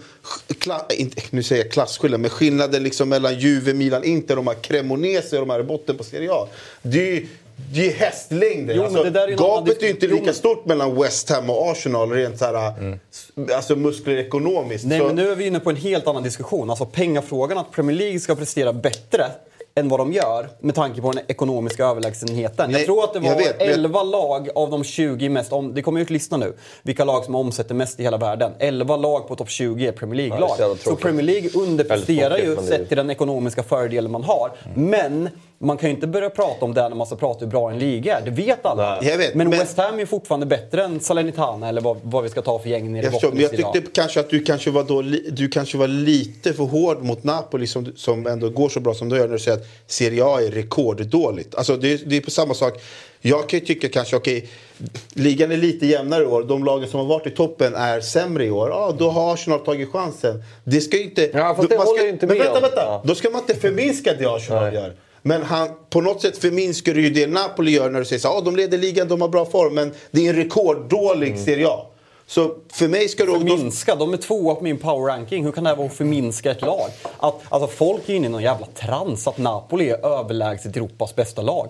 kla, 0.59 0.87
inte, 0.90 1.22
nu 1.31 1.42
säger 1.42 1.64
jag 1.64 1.72
klasskillnad, 1.72 2.20
men 2.20 2.31
skillnaden 2.31 2.83
liksom 2.83 3.09
mellan 3.09 3.38
Juve, 3.38 3.74
Milan, 3.74 4.05
Inter, 4.05 4.37
de 4.37 4.46
här 4.46 4.55
Cremonese 4.55 5.33
och 5.33 5.46
de 5.46 5.50
här 5.50 5.61
i 5.61 5.62
botten 5.62 5.96
på 5.96 6.05
Serie 6.05 6.33
A. 6.33 6.48
Det 6.83 7.09
är 7.09 7.12
ju 7.12 7.26
det 7.74 7.87
är 7.87 7.92
hästlängder. 7.92 8.74
Jo, 8.74 8.83
alltså, 8.83 9.02
det 9.02 9.11
där 9.11 9.28
är 9.28 9.37
gapet 9.37 9.78
är 9.78 9.87
ju 9.87 9.90
inte 9.90 10.07
lika 10.07 10.33
stort 10.33 10.66
mellan 10.66 11.02
West 11.02 11.31
Ham 11.31 11.50
och 11.50 11.70
Arsenal 11.70 12.11
rent 12.11 12.38
så 12.38 12.44
här, 12.44 12.72
alltså 13.55 13.76
muskler 13.76 14.16
ekonomiskt. 14.16 14.85
Nej, 14.85 14.98
så, 14.98 15.07
men 15.07 15.16
nu 15.16 15.31
är 15.31 15.37
vi 15.37 15.46
inne 15.46 15.61
på 15.61 15.70
en 15.70 15.76
helt 15.76 16.07
annan 16.07 16.22
diskussion. 16.22 16.70
Alltså 16.70 16.87
pengafrågan, 16.87 17.59
att 17.59 17.70
Premier 17.70 17.96
League 17.96 18.20
ska 18.20 18.35
prestera 18.35 18.72
bättre 18.72 19.26
än 19.75 19.89
vad 19.89 20.01
de 20.01 20.13
gör 20.13 20.49
med 20.61 20.75
tanke 20.75 21.01
på 21.01 21.13
den 21.13 21.23
ekonomiska 21.29 21.85
överlägsenheten. 21.87 22.71
Nej, 22.71 22.81
jag 22.81 22.87
tror 22.87 23.05
att 23.05 23.13
det 23.13 23.21
var 23.21 23.29
vet, 23.37 23.59
men 23.59 23.67
jag- 23.69 23.75
11 23.79 24.03
lag 24.03 24.49
av 24.55 24.71
de 24.71 24.85
20 24.85 25.29
mest, 25.29 25.53
om, 25.53 25.75
det 25.75 25.83
kommer 25.83 26.01
ut 26.01 26.11
lista 26.11 26.37
nu, 26.37 26.53
vilka 26.83 27.05
lag 27.05 27.25
som 27.25 27.35
omsätter 27.35 27.75
mest 27.75 28.01
i 28.01 28.03
hela 28.03 28.17
världen. 28.17 28.53
11 28.59 28.97
lag 28.97 29.29
på 29.29 29.37
topp 29.37 29.51
20 29.51 29.87
är 29.87 29.93
Premier 29.93 30.25
Ja, 30.27 30.29
League-lag. 30.29 30.51
så 30.57 30.63
jävla 30.63 30.77
så. 30.77 30.97
Premier 30.97 31.23
League 31.27 31.51
underpresterar 31.55 32.39
ju 32.39 32.57
sett 32.57 32.89
till 32.89 32.97
den 32.97 33.11
ekonomiska 33.11 33.63
fördelen 33.63 34.11
man 34.11 34.25
har. 34.25 34.51
Men 34.75 35.29
man 35.62 35.77
kan 35.79 35.88
ju 35.88 35.94
inte 35.94 36.07
börja 36.07 36.31
prata 36.31 36.64
om 36.64 36.75
det 36.75 36.88
när 36.88 36.96
man 36.96 37.07
ska 37.07 37.16
prata 37.16 37.40
hur 37.44 37.46
bra 37.46 37.70
en 37.70 37.79
liga 37.79 38.18
är. 38.18 38.22
Det 38.25 38.31
vet 38.31 38.66
alla. 38.66 39.01
Vet, 39.01 39.35
men, 39.35 39.48
men- 39.48 39.59
West 39.59 39.77
Ham 39.77 40.01
är 40.01 40.07
fortfarande 40.07 40.46
bättre 40.46 40.85
än 40.85 41.01
Salernitana 41.01 41.68
eller 41.68 41.81
vad, 41.81 41.96
vad 42.03 42.22
vi 42.22 42.29
ska 42.29 42.42
ta 42.42 42.59
för 42.59 42.68
gäng 42.68 42.92
nere 42.92 43.07
i 43.07 43.11
botten 43.11 43.31
men 43.33 43.40
jag 43.42 43.51
tyckte 43.51 43.81
kanske 43.92 44.20
att 44.20 44.31
du 44.31 44.42
kanske 44.42 44.70
var, 44.70 44.85
då, 44.85 45.03
du 45.33 45.48
kanske 45.48 45.79
var 45.79 45.88
lite 45.88 46.53
för 46.53 46.64
hård 46.64 47.03
mot 47.05 47.25
Napoli 47.25 47.66
som, 47.66 47.92
som 47.96 48.27
ändå 48.27 48.48
går 48.51 48.68
så 48.68 48.81
bra 48.81 48.94
som 48.94 49.09
du 49.09 49.16
gör 49.16 49.27
när 49.27 49.33
du 49.33 49.38
säger 49.38 49.59
att 49.59 49.66
Serie 49.87 50.25
A 50.25 50.40
är 50.42 50.51
rekorddåligt. 50.51 51.55
Alltså 51.55 51.77
det, 51.77 51.96
det 52.11 52.16
är 52.16 52.20
på 52.20 52.31
samma 52.31 52.55
sak. 52.55 52.83
Jag 53.20 53.48
kan 53.48 53.59
ju 53.61 53.66
tycka 53.66 53.88
kanske, 53.88 54.16
okej, 54.16 54.48
ligan 55.14 55.53
är 55.53 55.57
lite 55.57 55.87
jämnare 55.87 56.22
i 56.22 56.27
år. 56.27 56.42
De 56.42 56.64
lagen 56.64 56.88
som 56.88 57.01
har 57.01 57.07
varit 57.07 57.27
i 57.27 57.31
toppen 57.31 57.75
är 57.75 58.01
sämre 58.01 58.44
i 58.44 58.51
år. 58.51 58.68
Ja, 58.70 58.94
då 58.98 59.11
har 59.11 59.35
Arsenal 59.35 59.61
tagit 59.61 59.92
chansen. 59.92 60.42
Det 60.64 60.81
ska 60.81 60.96
ju 60.96 61.03
inte... 61.03 61.31
Ja, 61.35 61.55
fast 61.55 61.62
då- 61.62 61.66
det 61.68 61.79
man 61.79 61.87
håller 61.87 61.98
ska, 62.01 62.09
inte 62.09 62.27
men 62.27 62.38
med 62.38 62.44
vänta, 62.46 62.59
om. 62.59 62.62
vänta. 62.62 62.83
Ja. 62.85 63.03
Då 63.05 63.14
ska 63.14 63.31
man 63.31 63.40
inte 63.40 63.55
förminska 63.55 64.14
det 64.18 64.27
Arsenal 64.27 64.62
Nej. 64.64 64.75
gör. 64.75 64.92
Men 65.23 65.43
han, 65.43 65.69
på 65.91 66.01
något 66.01 66.23
sätt 66.23 66.39
förminskar 66.39 66.95
du 66.95 67.03
ju 67.03 67.11
det 67.11 67.27
Napoli 67.27 67.71
gör 67.71 67.91
när 67.91 67.99
du 67.99 68.05
säger 68.05 68.21
så 68.21 68.29
ah, 68.29 68.41
de 68.41 68.57
leder 68.57 68.79
ligan, 68.79 69.09
de 69.09 69.21
har 69.21 69.29
bra 69.29 69.45
form, 69.45 69.75
men 69.75 69.93
det 70.11 70.27
är 70.27 70.31
en 70.31 70.37
rekorddålig 70.37 71.29
Mm. 71.33 71.45
Serie 71.45 71.69
A. 71.69 71.87
Så 72.27 72.55
för 72.73 72.89
mig 72.89 73.09
ska 73.09 73.25
du... 73.25 73.33
Förminska? 73.33 73.95
De 73.95 74.13
är 74.13 74.17
tvåa 74.17 74.55
på 74.55 74.65
min 74.65 74.79
power 74.79 75.13
ranking. 75.13 75.45
Hur 75.45 75.53
kan 75.53 75.65
det 75.65 75.71
här 75.71 75.77
vara 75.77 75.87
att 75.87 75.95
förminska 75.95 76.51
ett 76.51 76.63
lag? 76.63 76.89
Att, 77.19 77.41
alltså 77.49 77.69
folk 77.69 78.09
är 78.09 78.15
inne 78.15 78.27
i 78.27 78.31
någon 78.31 78.43
jävla 78.43 78.67
trans 78.67 79.27
att 79.27 79.39
Napoli 79.39 79.91
är 79.91 80.07
överlägset 80.07 80.77
Europas 80.77 81.17
bästa 81.17 81.43
lag. 81.43 81.69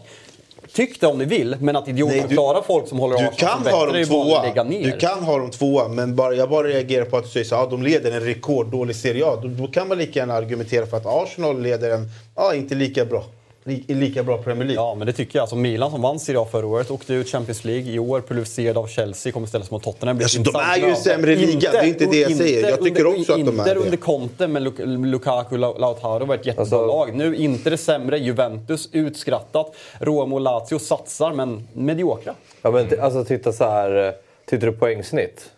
Tyck 0.75 1.01
det 1.01 1.07
om 1.07 1.19
ni 1.19 1.25
vill, 1.25 1.57
men 1.61 1.77
att 1.77 1.89
idiotförklara 1.89 2.63
folk 2.63 2.89
som 2.89 2.99
håller 2.99 3.15
Arsenal 3.15 3.35
kan 3.35 3.65
som 3.65 3.73
ha 3.73 3.87
bättre 3.87 4.01
är 4.01 4.07
dem 4.07 4.33
att 4.37 4.45
lägga 4.45 4.65
ner. 4.65 4.85
Du 4.85 4.99
kan 4.99 5.23
ha 5.23 5.39
dem 5.39 5.51
tvåa, 5.51 5.89
men 5.89 6.17
bara, 6.17 6.35
jag 6.35 6.51
bara 6.51 6.69
reagerar 6.69 7.05
på 7.05 7.17
att 7.17 7.25
du 7.25 7.31
säger 7.31 7.57
här, 7.57 7.63
ah, 7.63 7.67
de 7.71 7.83
leder 7.83 8.13
en 8.13 8.21
rekorddålig 8.21 8.97
Serie 8.97 9.27
A. 9.27 9.39
Då, 9.43 9.49
då 9.49 9.67
kan 9.67 9.89
man 9.89 9.99
lika 9.99 10.19
gärna 10.19 10.35
argumentera 10.35 10.87
för 10.87 10.97
att 10.97 11.07
Arsenal 11.07 11.63
leder 11.63 11.91
en, 11.91 12.09
ja, 12.37 12.55
inte 12.55 12.75
lika 12.75 13.05
bra. 13.05 13.25
Li, 13.65 13.85
lika 13.89 14.23
bra 14.23 14.39
Premier 14.39 14.65
League. 14.69 14.83
Ja, 14.85 14.95
men 14.95 15.07
det 15.07 15.13
tycker 15.13 15.39
jag. 15.39 15.41
Alltså 15.43 15.57
Milan 15.57 15.91
som 15.91 16.03
vann 16.03 16.19
Serie 16.19 16.41
A 16.41 16.47
förra 16.51 16.67
året 16.67 16.91
åkte 16.91 17.15
ut 17.15 17.29
Champions 17.29 17.65
League. 17.65 17.93
I 17.93 17.99
år 17.99 18.21
pulveriserad 18.21 18.79
av 18.79 18.87
Chelsea, 18.87 19.33
kommer 19.33 19.47
ställas 19.47 19.71
mot 19.71 19.83
Tottenham. 19.83 20.17
Blir 20.17 20.25
Alltså, 20.25 20.43
de 20.43 20.57
är 20.57 20.89
ju 20.89 20.95
sämre 20.95 21.37
liga, 21.37 21.71
det 21.73 21.79
är 21.79 21.85
inte 21.85 22.07
det 22.07 22.17
jag 22.21 22.37
säger. 22.37 22.69
Jag 22.71 22.83
tycker 22.85 23.05
under, 23.07 23.21
också 23.21 23.33
att 23.33 23.39
de 23.39 23.49
är 23.49 23.53
Inter 23.53 23.75
det. 23.75 23.81
under 23.81 23.97
Conte 23.97 24.49
med 24.49 24.63
Luk- 24.63 25.07
Lukaku 25.07 25.55
och 25.59 25.81
Lautaro 25.81 26.25
var 26.25 26.35
ett 26.35 26.47
jättebra 26.47 26.61
Alltså- 26.63 26.87
lag. 26.87 27.15
Nu 27.15 27.37
Inter 27.37 27.71
är 27.73 27.77
sämre, 27.77 28.19
Juventus 28.19 28.89
utskrattat. 28.93 29.75
Roma 30.01 30.35
och 30.35 30.41
Lazio 30.41 30.79
satsar, 30.79 31.33
men 31.33 31.69
mediokra. 31.73 32.35
Ja, 32.63 32.71
men 32.71 33.01
alltså 33.01 33.25
titta 33.25 33.53
så 33.53 33.65
här. 33.65 34.07
eh, 34.07 34.13
Tittar 34.47 34.67
du 34.67 34.73
poängsnitt. 34.73 35.51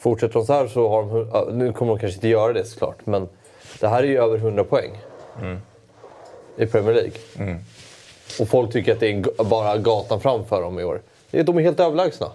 Fortsätter 0.00 0.34
de 0.34 0.46
så 0.46 0.52
här 0.52 0.66
så 0.68 0.88
har 0.88 1.02
de... 1.02 1.58
Nu 1.58 1.72
kommer 1.72 1.92
de 1.92 1.98
kanske 2.00 2.16
inte 2.16 2.28
göra 2.28 2.52
det 2.52 2.64
såklart, 2.64 3.06
men 3.06 3.28
det 3.80 3.88
här 3.88 4.02
är 4.02 4.06
ju 4.06 4.18
över 4.22 4.38
100 4.38 4.64
poäng. 4.64 4.90
I 6.56 6.66
Premier 6.66 6.94
League. 6.94 7.12
Och 8.40 8.48
folk 8.48 8.72
tycker 8.72 8.92
att 8.92 9.00
det 9.00 9.10
är 9.10 9.44
bara 9.44 9.78
gatan 9.78 10.20
framför 10.20 10.62
dem 10.62 10.80
i 10.80 10.84
år. 10.84 11.00
De 11.30 11.58
är 11.58 11.62
helt 11.62 11.80
överlägsna. 11.80 12.30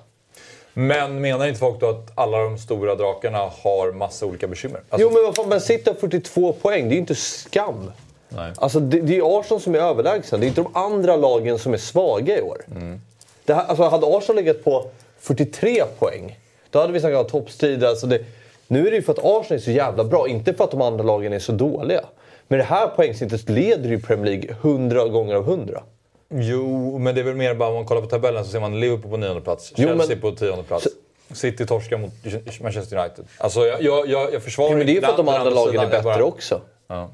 Men 0.73 1.21
menar 1.21 1.47
inte 1.47 1.59
folk 1.59 1.79
då 1.79 1.89
att 1.89 2.11
alla 2.15 2.37
de 2.37 2.57
stora 2.57 2.95
drakarna 2.95 3.37
har 3.37 3.91
massa 3.91 4.25
olika 4.25 4.47
bekymmer? 4.47 4.81
Alltså, 4.89 5.07
Jo 5.07 5.13
men 5.13 5.23
vad 5.23 5.35
fan, 5.35 5.61
City 5.61 5.89
har 5.89 5.95
42 5.95 6.53
poäng. 6.53 6.83
Det 6.83 6.91
är 6.93 6.95
ju 6.95 6.99
inte 6.99 7.15
skam. 7.15 7.91
Nej. 8.29 8.51
Alltså, 8.57 8.79
det, 8.79 9.01
det 9.01 9.17
är 9.17 9.39
Arsenal 9.39 9.61
som 9.61 9.75
är 9.75 9.79
överlägsna. 9.79 10.37
Det 10.37 10.45
är 10.45 10.47
inte 10.47 10.61
de 10.61 10.75
andra 10.75 11.15
lagen 11.15 11.59
som 11.59 11.73
är 11.73 11.77
svaga 11.77 12.37
i 12.37 12.41
år. 12.41 12.61
Det 13.45 13.53
här, 13.53 13.65
alltså, 13.65 13.83
hade 13.83 14.17
Arsenal 14.17 14.35
legat 14.35 14.63
på 14.63 14.89
43 15.19 15.83
poäng, 15.99 16.39
då 16.69 16.79
hade 16.79 16.93
vi 16.93 16.99
snackat 16.99 17.19
om 17.19 17.29
toppstrid. 17.29 17.83
Alltså 17.83 18.07
det, 18.07 18.25
nu 18.67 18.87
är 18.87 18.91
det 18.91 18.97
ju 18.97 19.03
för 19.03 19.13
att 19.13 19.19
Arsenal 19.19 19.59
är 19.59 19.63
så 19.63 19.71
jävla 19.71 20.03
bra, 20.03 20.27
inte 20.27 20.53
för 20.53 20.63
att 20.63 20.71
de 20.71 20.81
andra 20.81 21.03
lagen 21.03 21.33
är 21.33 21.39
så 21.39 21.51
dåliga. 21.51 22.01
Men 22.47 22.59
det 22.59 22.65
här 22.65 22.87
poängsnittet 22.87 23.49
leder 23.49 23.89
ju 23.89 23.99
Premier 24.01 24.25
League 24.25 24.55
100 24.61 25.05
gånger 25.07 25.35
av 25.35 25.43
100. 25.49 25.83
Jo, 26.29 26.97
men 26.97 27.15
det 27.15 27.21
är 27.21 27.25
väl 27.25 27.35
mer 27.35 27.53
bara 27.55 27.69
om 27.69 27.75
man 27.75 27.85
kollar 27.85 28.01
på 28.01 28.07
tabellen 28.07 28.45
så 28.45 28.51
ser 28.51 28.59
man 28.59 28.79
Liverpool 28.79 29.11
på 29.11 29.17
nionde 29.17 29.41
plats, 29.41 29.73
Jo, 29.75 29.87
Chelsea 29.87 30.07
men- 30.07 30.21
på 30.21 30.31
tionde 30.31 30.63
plats. 30.63 30.87
City 31.31 31.65
torskar 31.65 31.97
mot 31.97 32.11
Manchester 32.61 32.97
United. 32.97 33.25
Alltså 33.37 33.59
jag, 33.65 33.81
jag, 33.81 34.07
jag, 34.09 34.33
jag 34.33 34.43
försvarar 34.43 34.69
Ja, 34.71 34.77
men 34.77 34.85
det 34.85 34.91
är 34.91 34.95
ju 34.95 35.01
för 35.01 35.07
att 35.07 35.17
de 35.17 35.27
andra 35.29 35.49
lagen 35.49 35.79
är 35.81 35.87
bättre 35.87 36.03
bara- 36.03 36.23
också. 36.23 36.61
Ja. 36.87 37.09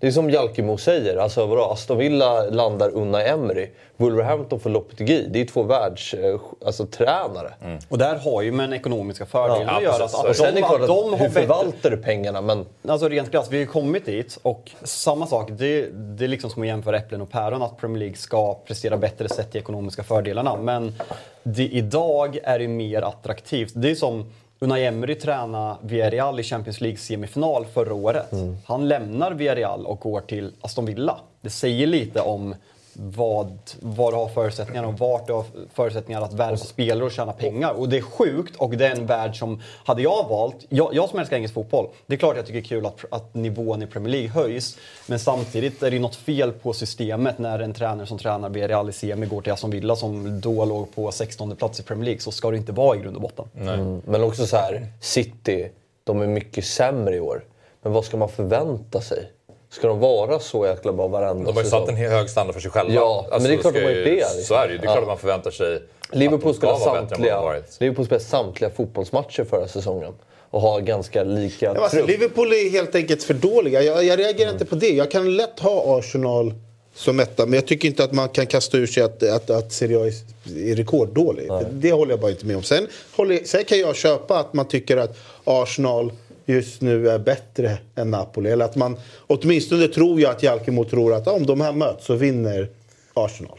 Det 0.00 0.06
är 0.06 0.10
som 0.10 0.30
Jalkemo 0.30 0.76
säger, 0.78 1.16
alltså 1.16 1.46
vadå, 1.46 1.64
Aston 1.64 1.98
Villa 1.98 2.42
landar 2.44 2.90
Unai 2.94 3.28
Emery. 3.28 3.68
Wolverhampton 3.96 4.60
får 4.60 4.70
Lopetegui. 4.70 5.26
Det 5.30 5.40
är 5.40 5.44
två 5.44 5.62
världs, 5.62 6.14
eh, 6.14 6.40
alltså, 6.66 6.86
tränare. 6.86 7.54
Och 7.88 7.98
där 7.98 8.16
har 8.18 8.42
ju 8.42 8.52
med 8.52 8.68
den 8.68 8.78
ekonomiska 8.78 9.26
fördelen 9.26 9.66
Ja, 9.66 9.76
att 9.76 9.82
göra. 9.82 9.98
precis. 9.98 10.24
Att, 10.24 10.36
Sen 10.36 10.46
är 10.46 10.52
de, 10.52 10.60
det 10.60 10.66
klart 10.66 10.80
att 10.80 10.86
de 10.86 11.14
hur 11.14 11.28
förvaltar 11.28 11.90
du 11.90 11.96
pengarna? 11.96 12.40
Men 12.40 12.66
Alltså 12.88 13.08
rent 13.08 13.30
krasst, 13.30 13.52
vi 13.52 13.56
har 13.56 13.60
ju 13.60 13.66
kommit 13.66 14.06
dit 14.06 14.38
och 14.42 14.70
samma 14.82 15.26
sak, 15.26 15.48
det, 15.52 15.86
det 15.92 16.24
är 16.24 16.28
liksom 16.28 16.50
som 16.50 16.62
att 16.62 16.68
jämföra 16.68 16.96
äpplen 16.96 17.20
och 17.20 17.30
päron 17.30 17.62
att 17.62 17.78
Premier 17.78 17.98
League 17.98 18.16
ska 18.16 18.54
prestera 18.54 18.96
bättre 18.96 19.28
sett 19.28 19.50
till 19.52 19.60
ekonomiska 19.60 20.02
fördelarna. 20.02 20.56
Men 20.56 20.94
det, 21.42 21.68
idag 21.68 22.38
är 22.44 22.58
det 22.58 22.68
mer 22.68 23.02
attraktivt. 23.02 23.72
Det 23.74 23.90
är 23.90 23.94
som 23.94 24.30
Unai 24.58 24.84
Emery 24.86 25.14
tränade 25.14 25.76
Villarreal 25.82 26.40
i 26.40 26.42
Champions 26.42 26.80
League-semifinal 26.80 27.64
förra 27.74 27.94
året. 27.94 28.30
Han 28.66 28.88
lämnar 28.88 29.32
Villarreal 29.32 29.86
och 29.86 30.00
går 30.00 30.20
till 30.20 30.52
Aston 30.60 30.86
Villa. 30.86 31.20
Det 31.40 31.50
säger 31.50 31.86
lite 31.86 32.20
om 32.20 32.54
vad, 32.98 33.58
vad 33.80 34.12
du 34.12 34.16
har 34.16 34.28
förutsättningar 34.28 34.84
och 34.84 34.98
vart 34.98 35.26
du 35.26 35.32
har 35.32 35.44
förutsättningar 35.74 36.20
att 36.20 36.32
värva 36.32 36.56
spelare 36.56 37.04
och 37.04 37.12
tjäna 37.12 37.32
pengar. 37.32 37.72
Och 37.72 37.88
det 37.88 37.96
är 37.96 38.02
sjukt 38.02 38.56
och 38.56 38.70
det 38.70 38.86
är 38.86 38.96
en 38.96 39.06
värld 39.06 39.38
som, 39.38 39.62
hade 39.84 40.02
jag 40.02 40.28
valt, 40.28 40.56
jag, 40.68 40.94
jag 40.94 41.08
som 41.08 41.18
älskar 41.18 41.36
engelsk 41.36 41.54
fotboll, 41.54 41.88
det 42.06 42.14
är 42.14 42.18
klart 42.18 42.36
jag 42.36 42.46
tycker 42.46 42.60
det 42.60 42.66
är 42.66 42.68
kul 42.68 42.86
att, 42.86 43.04
att 43.10 43.34
nivån 43.34 43.82
i 43.82 43.86
Premier 43.86 44.12
League 44.12 44.28
höjs. 44.28 44.78
Men 45.06 45.18
samtidigt 45.18 45.82
är 45.82 45.90
det 45.90 45.98
något 45.98 46.16
fel 46.16 46.52
på 46.52 46.72
systemet 46.72 47.38
när 47.38 47.58
en 47.58 47.74
tränare 47.74 48.06
som 48.06 48.18
tränar 48.18 48.48
BRL 48.48 48.88
i 48.88 48.92
semi 48.92 49.26
går 49.26 49.42
till 49.42 49.52
Aston 49.52 49.70
Villa 49.70 49.96
som 49.96 50.40
då 50.40 50.64
låg 50.64 50.94
på 50.94 51.12
16 51.12 51.56
plats 51.56 51.80
i 51.80 51.82
Premier 51.82 52.04
League. 52.04 52.20
Så 52.20 52.32
ska 52.32 52.50
det 52.50 52.56
inte 52.56 52.72
vara 52.72 52.96
i 52.96 53.00
grund 53.00 53.16
och 53.16 53.22
botten. 53.22 53.48
Mm. 53.56 54.02
Men 54.06 54.22
också 54.22 54.46
så 54.46 54.56
här, 54.56 54.86
City, 55.00 55.70
de 56.04 56.22
är 56.22 56.26
mycket 56.26 56.64
sämre 56.64 57.16
i 57.16 57.20
år. 57.20 57.44
Men 57.82 57.92
vad 57.92 58.04
ska 58.04 58.16
man 58.16 58.28
förvänta 58.28 59.00
sig? 59.00 59.30
Ska 59.76 59.88
de 59.88 59.98
vara 59.98 60.38
så 60.38 60.66
jäkla 60.66 60.92
bra 60.92 61.06
varenda 61.08 61.44
De 61.44 61.56
har 61.56 61.62
ju 61.62 61.68
satt 61.70 61.88
en 61.88 61.96
hög 61.96 62.30
standard 62.30 62.54
för 62.54 62.60
sig 62.60 62.70
själva. 62.70 62.94
Ja, 62.94 63.26
men 63.30 63.42
det 63.42 63.48
är 63.52 63.56
klart 63.56 63.72
ska 63.74 63.80
de 63.80 63.86
har 63.86 63.92
gjort 63.92 64.04
det, 64.04 64.14
liksom. 64.14 64.42
Så 64.42 64.54
är 64.54 64.66
det 64.66 64.72
ju. 64.72 64.78
Det 64.78 64.84
är 64.84 64.86
klart 64.86 64.98
Ja. 65.00 65.06
man 65.06 65.18
förväntar 65.18 65.50
sig 65.50 65.82
Liverpool 66.12 66.50
att 66.50 66.60
de 66.60 66.78
ska 66.78 66.90
vara 66.90 67.02
bättre 67.02 67.16
än 67.16 67.22
vad 67.22 67.30
de 67.30 67.44
varit. 67.44 67.76
Liverpool 67.80 68.04
spelade 68.06 68.24
samtliga 68.24 68.70
fotbollsmatcher 68.70 69.44
förra 69.44 69.68
säsongen. 69.68 70.12
Och 70.50 70.60
har 70.60 70.80
ganska 70.80 71.24
lika 71.24 71.66
Ja, 71.66 71.82
alltså, 71.82 71.96
trupp. 71.96 72.08
Liverpool 72.08 72.52
är 72.52 72.70
helt 72.70 72.94
enkelt 72.94 73.22
för 73.22 73.34
dåliga. 73.34 73.82
Jag, 73.82 74.04
jag 74.04 74.18
reagerar 74.18 74.50
inte 74.52 74.64
på 74.64 74.74
det. 74.74 74.88
Jag 74.90 75.10
kan 75.10 75.36
lätt 75.36 75.60
ha 75.60 75.98
Arsenal 75.98 76.54
som 76.94 77.20
etta. 77.20 77.46
Men 77.46 77.54
jag 77.54 77.66
tycker 77.66 77.88
inte 77.88 78.04
att 78.04 78.12
man 78.12 78.28
kan 78.28 78.46
kasta 78.46 78.76
ur 78.78 78.86
sig 78.86 79.02
att, 79.02 79.22
att, 79.22 79.50
att 79.50 79.72
Serie 79.72 79.98
A 79.98 80.06
är, 80.06 80.70
är 80.70 80.76
rekorddålig. 80.76 81.48
Det, 81.48 81.66
det 81.72 81.92
håller 81.92 82.12
jag 82.12 82.20
bara 82.20 82.30
inte 82.30 82.46
med 82.46 82.56
om. 82.56 82.62
Sen, 82.62 82.86
håller, 83.16 83.44
sen 83.44 83.64
kan 83.64 83.78
jag 83.78 83.96
köpa 83.96 84.38
att 84.38 84.52
man 84.54 84.68
tycker 84.68 84.96
att 84.96 85.16
Arsenal 85.44 86.12
just 86.46 86.80
nu 86.80 87.08
är 87.10 87.18
bättre 87.18 87.78
än 87.94 88.10
Napoli. 88.10 88.50
Eller 88.50 88.64
att 88.64 88.76
man, 88.76 88.96
åtminstone 89.26 89.88
tror 89.88 90.20
jag 90.20 90.30
att 90.30 90.42
Jalkemo 90.42 90.84
tror 90.84 91.14
att 91.14 91.26
om 91.28 91.46
de 91.46 91.60
här 91.60 91.72
möts 91.72 92.06
så 92.06 92.14
vinner 92.14 92.68
Arsenal. 93.14 93.58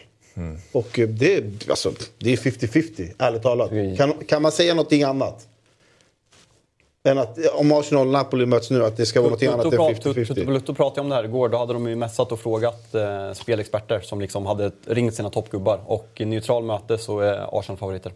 Och 0.71 0.99
eh, 0.99 1.07
det, 1.07 1.35
är- 1.35 1.51
alltså, 1.69 1.91
det 2.17 2.33
är 2.33 2.37
50-50, 2.37 3.13
ärligt 3.17 3.41
talat. 3.43 3.71
Kan, 3.97 4.13
kan 4.27 4.41
man 4.41 4.51
säga 4.51 4.73
någonting 4.73 5.03
annat? 5.03 5.47
Än 7.03 7.17
att 7.17 7.37
eh, 7.37 7.45
om 7.55 7.71
Arsenal 7.71 8.07
och 8.07 8.13
Napoli 8.13 8.45
möts 8.45 8.69
nu, 8.71 8.85
att 8.85 8.97
det 8.97 9.05
ska 9.05 9.19
vara 9.21 9.27
någonting 9.29 9.49
annat 9.49 9.65
än 9.65 9.71
Tutto 9.71 9.83
prat- 10.13 10.15
Tutto 10.15 10.33
50-50. 10.33 10.45
Balutto 10.45 10.73
pratade 10.73 11.01
om 11.01 11.09
det 11.09 11.15
här 11.15 11.23
igår. 11.23 11.49
Då 11.49 11.57
hade 11.57 11.73
de 11.73 11.89
ju 11.89 11.95
messat 11.95 12.31
och 12.31 12.39
frågat 12.39 12.95
eh, 12.95 13.33
spelexperter 13.33 13.99
som 13.99 14.21
liksom 14.21 14.45
hade 14.45 14.71
ringt 14.85 15.15
sina 15.15 15.29
toppgubbar. 15.29 15.79
Och 15.85 16.07
i 16.15 16.25
neutral 16.25 16.63
möte 16.63 16.97
så 16.97 17.19
är 17.19 17.59
Arsenal 17.59 17.77
favoriter. 17.77 18.11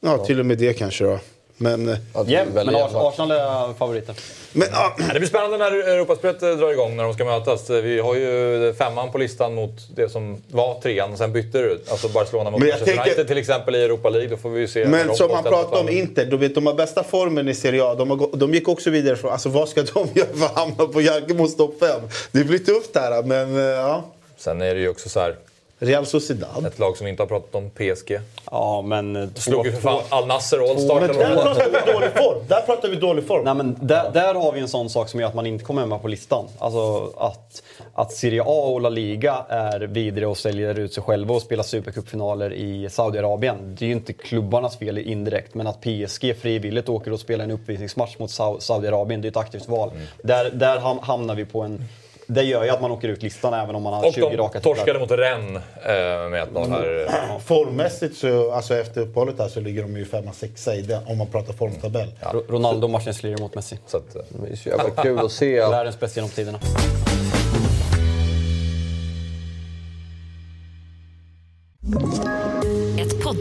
Ja, 0.00 0.18
till 0.24 0.40
och 0.40 0.46
med 0.46 0.58
det 0.58 0.72
kanske 0.72 1.04
då. 1.04 1.18
Men, 1.62 1.88
eh, 1.88 1.96
Ja, 2.26 2.44
men 2.54 2.68
Arsenal 2.74 3.30
är 3.30 3.74
favoriter. 3.74 4.14
men 4.52 4.68
ja, 4.72 4.96
Det 5.12 5.18
blir 5.18 5.28
spännande 5.28 5.58
när 5.58 5.72
Europaspelet 5.72 6.40
drar 6.40 6.72
igång, 6.72 6.96
när 6.96 7.04
de 7.04 7.14
ska 7.14 7.24
mötas. 7.24 7.70
Vi 7.70 8.00
har 8.00 8.14
ju 8.14 8.74
femman 8.78 9.12
på 9.12 9.18
listan 9.18 9.54
mot 9.54 9.70
det 9.96 10.08
som 10.08 10.36
var 10.50 10.80
trean 10.80 11.12
och 11.12 11.18
sen 11.18 11.32
bytte 11.32 11.58
ut. 11.58 11.90
Alltså 11.90 12.08
Barcelona 12.08 12.50
mot 12.50 12.60
Men 12.60 12.68
jag 12.68 12.74
Manchester 12.74 12.96
tänker- 12.96 13.10
United 13.10 13.28
till 13.28 13.38
exempel 13.38 13.74
i 13.76 13.84
Europa 13.84 14.08
League. 14.10 14.28
Då 14.28 14.36
får 14.36 14.50
vi 14.50 14.60
ju 14.60 14.68
se 14.68 14.84
men 14.84 15.06
de 15.08 15.14
som 15.16 15.28
mot 15.30 15.42
pratade 15.42 15.80
om. 15.80 15.88
Inter, 15.88 16.24
du 16.26 16.36
vet, 16.36 16.54
de 16.54 16.66
har 16.66 16.74
bästa 16.74 17.02
formen 17.04 17.48
i 17.48 17.54
Serie 17.54 17.84
A. 17.84 17.94
De, 17.94 18.10
har, 18.10 18.36
de 18.36 18.54
gick 18.54 18.68
också 18.68 18.90
vidare 18.90 19.16
från... 19.16 19.32
Alltså 19.32 19.48
vad 19.48 19.68
ska 19.68 19.82
de 19.82 20.08
göra 20.14 20.28
för 20.34 20.46
att 20.46 20.54
hamna 20.56 20.86
på 20.86 21.00
Jalkemos 21.00 21.56
topp 21.56 21.74
5? 21.80 22.00
Det 22.32 22.44
blir 22.44 22.58
tufft 22.58 22.90
här, 22.94 23.22
men 23.22 23.56
eh, 23.56 23.62
ja. 23.62 24.04
Sen 24.38 24.62
är 24.62 24.74
det 24.74 24.80
ju 24.80 24.88
också 24.88 25.08
så 25.08 25.20
här, 25.20 25.36
Real 25.82 26.06
Sociedad. 26.06 26.66
ett 26.66 26.78
lag 26.78 26.96
som 26.96 27.04
vi 27.04 27.10
inte 27.10 27.22
har 27.22 27.28
pratat 27.28 27.54
om, 27.54 27.70
PSG. 27.70 28.20
Ja, 28.50 28.82
men... 28.82 29.16
eh, 29.16 29.28
Slog 29.34 29.66
ju 29.66 29.72
för 29.72 29.80
fan 29.80 30.02
Al 30.08 30.26
Nasser 30.26 30.58
All 30.58 30.66
Men 30.76 30.78
Stars. 30.84 31.00
där 31.00 31.08
pratar 31.34 31.64
vi 31.86 31.92
dålig 31.92 32.10
form. 32.12 32.38
Där 32.48 32.60
pratar 32.60 32.88
vi 32.88 32.96
dålig 32.96 33.26
form. 33.26 33.44
Nej, 33.44 33.54
men 33.54 33.76
där, 33.80 34.10
där 34.12 34.34
har 34.34 34.52
vi 34.52 34.60
en 34.60 34.68
sån 34.68 34.90
sak 34.90 35.08
som 35.08 35.20
gör 35.20 35.28
att 35.28 35.34
man 35.34 35.46
inte 35.46 35.64
kommer 35.64 35.86
med 35.86 36.02
på 36.02 36.08
listan. 36.08 36.44
Alltså 36.58 37.12
att, 37.18 37.62
att 37.94 38.12
Serie 38.12 38.42
A 38.42 38.44
och 38.72 38.80
La 38.80 38.88
Liga 38.88 39.44
är 39.48 39.80
vidare 39.80 40.26
och 40.26 40.36
säljer 40.38 40.78
ut 40.78 40.92
sig 40.94 41.02
själva 41.02 41.34
och 41.34 41.42
spelar 41.42 41.62
supercupfinaler 41.64 42.52
i 42.52 42.88
Saudiarabien. 42.90 43.76
Det 43.78 43.84
är 43.84 43.86
ju 43.86 43.92
inte 43.92 44.12
klubbarnas 44.12 44.76
fel 44.78 44.98
indirekt, 44.98 45.54
men 45.54 45.66
att 45.66 45.80
PSG 45.80 46.36
frivilligt 46.40 46.88
åker 46.88 47.12
och 47.12 47.20
spelar 47.20 47.44
en 47.44 47.50
uppvisningsmatch 47.50 48.18
mot 48.18 48.30
Sau- 48.30 48.58
Saudiarabien, 48.60 49.20
det 49.22 49.28
är 49.28 49.30
ett 49.30 49.36
aktivt 49.36 49.68
val. 49.68 49.90
Där, 50.22 50.50
där 50.50 50.78
ham- 50.78 51.02
hamnar 51.02 51.34
vi 51.34 51.44
på 51.44 51.60
en... 51.62 51.84
Det 52.34 52.42
gör 52.42 52.64
ju 52.64 52.70
att 52.70 52.80
man 52.82 52.90
åker 52.90 53.08
ut 53.08 53.22
listan 53.22 53.54
även 53.54 53.74
om 53.74 53.82
man 53.82 53.92
har 53.94 54.06
Och 54.06 54.14
20 54.14 54.20
de 54.20 54.36
raka 54.36 54.60
torskade 54.60 54.86
titlar. 54.86 55.00
mot 55.00 55.10
Rennes 55.10 55.62
eh, 55.82 56.30
med 56.30 56.48
1-0 56.48 56.70
här. 56.70 57.38
Formmässigt, 57.38 58.16
så, 58.16 58.52
alltså 58.52 58.74
efter 58.74 59.00
uppehållet 59.00 59.38
här, 59.38 59.48
så 59.48 59.60
ligger 59.60 59.82
de 59.82 59.96
ju 59.96 60.04
femma, 60.04 60.32
sexa 60.32 60.74
i 60.74 60.82
den, 60.82 61.02
om 61.06 61.18
man 61.18 61.26
pratar 61.26 61.52
formtabell. 61.52 62.08
Ro- 62.32 62.44
Ronaldo 62.48 62.88
Martins 62.88 63.22
lirar 63.22 63.38
mot 63.38 63.54
Messi. 63.54 63.78
Så 63.86 63.96
att, 63.96 64.16
eh, 64.16 64.22
Det 64.28 64.52
är 64.52 64.56
så 64.56 64.68
jävla 64.68 64.90
kul 65.02 65.18
att 65.18 65.32
se. 65.32 65.60
Världens 65.60 66.00
bästa 66.00 66.18
genom 66.20 66.30
tiderna. 66.30 66.58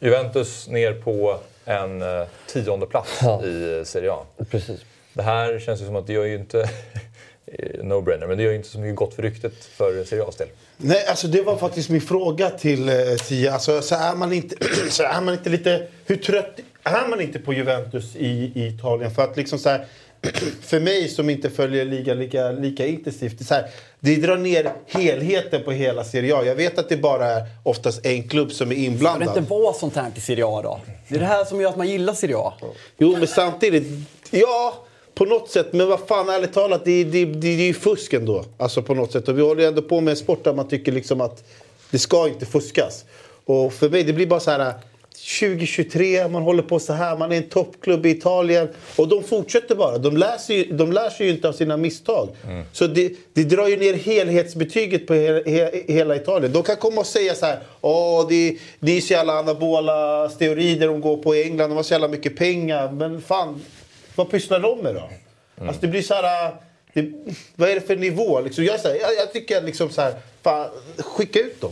Juventus 0.00 0.68
ner 0.68 0.92
på 0.92 1.38
en 1.64 2.02
eh, 2.02 2.26
tionde 2.46 2.86
plats 2.86 3.22
i 3.44 3.82
Serie 3.84 4.12
A. 4.12 4.18
Precis. 4.50 4.80
Det 5.12 5.22
här 5.22 5.58
känns 5.58 5.80
ju 5.80 5.86
som 5.86 5.96
att 5.96 6.06
det 6.06 6.12
gör 6.12 6.24
ju 6.24 6.34
inte... 6.34 6.60
eh, 7.46 7.80
No-brainer, 7.82 8.26
men 8.26 8.36
det 8.38 8.42
gör 8.42 8.50
ju 8.50 8.56
inte 8.56 8.68
så 8.68 8.78
mycket 8.78 8.96
gott 8.96 9.14
för 9.14 9.22
ryktet 9.22 9.64
för 9.64 10.04
Serie 10.04 10.22
A's 10.24 10.38
del. 10.38 10.48
Nej, 10.76 11.06
alltså 11.06 11.26
det 11.28 11.42
var 11.42 11.56
faktiskt 11.56 11.90
min 11.90 12.00
fråga 12.00 12.50
till 12.50 12.88
eh, 12.88 12.94
Tia. 13.28 13.52
Alltså, 13.52 13.82
så, 13.82 13.94
är 13.94 14.14
man 14.14 14.32
inte, 14.32 14.56
så 14.90 15.02
är 15.02 15.20
man 15.20 15.34
inte 15.34 15.50
lite... 15.50 15.86
Hur 16.06 16.16
trött 16.16 16.58
är 16.84 17.08
man 17.08 17.20
inte 17.20 17.38
på 17.38 17.52
Juventus 17.52 18.16
i, 18.16 18.52
i 18.54 18.66
Italien? 18.66 19.10
För 19.10 19.22
att 19.22 19.36
liksom 19.36 19.58
så 19.58 19.68
här, 19.68 19.86
för 20.62 20.80
mig 20.80 21.08
som 21.08 21.30
inte 21.30 21.50
följer 21.50 21.84
ligan 21.84 22.18
lika, 22.18 22.50
lika 22.50 22.86
intensivt. 22.86 23.38
Det, 23.38 23.44
så 23.44 23.54
här, 23.54 23.64
det 24.00 24.16
drar 24.16 24.36
ner 24.36 24.72
helheten 24.86 25.62
på 25.64 25.72
hela 25.72 26.04
Serie 26.04 26.36
A. 26.36 26.44
Jag 26.44 26.54
vet 26.54 26.78
att 26.78 26.88
det 26.88 26.96
bara 26.96 27.26
är 27.26 27.46
oftast 27.62 28.06
en 28.06 28.28
klubb 28.28 28.52
som 28.52 28.68
är 28.70 28.74
Ska 28.74 28.80
det 28.80 28.86
inblandad. 28.86 29.36
inte 29.38 29.50
vara 29.50 29.72
sånt 29.72 29.96
här 29.96 30.10
till 30.10 30.22
Serie 30.22 30.44
A 30.46 30.62
då? 30.62 30.80
Det 31.08 31.14
är 31.14 31.18
det 31.18 31.26
här 31.26 31.44
som 31.44 31.60
gör 31.60 31.68
att 31.68 31.76
man 31.76 31.88
gillar 31.88 32.14
Serie 32.14 32.36
A. 32.36 32.52
Jo, 32.98 33.16
men 33.18 33.26
samtidigt... 33.26 34.08
Ja, 34.30 34.74
på 35.14 35.24
något 35.24 35.50
sätt. 35.50 35.72
Men 35.72 35.88
vad 35.88 36.00
fan, 36.00 36.28
ärligt 36.28 36.52
talat, 36.52 36.84
det, 36.84 37.04
det, 37.04 37.24
det, 37.24 37.32
det 37.40 37.48
är 37.48 37.66
ju 37.66 37.74
fusk 37.74 38.12
ändå. 38.12 38.44
Alltså 38.58 38.82
på 38.82 38.94
något 38.94 39.12
sätt. 39.12 39.28
Och 39.28 39.38
vi 39.38 39.42
håller 39.42 39.62
ju 39.62 39.68
ändå 39.68 39.82
på 39.82 40.00
med 40.00 40.10
en 40.10 40.16
sport 40.16 40.44
där 40.44 40.54
man 40.54 40.68
tycker 40.68 40.92
liksom 40.92 41.20
att 41.20 41.44
det 41.90 41.98
ska 41.98 42.28
inte 42.28 42.46
fuskas. 42.46 43.04
Och 43.44 43.72
för 43.72 43.88
mig, 43.88 44.04
det 44.04 44.12
blir 44.12 44.26
bara 44.26 44.40
så 44.40 44.50
här... 44.50 44.72
2023, 45.24 46.28
man 46.28 46.42
håller 46.42 46.62
på 46.62 46.78
så 46.78 46.92
här, 46.92 47.16
man 47.16 47.32
är 47.32 47.36
en 47.36 47.48
toppklubb 47.48 48.06
i 48.06 48.10
Italien. 48.10 48.68
Och 48.96 49.08
de 49.08 49.24
fortsätter 49.24 49.74
bara. 49.74 49.98
De 49.98 50.16
lär 50.16 50.38
sig, 50.38 50.68
de 50.72 50.92
lär 50.92 51.10
sig 51.10 51.26
ju 51.26 51.32
inte 51.32 51.48
av 51.48 51.52
sina 51.52 51.76
misstag. 51.76 52.28
Så 52.72 52.86
det, 52.86 53.12
det 53.32 53.44
drar 53.44 53.68
ju 53.68 53.76
ner 53.76 53.94
helhetsbetyget 53.94 55.06
på 55.06 55.14
he, 55.14 55.42
he, 55.50 55.82
hela 55.92 56.16
Italien. 56.16 56.52
De 56.52 56.62
kan 56.62 56.76
komma 56.76 57.00
och 57.00 57.06
säga 57.06 57.34
så 57.34 57.46
här, 57.46 57.58
åh, 57.80 58.26
det, 58.28 58.56
det 58.80 58.96
är 58.96 59.00
så 59.00 59.12
jävla 59.12 59.32
anabola 59.32 60.28
steroider 60.28 60.86
de 60.86 61.00
går 61.00 61.16
på 61.16 61.36
i 61.36 61.42
England, 61.42 61.70
de 61.70 61.76
har 61.76 61.82
så 61.82 61.94
jävla 61.94 62.08
mycket 62.08 62.36
pengar. 62.36 62.92
Men 62.92 63.22
fan, 63.22 63.62
vad 64.14 64.30
pysslar 64.30 64.60
de 64.60 64.78
med 64.78 64.94
då? 64.94 65.10
Alltså 65.60 65.80
det 65.80 65.88
blir 65.88 66.02
så 66.02 66.14
här... 66.14 66.54
Det, 66.92 67.12
vad 67.56 67.70
är 67.70 67.74
det 67.74 67.80
för 67.80 67.96
nivå? 67.96 68.40
Liksom, 68.40 68.64
jag, 68.64 68.78
här, 68.78 68.90
jag, 69.00 69.14
jag 69.16 69.32
tycker 69.32 69.62
liksom 69.62 69.90
så 69.90 70.00
här, 70.00 70.14
fan, 70.42 70.68
skicka 70.98 71.38
ut 71.38 71.60
dem. 71.60 71.70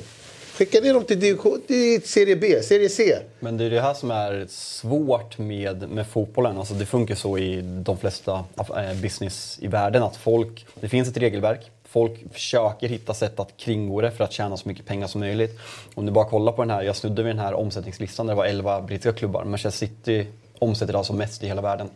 Skicka 0.56 0.80
ner 0.80 0.94
dem 0.94 1.04
till, 1.04 1.20
division- 1.20 1.60
till 1.66 2.02
Serie 2.02 2.36
B, 2.36 2.62
Serie 2.62 2.88
C. 2.88 3.18
Men 3.40 3.56
det 3.56 3.64
är 3.64 3.70
det 3.70 3.80
här 3.80 3.94
som 3.94 4.10
är 4.10 4.46
svårt 4.48 5.38
med, 5.38 5.90
med 5.90 6.06
fotbollen. 6.06 6.58
Alltså 6.58 6.74
det 6.74 6.86
funkar 6.86 7.14
så 7.14 7.38
i 7.38 7.60
de 7.62 7.98
flesta 7.98 8.44
eh, 8.58 9.00
business 9.02 9.58
i 9.62 9.66
världen 9.66 10.02
att 10.02 10.16
folk, 10.16 10.66
det 10.80 10.88
finns 10.88 11.08
ett 11.08 11.16
regelverk. 11.16 11.70
Folk 11.84 12.32
försöker 12.32 12.88
hitta 12.88 13.14
sätt 13.14 13.40
att 13.40 13.56
kringgå 13.56 14.00
det 14.00 14.10
för 14.10 14.24
att 14.24 14.32
tjäna 14.32 14.56
så 14.56 14.68
mycket 14.68 14.86
pengar 14.86 15.06
som 15.06 15.20
möjligt. 15.20 15.58
Om 15.94 16.06
du 16.06 16.12
bara 16.12 16.28
kollar 16.28 16.52
på 16.52 16.62
den 16.62 16.70
här, 16.70 16.82
jag 16.82 16.96
snudde 16.96 17.22
vid 17.22 17.30
den 17.30 17.44
här 17.44 17.54
omsättningslistan 17.54 18.26
där 18.26 18.34
det 18.34 18.36
var 18.36 18.46
11 18.46 18.80
brittiska 18.80 19.12
klubbar. 19.12 19.44
Manchester 19.44 19.86
City 19.86 20.26
omsätter 20.58 20.94
alltså 20.94 21.12
mest 21.12 21.42
i 21.42 21.46
hela 21.46 21.62
världen. 21.62 21.88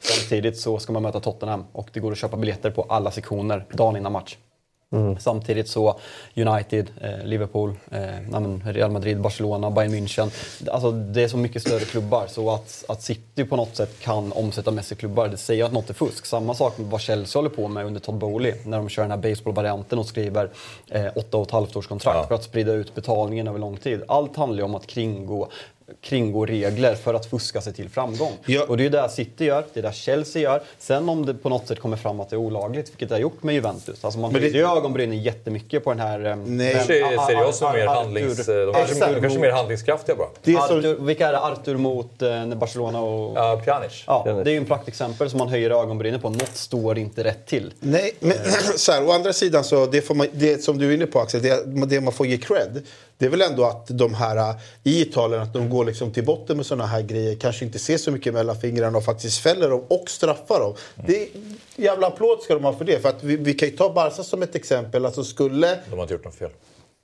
Samtidigt 0.00 0.58
så 0.58 0.78
ska 0.78 0.92
man 0.92 1.02
möta 1.02 1.20
Tottenham 1.20 1.64
och 1.72 1.88
det 1.92 2.00
går 2.00 2.12
att 2.12 2.18
köpa 2.18 2.36
biljetter 2.36 2.70
på 2.70 2.82
alla 2.82 3.10
sektioner 3.10 3.64
dagen 3.72 3.96
innan 3.96 4.12
match. 4.12 4.36
Samtidigt 5.18 5.68
så 5.68 5.98
United, 6.36 6.90
eh, 7.00 7.24
Liverpool, 7.24 7.74
eh, 7.90 8.64
Real 8.64 8.90
Madrid, 8.90 9.20
Barcelona, 9.20 9.70
Bayern 9.70 9.94
München. 9.94 10.30
Alltså 10.70 10.90
det 10.90 11.22
är 11.22 11.28
så 11.28 11.36
mycket 11.36 11.62
större 11.62 11.84
klubbar 11.84 12.26
så 12.28 12.50
att, 12.50 12.84
att 12.88 13.02
City 13.02 13.44
på 13.44 13.56
något 13.56 13.76
sätt 13.76 14.00
kan 14.00 14.32
omsätta 14.32 14.70
mest 14.70 14.92
i 14.92 14.94
klubbar, 14.94 15.28
det 15.28 15.36
säger 15.36 15.64
att 15.64 15.72
något 15.72 15.90
är 15.90 15.94
fusk. 15.94 16.26
Samma 16.26 16.54
sak 16.54 16.78
med 16.78 16.86
vad 16.86 17.00
Chelsea 17.00 17.38
håller 17.38 17.50
på 17.50 17.68
med 17.68 17.86
under 17.86 18.00
Todd 18.00 18.14
Bowley 18.14 18.54
när 18.64 18.76
de 18.76 18.88
kör 18.88 19.02
den 19.02 19.10
här 19.10 19.18
baseballvarianten 19.18 19.98
och 19.98 20.06
skriver 20.06 20.50
eh, 20.90 21.06
åtta 21.16 21.36
och 21.36 21.46
ett 21.46 21.50
halvt 21.52 21.76
års 21.76 21.86
kontrakt 21.86 22.28
för 22.28 22.34
att 22.34 22.44
sprida 22.44 22.72
ut 22.72 22.94
betalningen 22.94 23.48
över 23.48 23.58
lång 23.58 23.76
tid. 23.76 24.02
Allt 24.08 24.36
handlar 24.36 24.58
ju 24.58 24.64
om 24.64 24.74
att 24.74 24.86
kringgå 24.86 25.48
kringgå 26.00 26.46
regler 26.46 26.94
för 26.94 27.14
att 27.14 27.26
fuska 27.26 27.60
sig 27.60 27.72
till 27.72 27.88
framgång. 27.88 28.32
Ja. 28.46 28.64
Och 28.68 28.76
det 28.76 28.84
är 28.86 28.90
det 28.90 29.08
City 29.08 29.44
gör, 29.44 29.64
det 29.74 29.80
är 29.80 29.82
det 29.84 29.92
Chelsea 29.94 30.42
gör. 30.42 30.62
Sen 30.78 31.08
om 31.08 31.26
det 31.26 31.34
på 31.34 31.48
något 31.48 31.68
sätt 31.68 31.80
kommer 31.80 31.96
fram 31.96 32.20
att 32.20 32.30
det 32.30 32.36
är 32.36 32.38
olagligt, 32.38 32.90
vilket 32.90 33.08
det 33.08 33.14
har 33.14 33.20
gjort 33.20 33.42
med 33.42 33.54
Juventus. 33.54 34.04
Alltså 34.04 34.20
man 34.20 34.32
Men 34.32 34.40
det- 34.40 34.46
höjde 34.46 34.58
ju 34.58 34.64
ögonbrynen 34.76 35.22
jättemycket 35.22 35.84
på 35.84 35.90
den 35.90 36.00
här... 36.00 36.26
eh, 36.26 36.36
Nej. 36.36 36.72
Kanske 36.74 36.92
ser 37.26 37.32
jag 37.32 37.54
som 37.54 37.68
Ar- 37.68 37.72
mer 37.72 37.86
handlings... 37.86 38.46
De 38.46 38.72
kanske, 38.74 38.94
de 38.94 39.20
kanske 39.20 39.38
är 39.38 39.40
mer 39.40 39.50
handlingskraftiga 39.50 40.16
bara. 40.16 40.28
Det 40.42 40.52
är 40.52 40.58
som, 40.66 40.78
Artur, 40.78 40.94
vilka 41.00 41.28
är 41.28 41.32
det? 41.32 41.38
Artur 41.38 41.76
mot 41.76 42.22
eh, 42.22 42.46
Barcelona 42.46 43.00
och... 43.00 43.36
Ja, 43.36 43.60
Pjanic. 43.64 44.04
Ja, 44.06 44.22
det 44.44 44.50
är 44.50 44.52
ju 44.52 44.56
en 44.56 44.64
praktexempel 44.64 45.30
som 45.30 45.38
man 45.38 45.48
höjer 45.48 45.70
ögonbrynen 45.70 46.20
på. 46.20 46.30
Något 46.30 46.56
står 46.56 46.98
inte 46.98 47.24
rätt 47.24 47.46
till. 47.46 47.72
Nej, 47.80 48.12
men 48.20 48.32
så 48.76 48.92
här, 48.92 49.06
å 49.06 49.10
andra 49.12 49.32
sidan 49.32 49.64
så 49.64 49.86
det, 49.86 50.02
får 50.02 50.14
man, 50.14 50.26
det 50.32 50.62
som 50.64 50.78
du 50.78 50.90
är 50.90 50.94
inne 50.94 51.06
på 51.06 51.20
Axel, 51.20 51.42
det, 51.42 51.86
det 51.86 52.00
man 52.00 52.12
får 52.12 52.26
ge 52.26 52.36
cred. 52.36 52.82
Det 53.18 53.26
är 53.26 53.30
väl 53.30 53.42
ändå 53.42 53.64
att 53.64 53.86
de 53.86 54.14
här 54.14 54.36
äh, 54.36 54.56
i 54.84 55.02
Italien, 55.02 55.42
att 55.42 55.52
de 55.52 55.70
går 55.70 55.84
liksom 55.84 56.12
till 56.12 56.24
botten 56.24 56.56
med 56.56 56.66
sådana 56.66 56.86
här 56.86 57.02
grejer. 57.02 57.36
Kanske 57.36 57.64
inte 57.64 57.78
ser 57.78 57.98
så 57.98 58.10
mycket 58.10 58.34
mellan 58.34 58.60
fingrarna 58.60 58.98
och 58.98 59.04
faktiskt 59.04 59.38
fäller 59.38 59.70
dem 59.70 59.84
och 59.88 60.10
straffar 60.10 60.60
dem. 60.60 60.74
Det 61.06 61.22
är, 61.22 61.28
jävla 61.76 62.06
applåd 62.06 62.42
ska 62.42 62.54
de 62.54 62.64
ha 62.64 62.72
för 62.72 62.84
det. 62.84 63.02
För 63.02 63.08
att 63.08 63.24
vi, 63.24 63.36
vi 63.36 63.54
kan 63.54 63.68
ju 63.68 63.76
ta 63.76 63.92
Barca 63.92 64.22
som 64.22 64.42
ett 64.42 64.54
exempel. 64.54 65.06
Alltså 65.06 65.24
skulle 65.24 65.78
De 65.90 65.96
har 65.96 66.02
inte 66.02 66.14
gjort 66.14 66.24
något 66.24 66.34
fel. 66.34 66.50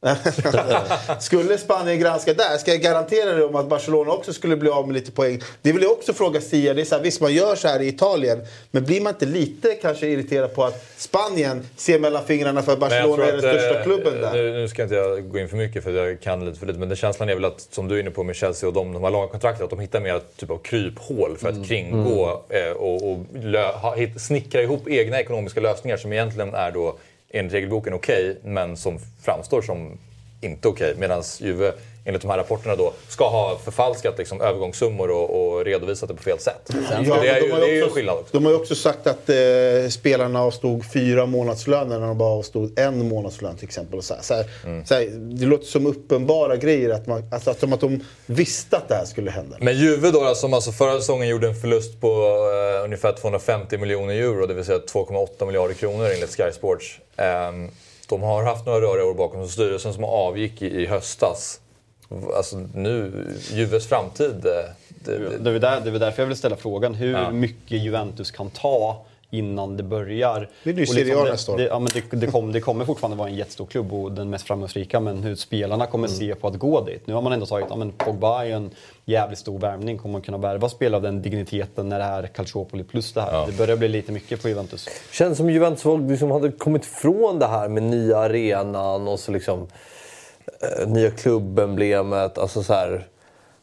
skulle 1.21 1.59
Spanien 1.59 2.01
granska 2.01 2.35
där, 2.35 2.59
ska 2.59 2.71
jag 2.71 2.81
garantera 2.81 3.33
dig 3.33 3.45
om 3.45 3.57
att 3.57 3.69
Barcelona 3.69 4.13
också 4.13 4.33
skulle 4.33 4.57
bli 4.57 4.71
av 4.71 4.87
med 4.87 4.95
lite 4.95 5.13
poäng. 5.13 5.41
Det 5.63 5.73
vill 5.73 5.83
jag 5.83 5.93
också 5.93 6.13
fråga 6.13 6.41
Sia. 6.41 6.75
Det 6.75 6.81
är 6.81 6.85
så 6.85 6.95
här, 6.95 7.03
visst, 7.03 7.21
man 7.21 7.35
gör 7.35 7.55
så 7.55 7.69
här 7.69 7.83
i 7.83 7.89
Italien. 7.89 8.39
Men 8.71 8.85
blir 8.85 9.01
man 9.01 9.13
inte 9.13 9.27
lite 9.27 9.75
kanske 9.75 10.07
irriterad 10.07 10.55
på 10.55 10.65
att 10.65 10.85
Spanien 10.97 11.67
ser 11.77 11.99
mellan 11.99 12.25
fingrarna 12.25 12.63
för 12.63 12.73
att 12.73 12.81
Barcelona 12.81 13.25
är 13.25 13.33
den 13.33 13.41
största 13.41 13.79
eh, 13.79 13.85
klubben 13.85 14.21
där? 14.21 14.33
Nu, 14.33 14.53
nu 14.53 14.69
ska 14.69 14.83
inte 14.83 14.95
jag 14.95 15.31
gå 15.31 15.39
in 15.39 15.49
för 15.49 15.57
mycket 15.57 15.85
för 15.85 15.91
jag 15.91 16.21
kan 16.21 16.45
lite 16.45 16.59
för 16.59 16.67
lite. 16.67 16.79
Men 16.79 16.89
den 16.89 16.97
känslan 16.97 17.29
är 17.29 17.35
väl 17.35 17.45
att, 17.45 17.61
som 17.61 17.89
du 17.89 17.97
är 17.97 18.01
inne 18.01 18.11
på 18.11 18.23
med 18.25 18.37
Chelsea 18.37 18.69
och 18.69 18.75
de, 18.75 18.93
de 18.93 19.03
har 19.03 19.11
lagkontraktet, 19.11 19.65
att 19.65 19.71
de 19.71 19.81
hittar 19.81 20.01
mer 20.01 20.21
typ 20.37 20.51
av 20.51 20.59
kryphål 20.59 21.37
för 21.39 21.49
att 21.49 21.69
kringgå 21.69 22.45
eh, 22.49 22.73
och, 22.73 23.11
och 23.11 23.19
lö, 23.35 23.73
ha, 23.73 23.95
hit, 23.95 24.21
snickra 24.21 24.63
ihop 24.63 24.89
egna 24.89 25.21
ekonomiska 25.21 25.61
lösningar 25.61 25.97
som 25.97 26.13
egentligen 26.13 26.55
är 26.55 26.71
då 26.71 26.99
enligt 27.35 27.53
regelboken 27.55 27.95
okej, 27.95 28.39
men 28.45 28.77
som 28.77 28.99
framstår 29.23 29.63
som 29.63 29.99
inte 30.41 30.69
okej. 30.69 30.95
Medan 30.99 31.23
Juve 31.41 31.73
enligt 32.05 32.23
de 32.23 32.31
här 32.31 32.39
rapporterna 32.39 32.77
då 32.77 32.93
ska 33.09 33.29
ha 33.29 33.59
förfalskat 33.65 34.19
liksom, 34.19 34.41
övergångssummor 34.41 35.11
och, 35.11 35.31
och 35.55 35.65
redovisat 35.65 36.09
det 36.09 36.15
på 36.15 36.23
fel 36.23 36.39
sätt. 36.39 36.71
Ja, 37.07 37.17
det 37.23 37.29
är 37.29 37.41
ju, 37.41 37.47
de 37.49 37.53
har 37.53 37.61
det 37.61 37.67
är 37.67 37.73
ju 37.73 37.79
en 37.79 37.85
också- 37.85 37.95
skillnad 37.95 38.17
också. 38.19 38.29
De 38.33 38.45
har 38.45 38.53
ju 38.53 38.59
också 38.59 38.75
sagt 38.75 39.07
att 39.07 39.29
eh, 39.31 39.89
spelarna 39.91 40.43
avstod 40.43 40.93
fyra 40.93 41.27
månadslöner 41.27 41.99
när 41.99 42.07
de 42.07 42.19
bara 42.19 42.33
avstod 42.39 42.79
en 42.79 43.09
månadslön 43.09 43.57
till 43.57 43.65
exempel. 43.69 43.99
Och 43.99 44.05
så 44.05 44.15
här, 44.15 44.23
så 44.23 44.35
här, 44.35 44.45
Mm. 44.65 44.87
så 44.87 44.95
här, 44.95 45.07
det 45.11 45.47
låter 45.47 45.65
som 45.67 45.87
uppenbara 45.87 46.57
grejer, 46.57 46.91
att 46.91 47.07
man, 47.07 47.29
alltså, 47.33 47.51
att, 47.51 47.61
som 47.61 47.73
att 47.73 47.81
de 47.81 48.05
visste 48.27 48.77
att 48.77 48.89
det 48.89 48.95
här 48.95 49.05
skulle 49.05 49.31
hända. 49.31 49.57
Men 49.61 49.77
Juve 49.79 50.11
då, 50.11 50.35
som 50.35 50.55
alltså 50.55 50.73
förra 50.73 50.99
säsongen 50.99 51.29
gjorde 51.29 51.49
en 51.49 51.55
förlust 51.55 52.01
på 52.01 52.07
eh, 52.79 52.85
ungefär 52.85 53.13
250 53.13 53.79
miljoner 53.79 54.15
euro, 54.15 54.47
det 54.47 54.55
vill 54.55 54.65
säga 54.65 54.79
2,8 54.79 55.47
miljarder 55.47 55.75
kronor 55.75 56.07
enligt 56.15 56.37
Sky 56.37 56.53
Sports. 56.53 57.01
Ehm, 57.17 57.69
de 58.09 58.23
har 58.23 58.43
haft 58.43 58.67
några 58.67 58.81
röriga 58.81 59.05
år 59.07 59.15
bakom 59.15 59.43
sig. 59.43 59.53
Styrelsen 59.53 59.95
som 59.95 60.05
avgick 60.05 60.63
i, 60.63 60.67
i 60.67 60.87
höstas. 60.87 61.61
Alltså 62.37 62.57
nu, 62.75 63.13
Juves 63.53 63.87
framtid. 63.87 64.47
eh, 64.47 64.71
Det, 65.05 65.19
det, 65.19 65.39
Det 65.39 65.51
är, 65.51 65.59
där, 65.59 65.81
det 65.81 65.91
är 65.91 65.99
därför 65.99 66.23
jag 66.23 66.27
vill 66.29 66.37
ställa 66.37 66.57
frågan 66.57 66.95
hur 66.95 67.13
Ja. 67.13 67.31
mycket 67.31 67.83
Juventus 67.83 68.31
kan 68.31 68.51
ta 68.51 69.05
innan 69.31 69.77
det 69.77 69.83
börjar. 69.83 70.49
Det 70.65 70.71
är 70.71 70.87
Serie 70.87 71.17
A 71.19 71.25
det, 71.25 71.31
nästa 71.31 71.53
år. 71.53 71.57
det, 71.57 71.65
ja, 71.65 71.79
men 71.79 71.89
det, 71.95 72.17
det, 72.17 72.27
kommer, 72.27 72.53
det 72.53 72.61
kommer 72.61 72.85
fortfarande 72.85 73.17
vara 73.17 73.29
en 73.29 73.35
jättestor 73.35 73.67
klubb 73.67 73.93
och 73.93 74.13
den 74.13 74.31
mest 74.31 74.47
framgångsrika, 74.47 75.01
men 75.01 75.23
hur 75.23 75.35
spelarna 75.35 75.87
kommer 75.87 76.09
Mm. 76.09 76.19
se 76.19 76.35
på 76.35 76.49
att 76.49 76.55
gå 76.59 76.81
dit. 76.85 77.07
Nu 77.07 77.15
har 77.15 77.23
man 77.23 77.33
ändå 77.33 77.47
tagit, 77.47 77.67
ja 77.71 77.77
men 77.77 77.93
Pogba 77.93 78.41
är 78.43 78.45
ju 78.47 78.53
en 78.53 78.71
jävligt 79.05 79.39
stor 79.39 79.59
värvning. 79.59 79.99
Kommer 79.99 80.13
man 80.13 80.23
kunna 80.23 80.39
värva 80.39 80.69
spelare 80.69 80.97
av 80.97 81.03
den 81.03 81.23
digniteten 81.23 81.89
när 81.89 81.99
det 81.99 82.05
är 82.05 82.27
Calciopoli 82.27 82.85
plus 82.85 83.13
det 83.13 83.21
här? 83.21 83.47
Det 83.47 83.53
börjar 83.59 83.77
bli 83.77 83.89
lite 83.89 84.13
mycket 84.13 84.43
på 84.43 84.49
Juventus. 84.49 84.89
Känns 85.13 85.37
som 85.39 85.51
Juventus 85.51 85.85
liksom 86.11 86.31
hade 86.31 86.51
kommit 86.53 86.85
från 86.87 87.39
det 87.39 87.47
här 87.47 87.69
med 87.69 87.83
nya 87.83 88.19
arenan 88.19 89.09
och 89.09 89.21
så 89.21 89.33
liksom 89.33 89.67
nya 90.87 91.11
klubbemblemet. 91.11 92.39
Alltså 92.39 92.63
så 92.63 92.73
här, 92.73 93.07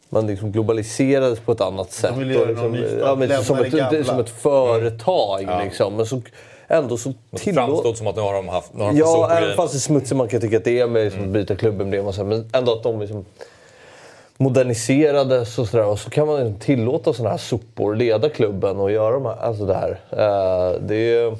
man 0.08 0.26
liksom 0.26 0.52
globaliserades 0.52 1.40
på 1.40 1.52
ett 1.52 1.60
annat 1.60 1.92
sätt. 1.92 2.10
och 2.16 2.46
liksom, 2.46 2.84
ja, 3.00 3.14
men 3.14 3.44
som, 3.44 3.58
ett, 3.58 4.06
som 4.06 4.20
ett 4.20 4.30
företag 4.30 5.48
liksom. 5.64 5.96
Men 5.96 6.06
så, 6.06 6.22
ändå 6.68 6.96
så 6.96 7.12
det 7.30 7.38
tillåter... 7.38 7.66
framstod 7.66 7.96
som 7.96 8.06
att 8.06 8.16
nu 8.16 8.22
har 8.22 8.34
de 8.34 8.48
haft 8.48 8.68
stå 8.68 8.90
Ja, 8.94 9.30
även 9.30 9.56
fast 9.56 9.72
det 9.72 9.76
är 9.76 9.80
smutsigt 9.80 10.16
man 10.16 10.28
kan 10.28 10.40
tycka 10.40 10.56
att 10.56 10.64
det 10.64 10.80
är 10.80 10.86
med 10.86 11.04
liksom, 11.04 11.22
att 11.22 11.28
byta 11.28 11.56
klubbemblem 11.56 12.06
och 12.06 12.14
så, 12.14 12.22
här, 12.22 12.28
men 12.28 12.50
ändå 12.52 12.72
att 12.72 12.82
de 12.82 13.00
liksom 13.00 13.24
moderniserades 14.36 15.58
och 15.58 15.68
sådär. 15.68 15.86
Och 15.86 15.98
så 15.98 16.10
kan 16.10 16.26
man 16.26 16.36
liksom 16.36 16.60
tillåta 16.60 17.12
sådana 17.12 17.30
här 17.30 17.38
sopor 17.38 17.94
leda 17.94 18.28
klubben 18.28 18.76
och 18.80 18.90
göra 18.90 19.12
de 19.12 19.24
här, 19.24 19.36
alltså 19.36 19.66
det 19.66 19.74
här. 19.74 19.90
Eh, 20.10 20.80
det 20.80 21.14
är 21.14 21.36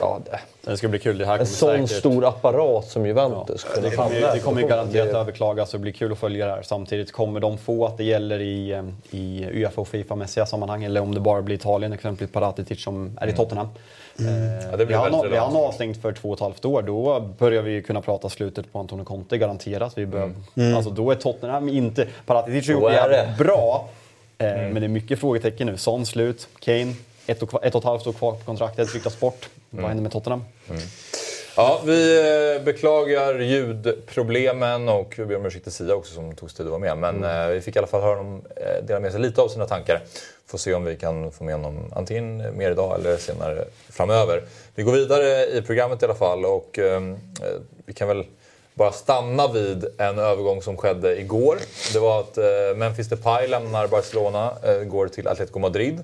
ja, 0.00 0.20
det, 0.24 0.70
Det 0.70 0.76
ska 0.76 0.88
bli 0.88 0.98
kul. 0.98 1.18
Det 1.18 1.26
här 1.26 1.32
en 1.32 1.38
kommer 1.38 1.46
sån 1.46 1.88
säkert... 1.88 1.98
stor 2.00 2.24
apparat 2.28 2.88
som 2.88 3.06
Juventus. 3.06 3.66
Det 3.82 3.90
kommer, 3.90 4.14
ju, 4.14 4.20
det 4.20 4.38
kommer 4.38 4.60
ju 4.62 4.68
garanterat 4.68 5.08
överklagas 5.14 5.74
och 5.74 5.80
det 5.80 5.82
blir 5.82 5.92
kul 5.92 6.12
att 6.12 6.18
följa 6.18 6.46
det 6.46 6.52
här. 6.52 6.62
Samtidigt 6.62 7.12
kommer 7.12 7.40
de 7.40 7.58
få 7.58 7.86
att 7.86 7.96
det 7.96 8.04
gäller 8.04 8.40
i, 8.40 8.72
eh, 8.72 8.82
i 9.10 9.46
Uefa 9.52 9.80
och 9.80 9.88
Fifa-mässiga 9.88 10.46
sammanhang 10.46 10.84
eller 10.84 11.00
om 11.00 11.14
det 11.14 11.20
bara 11.20 11.42
blir 11.42 11.56
Italien, 11.56 11.92
exempelvis 11.92 12.32
Paratetic 12.32 12.82
som 12.84 13.18
är 13.20 13.26
i 13.28 13.32
Tottenham. 13.32 13.66
Eh, 14.18 14.24
Ja, 14.70 14.76
det 14.76 14.76
blir 14.76 14.86
vi, 14.86 14.94
har, 14.94 15.02
väldigt 15.04 15.12
vi 15.12 15.16
har 15.16 15.24
relevant. 15.24 15.54
han 15.54 15.64
avstängt 15.64 16.02
för 16.02 16.12
två 16.12 16.28
och 16.28 16.34
ett 16.34 16.40
halvt 16.40 16.64
år. 16.64 16.82
Då 16.82 17.20
börjar 17.38 17.62
vi 17.62 17.70
ju 17.72 17.82
kunna 17.82 18.00
prata 18.00 18.28
slutet 18.28 18.72
på 18.72 18.78
Antonio 18.78 19.04
Conte, 19.04 19.38
garanterat. 19.38 19.98
Vi 19.98 20.06
bör, 20.06 20.32
Alltså, 20.76 20.90
då 20.90 21.10
är 21.10 21.14
Tottenham 21.14 21.68
inte... 21.68 22.06
Paratetic 22.26 22.66
har 22.68 22.74
gjort 22.74 22.90
det 22.92 23.08
det. 23.38 23.44
bra. 23.44 23.88
Eh, 24.38 24.46
Men 24.46 24.74
det 24.74 24.84
är 24.84 24.88
mycket 24.88 25.18
frågetecken 25.18 25.66
nu. 25.66 25.76
Son 25.76 26.06
slut, 26.06 26.48
Kane, 26.60 26.94
ett 27.26 27.42
och, 27.42 27.64
ett 27.64 27.74
och 27.74 27.78
ett 27.80 27.84
halvt 27.84 28.06
år 28.06 28.12
kvar 28.12 28.32
på 28.32 28.44
kontraktet, 28.44 28.94
ryktas 28.94 29.20
bort. 29.20 29.48
Vad 29.70 29.84
händer 29.86 30.02
med 30.02 30.12
Tottenham? 30.12 30.44
Ja, 31.56 31.80
vi 31.84 32.18
eh, 32.56 32.62
beklagar 32.64 33.38
ljudproblemen 33.38 34.88
och 34.88 35.14
vi 35.18 35.24
ber 35.24 35.36
om 35.36 35.46
ursäkt 35.46 35.64
till 35.64 35.72
Sia 35.72 35.94
också 35.94 36.14
som 36.14 36.34
tog 36.34 36.50
sig 36.50 36.56
tid 36.56 36.66
att 36.66 36.70
vara 36.70 36.80
med. 36.80 36.98
Men 36.98 37.16
Mm. 37.24 37.48
eh, 37.48 37.54
vi 37.54 37.60
fick 37.60 37.76
i 37.76 37.78
alla 37.78 37.86
fall 37.88 38.02
höra 38.02 38.16
dem 38.16 38.42
eh, 38.56 38.84
dela 38.86 39.00
med 39.00 39.12
sig 39.12 39.20
lite 39.20 39.40
av 39.42 39.48
sina 39.48 39.66
tankar. 39.66 40.02
Får 40.46 40.58
se 40.58 40.74
om 40.74 40.84
vi 40.84 40.96
kan 40.96 41.32
få 41.32 41.44
med 41.44 41.54
honom 41.54 41.92
antingen 41.96 42.56
mer 42.58 42.70
idag 42.70 42.94
eller 43.00 43.16
senare 43.16 43.64
framöver. 43.90 44.42
Vi 44.74 44.82
går 44.82 44.92
vidare 44.92 45.46
i 45.46 45.62
programmet 45.62 46.02
i 46.02 46.04
alla 46.04 46.14
fall 46.14 46.44
och 46.44 46.78
eh, 46.78 47.00
vi 47.86 47.92
kan 47.92 48.08
väl 48.08 48.24
bara 48.74 48.92
stanna 48.92 49.48
vid 49.52 49.84
en 49.98 50.18
övergång 50.18 50.62
som 50.62 50.76
skedde 50.76 51.20
igår. 51.20 51.58
Det 51.92 51.98
var 51.98 52.20
att 52.20 52.38
eh, 52.38 52.44
Memphis 52.76 53.08
Depay 53.08 53.46
lämnar 53.48 53.86
Barcelona, 53.86 54.52
eh, 54.62 54.74
går 54.78 55.08
till 55.08 55.28
Atletico 55.28 55.58
Madrid. 55.58 56.00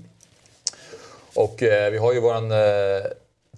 Och 1.34 1.62
eh, 1.62 1.90
vi 1.90 1.98
har 1.98 2.12
ju 2.12 2.20
våran 2.20 2.50
eh, 2.52 2.58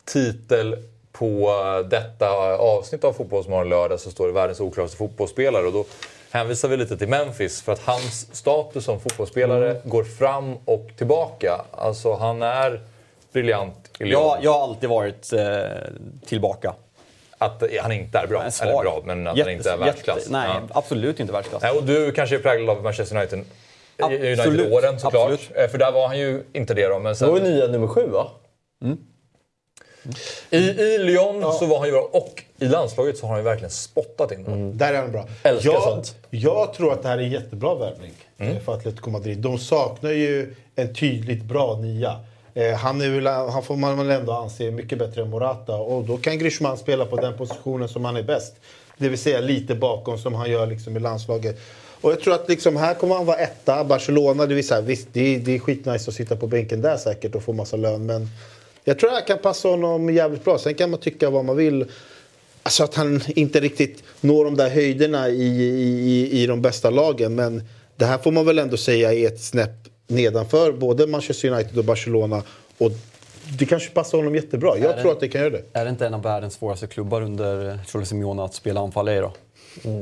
titel 0.04 0.76
på 1.12 1.52
detta 1.90 2.30
avsnitt 2.56 3.04
av 3.04 3.12
Fotbollsmorgon 3.12 3.68
lördag 3.68 4.00
så 4.00 4.10
står 4.10 4.26
det 4.26 4.32
världens 4.32 4.60
oklaraste 4.60 4.96
fotbollsspelare. 4.96 5.66
Och 5.66 5.72
då 5.72 5.84
hänvisar 6.30 6.68
vi 6.68 6.76
lite 6.76 6.96
till 6.96 7.08
Memphis 7.08 7.62
för 7.62 7.72
att 7.72 7.80
hans 7.80 8.28
status 8.36 8.84
som 8.84 9.00
fotbollsspelare 9.00 9.80
går 9.84 10.04
fram 10.04 10.56
och 10.64 10.88
tillbaka. 10.98 11.64
Alltså 11.70 12.14
han 12.14 12.42
är 12.42 12.80
briljant 13.32 13.90
i 13.98 14.04
Lyon. 14.04 14.22
Jag, 14.22 14.38
jag 14.42 14.52
har 14.52 14.62
alltid 14.62 14.88
varit 14.88 15.32
eh, 15.32 15.40
tillbaka. 16.26 16.74
Att 17.38 17.62
eh, 17.62 17.68
han 17.82 17.92
inte 17.92 18.18
är 18.18 18.26
bra, 18.26 18.50
svag. 18.50 18.68
eller 18.68 18.80
bra, 18.82 19.02
men 19.04 19.26
att 19.26 19.36
Jätte- 19.36 19.50
han 19.50 19.56
inte 19.58 19.70
är 19.70 19.76
världsklass. 19.76 20.28
Nej, 20.30 20.48
Ja. 20.48 20.60
absolut 20.74 21.20
inte 21.20 21.32
världsklass. 21.32 21.62
Nej, 21.62 21.72
och 21.72 21.84
du 21.84 22.12
kanske 22.12 22.36
är 22.36 22.40
präglad 22.40 22.76
av 22.76 22.82
Manchester 22.82 23.16
United. 23.16 23.44
United-åren 23.98 24.98
såklart. 25.00 25.30
Absolut. 25.32 25.56
Eh, 25.56 25.68
För 25.68 25.78
där 25.78 25.92
var 25.92 26.06
han 26.06 26.18
ju 26.18 26.42
inte 26.52 26.74
det 26.74 26.86
då. 26.88 26.98
Men 26.98 27.14
Det 27.14 27.26
var 27.26 27.38
ju 27.38 27.44
sen, 27.44 27.52
nya 27.54 27.66
nummer 27.66 27.86
sju 27.86 28.06
va? 28.08 28.30
i, 30.50 30.56
I 30.56 30.98
Lyon 30.98 31.52
så 31.52 31.66
var 31.66 31.78
han 31.78 31.86
ju 31.88 31.92
bra 31.92 32.08
och 32.12 32.42
i 32.58 32.64
landslaget 32.64 33.18
så 33.18 33.26
har 33.26 33.30
han 33.30 33.38
ju 33.38 33.44
verkligen 33.44 33.70
spottat 33.70 34.32
in 34.32 34.44
dem. 34.44 34.78
Där 34.78 34.94
är 34.94 34.98
han 34.98 35.12
bra. 35.12 35.28
Älskar 35.42 35.72
jag, 35.72 35.82
sånt. 35.82 36.16
jag 36.30 36.74
tror 36.74 36.92
att 36.92 37.02
det 37.02 37.08
här 37.08 37.18
är 37.18 37.22
en 37.22 37.30
jättebra 37.30 37.74
värvning 37.74 38.12
eh, 38.38 38.58
för 38.58 38.74
Atletico 38.74 39.10
Madrid. 39.10 39.38
De 39.38 39.58
saknar 39.58 40.10
ju 40.10 40.54
en 40.74 40.94
tydligt 40.94 41.42
bra 41.42 41.76
nia. 41.76 42.20
Eh, 42.54 42.72
han, 42.74 43.00
är 43.00 43.08
väl, 43.08 43.26
han 43.26 43.62
får 43.62 43.76
man 43.76 43.98
väl 43.98 44.10
ändå 44.10 44.32
anse 44.32 44.70
mycket 44.70 44.98
bättre 44.98 45.22
än 45.22 45.30
Morata. 45.30 45.76
Och 45.76 46.04
då 46.04 46.16
kan 46.16 46.38
Griezmann 46.38 46.76
spela 46.78 47.06
på 47.06 47.16
den 47.16 47.36
positionen 47.38 47.88
som 47.88 48.04
han 48.04 48.16
är 48.16 48.22
bäst. 48.22 48.54
Det 48.96 49.08
vill 49.08 49.18
säga 49.18 49.40
lite 49.40 49.74
bakom 49.74 50.18
som 50.18 50.34
han 50.34 50.50
gör 50.50 50.66
liksom 50.66 50.96
i 50.96 51.00
landslaget. 51.00 51.58
Och 52.02 52.12
jag 52.12 52.20
tror 52.20 52.34
att 52.34 52.48
liksom, 52.48 52.76
här 52.76 52.94
kommer 52.94 53.14
han 53.14 53.26
vara 53.26 53.36
etta. 53.36 53.84
Barcelona, 53.84 54.46
det 54.46 54.54
vill 54.54 54.66
säga, 54.66 54.80
visst 54.80 55.08
det 55.12 55.34
är, 55.34 55.38
det 55.38 55.54
är 55.54 55.58
skitnice 55.58 56.08
att 56.10 56.14
sitta 56.14 56.36
på 56.36 56.46
bänken 56.46 56.80
där 56.80 56.96
säkert 56.96 57.34
och 57.34 57.42
få 57.42 57.52
massa 57.52 57.76
lön. 57.76 58.06
Men 58.06 58.28
jag 58.84 58.98
tror 58.98 59.10
det 59.10 59.16
här 59.16 59.26
kan 59.26 59.38
passa 59.38 59.68
honom 59.68 60.10
jävligt 60.14 60.44
bra. 60.44 60.58
Sen 60.58 60.74
kan 60.74 60.90
man 60.90 61.00
tycka 61.00 61.30
vad 61.30 61.44
man 61.44 61.56
vill 61.56 61.84
Alltså 62.64 62.84
att 62.84 62.94
han 62.94 63.20
inte 63.26 63.60
riktigt 63.60 64.02
når 64.20 64.44
de 64.44 64.56
där 64.56 64.70
höjderna 64.70 65.28
i, 65.28 65.42
i, 65.42 66.42
i 66.42 66.46
de 66.46 66.62
bästa 66.62 66.90
lagen. 66.90 67.34
Men 67.34 67.62
det 67.96 68.04
här 68.04 68.18
får 68.18 68.32
man 68.32 68.46
väl 68.46 68.58
ändå 68.58 68.76
säga 68.76 69.12
är 69.12 69.26
ett 69.26 69.40
snäpp 69.40 69.70
nedanför 70.06 70.72
både 70.72 71.06
Manchester 71.06 71.48
United 71.48 71.78
och 71.78 71.84
Barcelona. 71.84 72.42
Och 72.78 72.90
det 73.58 73.66
kanske 73.66 73.90
passar 73.90 74.18
honom 74.18 74.34
jättebra. 74.34 74.78
Jag 74.78 74.96
det- 74.96 75.02
tror 75.02 75.12
att 75.12 75.20
det 75.20 75.28
kan 75.28 75.40
göra 75.40 75.50
det. 75.50 75.62
Är 75.72 75.84
det 75.84 75.90
inte 75.90 76.06
en 76.06 76.14
av 76.14 76.22
världens 76.22 76.54
svåraste 76.54 76.86
klubbar 76.86 77.22
under 77.22 77.78
Cholo 77.86 78.04
Simeone 78.04 78.44
att 78.44 78.54
spela 78.54 78.80
anfallare 78.80 79.16
i 79.16 79.20
då? 79.20 79.32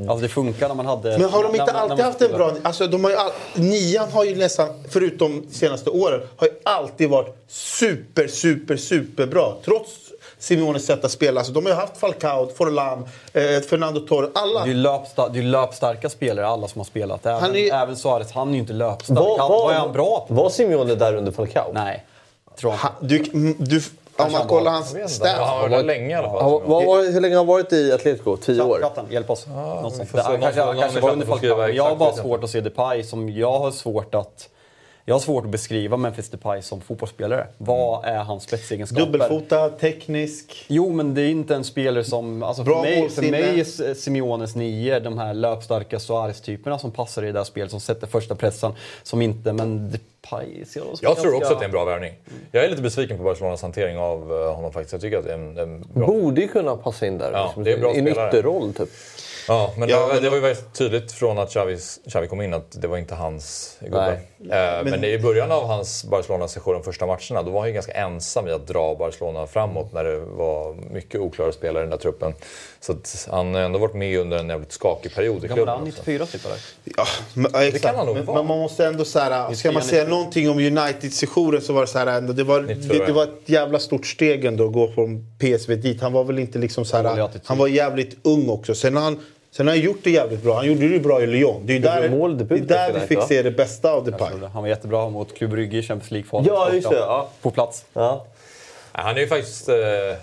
Alltså 0.09 0.21
det 0.21 0.29
funkar 0.29 0.67
när 0.67 0.75
man 0.75 0.85
hade... 0.85 1.17
Men 1.17 1.29
har 1.29 1.43
de 1.43 1.51
när- 1.51 1.59
inte 1.59 1.73
när- 1.73 1.73
när 1.73 1.79
alltid 1.81 1.97
man 1.97 2.05
haft 2.05 2.21
en 2.21 2.31
bra... 2.31 2.51
Alltså 2.63 2.87
de 2.87 3.03
har 3.03 3.11
ju 3.11 3.17
all, 3.17 3.31
nian 3.55 4.11
har 4.11 4.23
ju 4.25 4.35
nästan, 4.35 4.69
förutom 4.89 5.41
de 5.47 5.53
senaste 5.53 5.89
åren, 5.89 6.21
har 6.37 6.47
ju 6.47 6.53
alltid 6.63 7.09
varit 7.09 7.35
super, 7.47 8.27
super, 8.27 8.77
super 8.77 9.25
bra. 9.25 9.57
Trots 9.65 9.89
Simeones 10.39 10.85
sätt 10.85 11.05
att 11.05 11.11
spela. 11.11 11.39
Alltså, 11.39 11.53
de 11.53 11.65
har 11.65 11.71
ju 11.71 11.75
haft 11.79 11.97
Falcao, 11.97 12.49
Forlan, 12.57 12.99
eh, 13.33 13.41
Fernando 13.69 13.99
Torres. 13.99 14.29
Alla. 14.35 14.59
Det 14.59 14.65
är 14.65 14.73
ju 14.73 14.73
löpsta, 14.73 15.29
det 15.29 15.39
är 15.39 15.43
ju 15.43 15.49
löpstarka 15.49 16.09
spelare 16.09 16.47
alla 16.47 16.67
som 16.67 16.79
har 16.79 16.85
spelat. 16.85 17.25
Även, 17.25 17.41
Han 17.41 17.55
är- 17.55 17.73
även 17.73 17.95
Suarez, 17.97 18.31
han 18.31 18.49
är 18.49 18.53
ju 18.53 18.59
inte 18.59 18.73
löpstark. 18.73 19.19
Vad 19.19 19.39
han, 19.39 19.49
vad 19.49 19.73
är 19.75 19.79
han 19.79 19.91
bra 19.93 20.25
på? 20.27 20.33
Var 20.33 20.49
Simeone 20.49 20.95
där 20.95 21.15
under 21.15 21.31
Falcao? 21.31 21.71
Nej, 21.73 22.05
tror 22.59 22.73
jag 22.73 22.77
Han, 22.77 22.91
du, 22.99 23.17
mm, 23.17 23.55
du, 23.59 23.81
om 24.17 24.31
man 24.31 24.47
kollar 24.47 24.71
hans 24.71 24.95
Ja, 24.99 25.07
stats. 25.07 25.31
han 25.31 25.47
har 25.47 25.61
varit 25.61 25.71
där 25.71 25.83
länge 25.83 26.09
i 26.09 26.13
alla 26.13 26.29
fall. 26.29 26.41
Han, 26.41 26.61
vad, 26.69 27.05
hur 27.05 27.21
länge 27.21 27.35
har 27.35 27.39
han 27.39 27.47
varit 27.47 27.73
i 27.73 27.91
Atletico? 27.91 28.37
Tio 28.37 28.61
år? 28.61 28.79
Chatten, 28.81 29.05
hjälp 29.09 29.29
oss. 29.29 29.45
Han 29.45 29.55
Någon 29.55 29.91
kanske, 29.91 30.61
han 30.61 30.79
kanske 30.79 30.99
var 30.99 31.11
under 31.11 31.25
Falcao. 31.25 31.67
Jag 31.67 31.83
har 31.83 31.95
bara 31.95 32.13
svårt 32.13 32.43
att 32.43 32.49
se 32.49 32.61
Depay 32.61 33.03
som... 33.03 33.29
Jag 33.29 33.59
har 33.59 33.71
svårt 33.71 34.15
att... 34.15 34.49
Jag 35.05 35.15
har 35.15 35.19
svårt 35.19 35.45
att 35.45 35.51
beskriva 35.51 35.97
Memphis 35.97 36.29
Depay 36.29 36.61
som 36.61 36.81
fotbollsspelare. 36.81 37.47
Vad 37.57 38.05
är 38.05 38.17
hans 38.17 38.43
spetsegenskaper? 38.43 39.05
Dubbelfotad, 39.05 39.69
teknisk. 39.69 40.65
Jo, 40.67 40.89
men 40.89 41.13
det 41.13 41.21
är 41.21 41.29
inte 41.29 41.55
en 41.55 41.63
spelare 41.63 42.03
som... 42.03 42.43
Alltså 42.43 42.63
Bra 42.63 42.83
för, 42.83 42.89
mig, 42.89 43.09
för 43.09 43.21
mig 43.21 43.59
är 43.59 43.93
Simeones 43.93 44.55
nio 44.55 44.99
de 44.99 45.17
här 45.17 45.33
löpstarka 45.33 45.99
Suarez-typerna 45.99 46.79
som 46.79 46.91
passar 46.91 47.23
i 47.23 47.25
det 47.25 47.31
där 47.31 47.43
spelet, 47.43 47.71
som 47.71 47.79
sätter 47.79 48.07
första 48.07 48.35
pressen. 48.35 48.73
Som 49.03 49.21
inte, 49.21 49.53
men 49.53 49.97
Depay 50.31 50.65
ser 50.65 50.79
Jag 50.79 50.97
tror 51.17 51.31
ganska- 51.31 51.35
också 51.37 51.53
att 51.53 51.59
det 51.59 51.63
är 51.63 51.65
en 51.65 51.71
bra 51.71 51.85
värvning. 51.85 52.13
Jag 52.51 52.65
är 52.65 52.69
lite 52.69 52.81
besviken 52.81 53.17
på 53.17 53.23
Barcelonas 53.23 53.61
hantering 53.61 53.97
av 53.97 54.31
eh, 54.31 54.55
honom 54.55 54.71
faktiskt. 54.73 54.91
Jag 54.93 55.01
tycker 55.01 55.17
att 55.17 55.23
det 55.23 55.31
är 55.31 55.35
en, 55.37 55.57
en 55.57 55.81
bra... 55.93 56.07
Borde 56.07 56.41
ju 56.41 56.47
kunna 56.47 56.75
passa 56.75 57.05
in 57.07 57.17
där. 57.17 57.31
Ja, 57.31 57.43
liksom, 57.45 57.63
det 57.63 57.71
är 57.71 57.75
en 57.75 57.81
bra 57.81 57.93
I 57.93 57.99
en 57.99 58.05
spelare. 58.05 58.29
ytterroll 58.29 58.73
typ. 58.73 58.89
Ja, 59.47 59.73
men, 59.77 59.89
Ja, 59.89 60.07
det, 60.07 60.13
men- 60.13 60.23
det 60.23 60.29
var 60.29 60.37
ju 60.37 60.41
väldigt 60.41 60.73
tydligt 60.73 61.11
från 61.11 61.39
att 61.39 61.49
Xavi, 61.49 61.77
Xavi 62.09 62.27
kom 62.27 62.41
in 62.41 62.53
att 62.53 62.81
det 62.81 62.87
var 62.87 62.97
inte 62.97 63.15
hans 63.15 63.77
gubbe. 63.79 64.19
Nej. 64.37 64.77
Eh, 64.77 64.83
men, 64.83 65.03
i 65.03 65.19
början 65.19 65.51
av 65.51 65.67
hans 65.67 66.03
Barcelona-session, 66.05 66.73
de 66.73 66.83
första 66.83 67.05
matcherna, 67.05 67.43
då 67.43 67.51
var 67.51 67.59
han 67.59 67.67
ju 67.67 67.73
ganska 67.73 67.91
ensam 67.91 68.47
i 68.47 68.51
att 68.51 68.67
dra 68.67 68.95
Barcelona 68.95 69.47
framåt 69.47 69.93
när 69.93 70.03
det 70.03 70.19
var 70.19 70.73
mycket 70.93 71.21
oklara 71.21 71.51
spelare 71.51 71.83
i 71.83 71.83
den 71.83 71.89
där 71.89 71.97
truppen. 71.97 72.33
Så 72.79 72.91
att 72.91 73.27
han 73.31 73.53
har 73.53 73.61
ändå 73.61 73.79
varit 73.79 73.93
med 73.93 74.19
under 74.19 74.37
en 74.37 74.49
jävligt 74.49 74.71
skakig 74.71 75.15
period 75.15 75.37
i 75.37 75.47
Gammal 75.47 75.55
klubben. 75.55 75.73
han, 75.73 75.87
också. 75.87 76.01
94 76.01 76.25
typ 76.25 76.45
eller? 76.45 76.57
Ja, 76.83 77.05
men, 77.33 77.51
ja, 77.53 77.63
exakt. 77.63 77.85
kan 77.85 77.95
han 77.95 78.05
nog 78.05 78.15
men, 78.15 78.25
vara. 78.25 78.37
men 78.37 78.47
man 78.47 78.59
måste 78.59 78.85
ändå 78.85 79.05
så 79.05 79.19
här, 79.19 79.53
ska 79.53 79.71
man 79.71 79.81
94, 79.81 79.81
säga 79.81 80.09
någonting 80.09 80.49
om 80.49 80.57
United-sessionen 80.59 81.61
så 81.61 81.73
var 81.73 81.81
det 81.81 81.87
så 81.87 81.97
här, 81.97 82.07
ändå, 82.07 82.33
det, 82.33 82.43
var, 82.43 82.61
94, 82.61 82.99
det, 82.99 83.05
det 83.05 83.13
var 83.13 83.23
ett 83.23 83.41
jävla 83.45 83.79
stort 83.79 84.05
steg 84.05 84.45
ändå 84.45 84.65
att 84.67 84.73
gå 84.73 84.91
från 84.91 85.25
PSV 85.39 85.75
dit. 85.75 86.01
Han 86.01 86.13
var 86.13 86.23
väl 86.23 86.39
inte 86.39 86.59
liksom 86.59 86.85
så 86.85 86.97
här, 86.97 87.29
han 87.45 87.57
var 87.57 87.67
jävligt 87.67 88.17
ung 88.23 88.49
också. 88.49 88.75
Sen 88.75 88.97
han, 88.97 89.19
sen 89.51 89.67
har 89.67 89.75
han 89.75 89.83
gjort 89.83 89.99
det 90.03 90.11
jävligt 90.11 90.43
bra. 90.43 90.55
Han 90.55 90.67
gjorde 90.67 90.87
det 90.87 90.99
bra 90.99 91.21
i 91.21 91.27
Lyon. 91.27 91.61
Det 91.65 91.75
är 91.75 91.79
där, 91.79 92.09
måldebut 92.09 92.67
det 92.67 92.75
är 92.75 92.91
där 92.91 92.99
vi 92.99 93.07
fick 93.07 93.17
va? 93.17 93.27
se 93.27 93.41
det 93.41 93.51
bästa 93.51 93.91
av 93.91 94.05
Depay. 94.05 94.33
Han 94.53 94.61
var 94.61 94.69
jättebra 94.69 95.09
mot 95.09 95.37
Club 95.37 95.51
Brugge 95.51 95.77
i 95.77 95.81
Champions 95.81 96.11
League-kvalet. 96.11 96.47
Ja, 96.47 96.73
just 96.73 96.89
det, 96.89 96.95
ja. 96.95 97.29
På 97.41 97.51
plats. 97.51 97.85
Ja, 97.93 98.25
Han 98.93 99.15
är 99.15 99.19
ju 99.21 99.27
faktiskt 99.27 99.69
eh, 99.69 99.75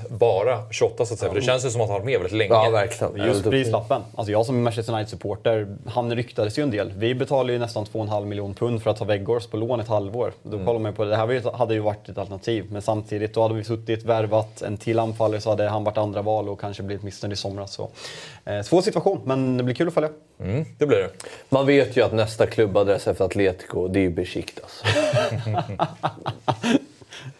bara 0.08 0.62
28 0.70 1.06
så 1.06 1.14
att 1.14 1.20
säga, 1.20 1.32
för 1.32 1.40
det 1.40 1.46
känns 1.46 1.64
ju 1.66 1.70
som 1.70 1.80
att 1.80 1.86
han 1.88 1.92
har 1.92 1.98
varit 2.00 2.06
med 2.06 2.14
väldigt 2.20 2.32
länge. 2.38 2.54
ja 2.54 2.70
verkligen. 2.70 3.26
Just 3.26 3.44
prislappen. 3.44 4.02
Alltså 4.14 4.32
jag 4.32 4.46
som 4.46 4.62
Manchester 4.62 4.92
United-supporter, 4.92 5.76
han 5.86 6.16
ryktades 6.16 6.58
ju 6.58 6.62
en 6.62 6.70
del. 6.70 6.92
Vi 6.96 7.14
betalade 7.14 7.52
ju 7.52 7.58
nästan 7.58 7.84
2,5 7.84 8.24
miljoner 8.24 8.54
pund 8.54 8.82
för 8.82 8.90
att 8.90 8.98
ha 8.98 9.06
Weghorst 9.06 9.50
på 9.50 9.56
lån 9.56 9.80
ett 9.80 9.88
halvår. 9.88 10.32
Då 10.42 10.52
Mm. 10.54 10.66
kollar 10.66 10.80
man 10.80 10.92
på 10.94 11.04
det. 11.04 11.10
Det 11.10 11.16
här 11.16 11.56
hade 11.56 11.74
ju 11.74 11.80
varit 11.80 12.08
ett 12.08 12.18
alternativ. 12.18 12.64
Men 12.70 12.82
samtidigt, 12.82 13.34
då 13.34 13.42
hade 13.42 13.54
vi 13.54 13.64
suttit, 13.64 14.04
värvat 14.04 14.62
en 14.62 14.76
till 14.76 14.98
anfallare 14.98 15.40
så 15.40 15.50
hade 15.50 15.68
han 15.68 15.84
varit 15.84 15.98
andra 15.98 16.22
val 16.22 16.48
och 16.48 16.60
kanske 16.60 16.82
blivit 16.82 17.02
missnöjd 17.04 17.32
i 17.32 17.36
somras. 17.36 17.72
Så, 17.72 17.88
eh, 18.44 18.62
svår 18.62 18.82
situation, 18.82 19.20
men 19.24 19.56
det 19.56 19.62
blir 19.64 19.74
kul 19.74 19.88
att 19.88 19.94
följa. 19.94 20.10
Mm, 20.40 20.64
det 20.78 20.86
blir 20.86 20.98
det. 20.98 21.10
Man 21.48 21.66
vet 21.66 21.96
ju 21.96 22.02
att 22.04 22.12
nästa 22.12 22.46
klubbadress 22.46 23.06
efter 23.06 23.24
Atletico, 23.24 23.88
det 23.88 23.98
är 23.98 24.02
ju 24.02 24.10
Besiktas. 24.10 24.82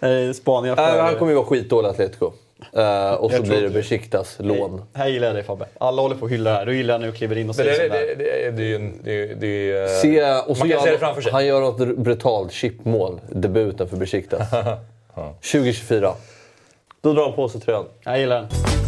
Eh, 0.01 0.33
spaningar 0.33 0.77
för... 0.77 0.97
Äh, 0.99 1.03
han 1.05 1.15
kommer 1.17 1.33
ju 1.33 1.37
vara 1.37 1.47
skitdålig 1.47 1.89
Atletico. 1.89 2.33
Eh, 2.73 3.13
och 3.13 3.33
så 3.33 3.43
blir 3.43 3.53
det 3.61 3.61
det. 3.61 3.71
Besiktas 3.71 4.37
lån. 4.41 4.83
Här 4.93 5.09
gillar 5.09 5.27
jag 5.27 5.37
dig 5.37 5.45
Fabbe. 5.45 5.67
Alla 5.79 6.03
håller 6.03 6.17
på 6.17 6.25
att 6.27 6.33
hylla 6.33 6.51
det 6.51 6.57
här. 6.57 6.67
Du 6.67 6.77
gillar 6.77 6.99
när 6.99 7.07
du 7.07 7.13
kliver 7.13 7.39
in 7.39 7.49
och 7.49 7.55
säger 7.55 7.71
det, 7.71 7.77
sådär. 7.77 8.15
det, 8.19 8.51
det, 9.05 9.35
det, 9.35 9.83
eh, 9.83 9.89
Se, 9.89 10.33
och 10.47 10.57
så 10.57 10.65
man 10.65 10.71
kan 10.71 10.81
se 10.81 10.85
det 10.87 10.91
han- 10.91 10.99
framför 10.99 11.23
sig. 11.23 11.33
Han 11.33 11.47
gör 11.47 11.61
något 11.61 11.97
brutalt 11.99 12.53
chipmål, 12.53 13.21
debuten 13.29 13.89
för 13.89 13.97
Besiktas. 13.97 14.49
2024. 15.41 16.13
Då 17.01 17.13
drar 17.13 17.23
han 17.25 17.33
på 17.33 17.49
sig 17.49 17.61
tröjan. 17.61 17.85
Jag 18.05 18.19
gillar 18.21 18.37
den. 18.37 18.88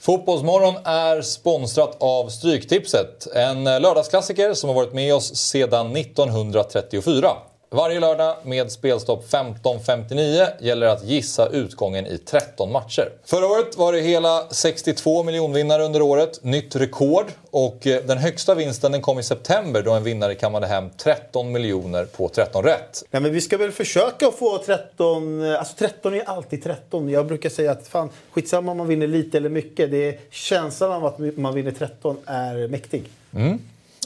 Fotbollsmorgon 0.00 0.74
är 0.84 1.22
sponsrat 1.22 1.96
av 2.00 2.28
Stryktipset. 2.28 3.26
En 3.34 3.64
lördagsklassiker 3.64 4.54
som 4.54 4.68
har 4.68 4.74
varit 4.74 4.92
med 4.92 5.14
oss 5.14 5.36
sedan 5.36 5.96
1934. 5.96 7.28
Varje 7.72 8.00
lördag 8.00 8.36
med 8.44 8.72
spelstopp 8.72 9.24
15.59 9.32 10.46
gäller 10.60 10.86
att 10.86 11.04
gissa 11.04 11.48
utgången 11.48 12.06
i 12.06 12.18
13 12.18 12.72
matcher. 12.72 13.12
Förra 13.24 13.46
året 13.46 13.76
var 13.76 13.92
det 13.92 14.00
hela 14.00 14.46
62 14.50 15.22
miljonvinnare 15.22 15.82
under 15.82 16.02
året, 16.02 16.44
nytt 16.44 16.76
rekord. 16.76 17.26
Och 17.50 17.86
eh, 17.86 18.02
den 18.04 18.18
högsta 18.18 18.54
vinsten 18.54 18.92
den 18.92 19.02
kom 19.02 19.18
i 19.18 19.22
september 19.22 19.82
då 19.82 19.92
en 19.92 20.04
vinnare 20.04 20.34
kammade 20.34 20.66
hem 20.66 20.90
13 20.96 21.52
miljoner 21.52 22.04
på 22.04 22.28
13 22.28 22.64
rätt. 22.64 23.04
Nej, 23.10 23.22
men 23.22 23.32
vi 23.32 23.40
ska 23.40 23.56
väl 23.56 23.72
försöka 23.72 24.30
få 24.30 24.58
13... 24.58 25.42
Alltså 25.42 25.74
13 25.78 26.14
är 26.14 26.28
alltid 26.28 26.62
13. 26.62 27.08
Jag 27.08 27.26
brukar 27.26 27.50
säga 27.50 27.70
att 27.70 27.88
fan, 27.88 28.08
skitsamma 28.30 28.72
om 28.72 28.78
man 28.78 28.88
vinner 28.88 29.06
lite 29.06 29.36
eller 29.36 29.48
mycket. 29.48 29.90
Det 29.90 30.08
är 30.08 30.18
känslan 30.30 30.92
av 30.92 31.06
att 31.06 31.18
man 31.36 31.54
vinner 31.54 31.70
13 31.70 32.16
är 32.26 32.68
mäktig. 32.68 33.04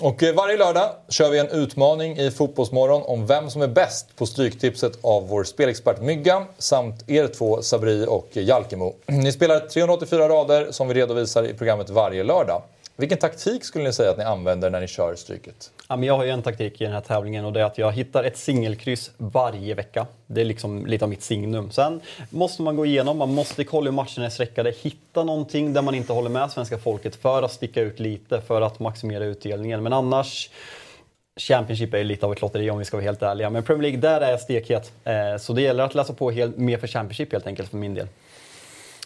Och 0.03 0.23
eh, 0.23 0.35
varje 0.35 0.57
lördag 0.57 0.91
kör 1.09 1.31
vi 1.31 1.39
en 1.39 1.49
utmaning 1.49 2.19
i 2.19 2.31
Fotbollsmorgon 2.31 3.03
om 3.03 3.27
vem 3.27 3.51
som 3.51 3.63
är 3.63 3.69
bäst 3.69 4.17
på 4.17 4.27
Stryktipset 4.27 4.99
av 5.03 5.29
vår 5.29 5.45
spelexpert 5.45 6.01
Myggan 6.01 6.45
samt 6.59 7.11
er 7.11 7.29
två 7.29 7.63
Sabri 7.63 8.07
och 8.09 8.29
eh, 8.33 8.45
Jalkemo. 8.45 8.95
Ni 9.07 9.33
spelar 9.33 9.61
384 9.61 10.29
rader 10.29 10.69
som 10.71 10.89
vi 10.89 10.95
redovisar 10.95 11.45
i 11.45 11.55
programmet 11.55 11.91
varje 11.91 12.25
lördag. 12.25 12.63
Vilken 12.97 13.19
taktik 13.19 13.65
skulle 13.65 13.85
ni 13.85 13.93
säga 13.93 14.11
att 14.11 14.19
ni 14.19 14.25
använder 14.25 14.71
när 14.71 14.81
ni 14.81 14.89
kör 14.89 15.15
Stryket? 15.15 15.71
Ja, 15.89 15.97
men 15.97 16.07
jag 16.07 16.17
har 16.17 16.25
ju 16.25 16.31
en 16.31 16.43
taktik 16.43 16.81
i 16.81 16.85
den 16.85 16.93
här 16.93 17.01
tävlingen 17.01 17.45
och 17.45 17.53
det 17.53 17.61
är 17.61 17.65
att 17.65 17.79
jag 17.79 17.93
hittar 17.93 18.25
ett 18.25 18.37
singelkryss 18.37 19.11
varje 19.17 19.75
vecka. 19.75 20.07
Det 20.27 20.41
är 20.41 20.45
liksom 20.45 20.87
lite 20.87 21.05
av 21.05 21.09
mitt 21.09 21.23
signum. 21.23 21.71
Sen 21.71 22.01
måste 22.31 22.63
man 22.63 22.77
gå 22.77 22.87
igenom, 22.87 23.19
man 23.19 23.35
måste 23.35 23.65
kolla 23.65 23.85
hur 23.85 23.97
matcherna 23.97 24.27
är 24.27 24.31
sträckade, 24.31 24.71
hitta 24.83 25.25
någonting 25.25 25.73
där 25.73 25.83
man 25.83 25.95
inte 25.95 26.13
håller 26.13 26.31
med 26.31 26.51
svenska 26.51 26.79
folket 26.79 27.17
för 27.17 27.43
att 27.43 27.53
sticka 27.53 27.81
ut 27.81 28.01
lite, 28.01 28.41
för 28.41 28.61
att 28.61 28.81
maximera 28.81 29.25
utdelningen. 29.25 29.83
Men 29.83 29.93
annars 29.93 30.51
Championship 31.41 31.95
är 31.95 31.99
ju 31.99 32.05
lite 32.05 32.27
av 32.27 32.33
ett 32.33 32.41
lotteri 32.41 32.71
om 32.71 32.79
vi 32.79 32.85
ska 32.85 32.97
vara 32.97 33.05
helt 33.05 33.23
ärliga. 33.23 33.51
Men 33.51 33.63
Premier 33.63 33.83
League, 33.83 34.01
där 34.01 34.21
är 34.21 34.31
jag 34.31 34.41
stekhet. 34.41 34.93
Eh, 35.05 35.37
så 35.39 35.53
det 35.53 35.63
gäller 35.63 35.85
att 35.85 35.95
läsa 35.95 36.13
på 36.13 36.31
helt, 36.31 36.57
mer 36.57 36.79
för 36.79 36.87
Championship 36.87 37.33
helt 37.33 37.47
enkelt 37.47 37.71
för 37.71 37.77
min 37.77 37.95
del. 37.95 38.09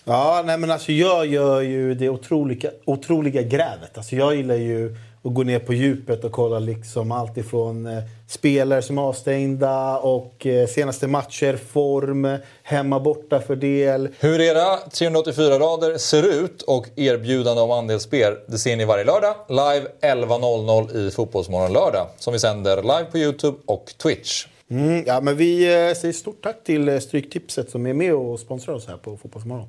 Ja, 0.08 0.42
nej 0.44 0.58
men 0.58 0.70
alltså 0.70 0.92
jag 0.92 1.26
gör 1.26 1.60
ju 1.60 1.94
det 1.94 2.08
otroliga, 2.08 2.70
otroliga 2.84 3.42
grävet. 3.42 3.96
Alltså 3.96 4.16
jag 4.16 4.36
gillar 4.36 4.54
ju 4.54 4.96
att 5.24 5.34
gå 5.34 5.42
ner 5.42 5.58
på 5.58 5.72
djupet 5.74 6.24
och 6.24 6.32
kolla 6.32 6.58
liksom 6.58 7.12
allt 7.12 7.36
ifrån 7.36 7.86
eh, 7.86 8.02
spelare 8.28 8.82
som 8.82 8.98
är 8.98 9.02
avstängda 9.02 9.98
och 9.98 10.46
eh, 10.46 10.66
senaste 10.66 11.06
matcher, 11.06 11.56
form, 11.56 12.38
hemma 12.62 13.00
borta 13.00 13.40
fördel. 13.40 14.08
Hur 14.20 14.40
era 14.40 14.76
384 14.76 15.58
rader 15.58 15.98
ser 15.98 16.42
ut 16.44 16.62
och 16.62 16.86
erbjudande 16.96 17.62
om 17.62 17.70
andelsspel, 17.70 18.34
det 18.46 18.58
ser 18.58 18.76
ni 18.76 18.84
varje 18.84 19.04
lördag 19.04 19.34
live 19.48 19.86
11.00 20.00 20.96
i 20.96 21.10
Fotbollsmorgon 21.10 21.72
lördag 21.72 22.06
som 22.18 22.32
vi 22.32 22.38
sänder 22.38 22.76
live 22.76 23.04
på 23.12 23.18
Youtube 23.18 23.58
och 23.66 23.92
Twitch. 24.02 24.46
Mm, 24.70 25.04
ja, 25.06 25.20
men 25.20 25.36
vi 25.36 25.64
eh, 25.64 25.94
säger 25.94 26.12
stort 26.12 26.42
tack 26.42 26.64
till 26.64 26.88
eh, 26.88 26.98
Stryktipset 26.98 27.70
som 27.70 27.86
är 27.86 27.94
med 27.94 28.14
och 28.14 28.40
sponsrar 28.40 28.74
oss 28.74 28.86
här 28.86 28.96
på 28.96 29.16
Fotbollsmorgon. 29.16 29.68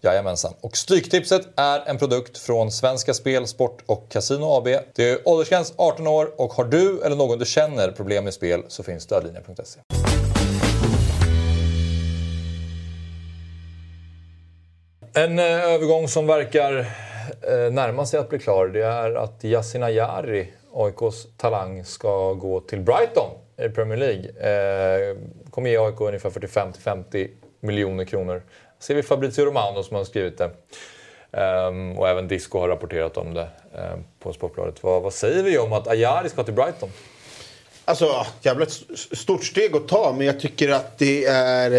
Jajamensan. 0.00 0.54
Och 0.60 0.76
Stryktipset 0.76 1.42
är 1.56 1.88
en 1.88 1.98
produkt 1.98 2.38
från 2.38 2.70
Svenska 2.70 3.14
Spel, 3.14 3.46
Sport 3.46 3.82
och 3.86 4.08
Casino 4.08 4.44
AB. 4.44 4.64
Det 4.94 5.10
är 5.10 5.28
åldersgräns 5.28 5.74
18 5.76 6.06
år 6.06 6.40
och 6.40 6.52
har 6.52 6.64
du 6.64 7.02
eller 7.02 7.16
någon 7.16 7.38
du 7.38 7.44
känner 7.44 7.90
problem 7.90 8.24
med 8.24 8.34
spel 8.34 8.62
så 8.68 8.82
finns 8.82 9.02
stödlinjen.se. 9.02 9.80
En 15.14 15.38
eh, 15.38 15.44
övergång 15.44 16.08
som 16.08 16.26
verkar 16.26 16.78
eh, 17.42 17.72
närma 17.72 18.06
sig 18.06 18.20
att 18.20 18.28
bli 18.28 18.38
klar 18.38 18.66
det 18.66 18.84
är 18.84 19.14
att 19.14 19.44
Yasin 19.44 19.82
Ayari, 19.82 20.52
AIKs 20.74 21.26
talang, 21.36 21.84
ska 21.84 22.32
gå 22.32 22.60
till 22.60 22.80
Brighton. 22.80 23.30
i 23.62 23.68
Premier 23.68 23.96
League. 23.96 24.24
Eh, 24.28 25.16
kommer 25.50 25.70
ge 25.70 25.78
AIK 25.78 26.00
ungefär 26.00 26.30
45-50 26.30 27.28
miljoner 27.60 28.04
kronor. 28.04 28.42
Ser 28.80 28.94
vi 28.94 29.02
Fabrizio 29.02 29.44
Romano 29.44 29.82
som 29.82 29.96
har 29.96 30.04
skrivit 30.04 30.38
det. 30.38 30.50
Ehm, 31.32 31.98
och 31.98 32.08
även 32.08 32.28
Disco 32.28 32.58
har 32.58 32.68
rapporterat 32.68 33.16
om 33.16 33.34
det 33.34 33.48
eh, 33.74 33.98
på 34.20 34.32
Sportbladet. 34.32 34.82
Vad, 34.82 35.02
vad 35.02 35.12
säger 35.12 35.42
vi 35.42 35.58
om 35.58 35.72
att 35.72 35.88
Ayari 35.88 36.28
ska 36.28 36.42
till 36.44 36.54
Brighton? 36.54 36.88
Alltså, 37.84 38.26
jävla 38.42 38.66
s- 38.66 39.18
stort 39.18 39.44
steg 39.44 39.76
att 39.76 39.88
ta, 39.88 40.14
men 40.18 40.26
jag 40.26 40.40
tycker 40.40 40.68
att 40.68 40.98
det 40.98 41.24
är 41.24 41.70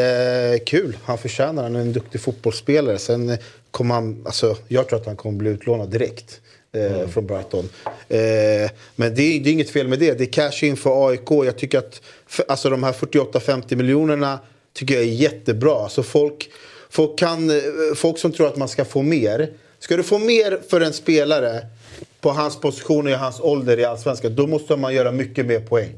eh, 0.53 0.59
kul. 0.65 0.97
Han 1.05 1.17
förtjänar 1.17 1.63
Han 1.63 1.75
är 1.75 1.79
en 1.79 1.93
duktig 1.93 2.21
fotbollsspelare. 2.21 2.97
Sen 2.97 3.37
kommer 3.71 3.95
han, 3.95 4.21
alltså, 4.25 4.55
jag 4.67 4.87
tror 4.89 4.99
att 4.99 5.05
han 5.05 5.15
kommer 5.15 5.37
bli 5.37 5.49
utlånad 5.49 5.89
direkt. 5.89 6.41
Eh, 6.73 7.07
Från 7.07 7.25
Brighton. 7.27 7.69
Eh, 8.09 8.71
men 8.95 9.15
det 9.15 9.21
är, 9.21 9.39
det 9.39 9.49
är 9.49 9.51
inget 9.51 9.69
fel 9.69 9.87
med 9.87 9.99
det. 9.99 10.13
Det 10.13 10.23
är 10.23 10.31
cash 10.51 10.63
in 10.65 10.77
för 10.77 11.07
AIK. 11.09 11.31
Jag 11.31 11.57
tycker 11.57 11.77
att 11.77 12.01
för, 12.27 12.45
alltså, 12.47 12.69
de 12.69 12.83
här 12.83 12.93
48-50 12.93 13.75
miljonerna 13.75 14.39
tycker 14.73 14.93
jag 14.93 15.03
är 15.03 15.07
jättebra. 15.07 15.83
Alltså, 15.83 16.03
folk, 16.03 16.49
folk, 16.89 17.19
kan, 17.19 17.51
folk 17.95 18.17
som 18.17 18.31
tror 18.31 18.47
att 18.47 18.57
man 18.57 18.67
ska 18.67 18.85
få 18.85 19.01
mer. 19.01 19.49
Ska 19.79 19.97
du 19.97 20.03
få 20.03 20.17
mer 20.17 20.59
för 20.69 20.81
en 20.81 20.93
spelare 20.93 21.61
på 22.21 22.29
hans 22.29 22.59
position 22.61 23.05
och 23.05 23.11
i 23.11 23.15
hans 23.15 23.39
ålder 23.39 23.79
i 23.79 23.85
Allsvenskan, 23.85 24.35
då 24.35 24.47
måste 24.47 24.75
man 24.75 24.93
göra 24.93 25.11
mycket 25.11 25.45
mer 25.45 25.59
poäng. 25.59 25.93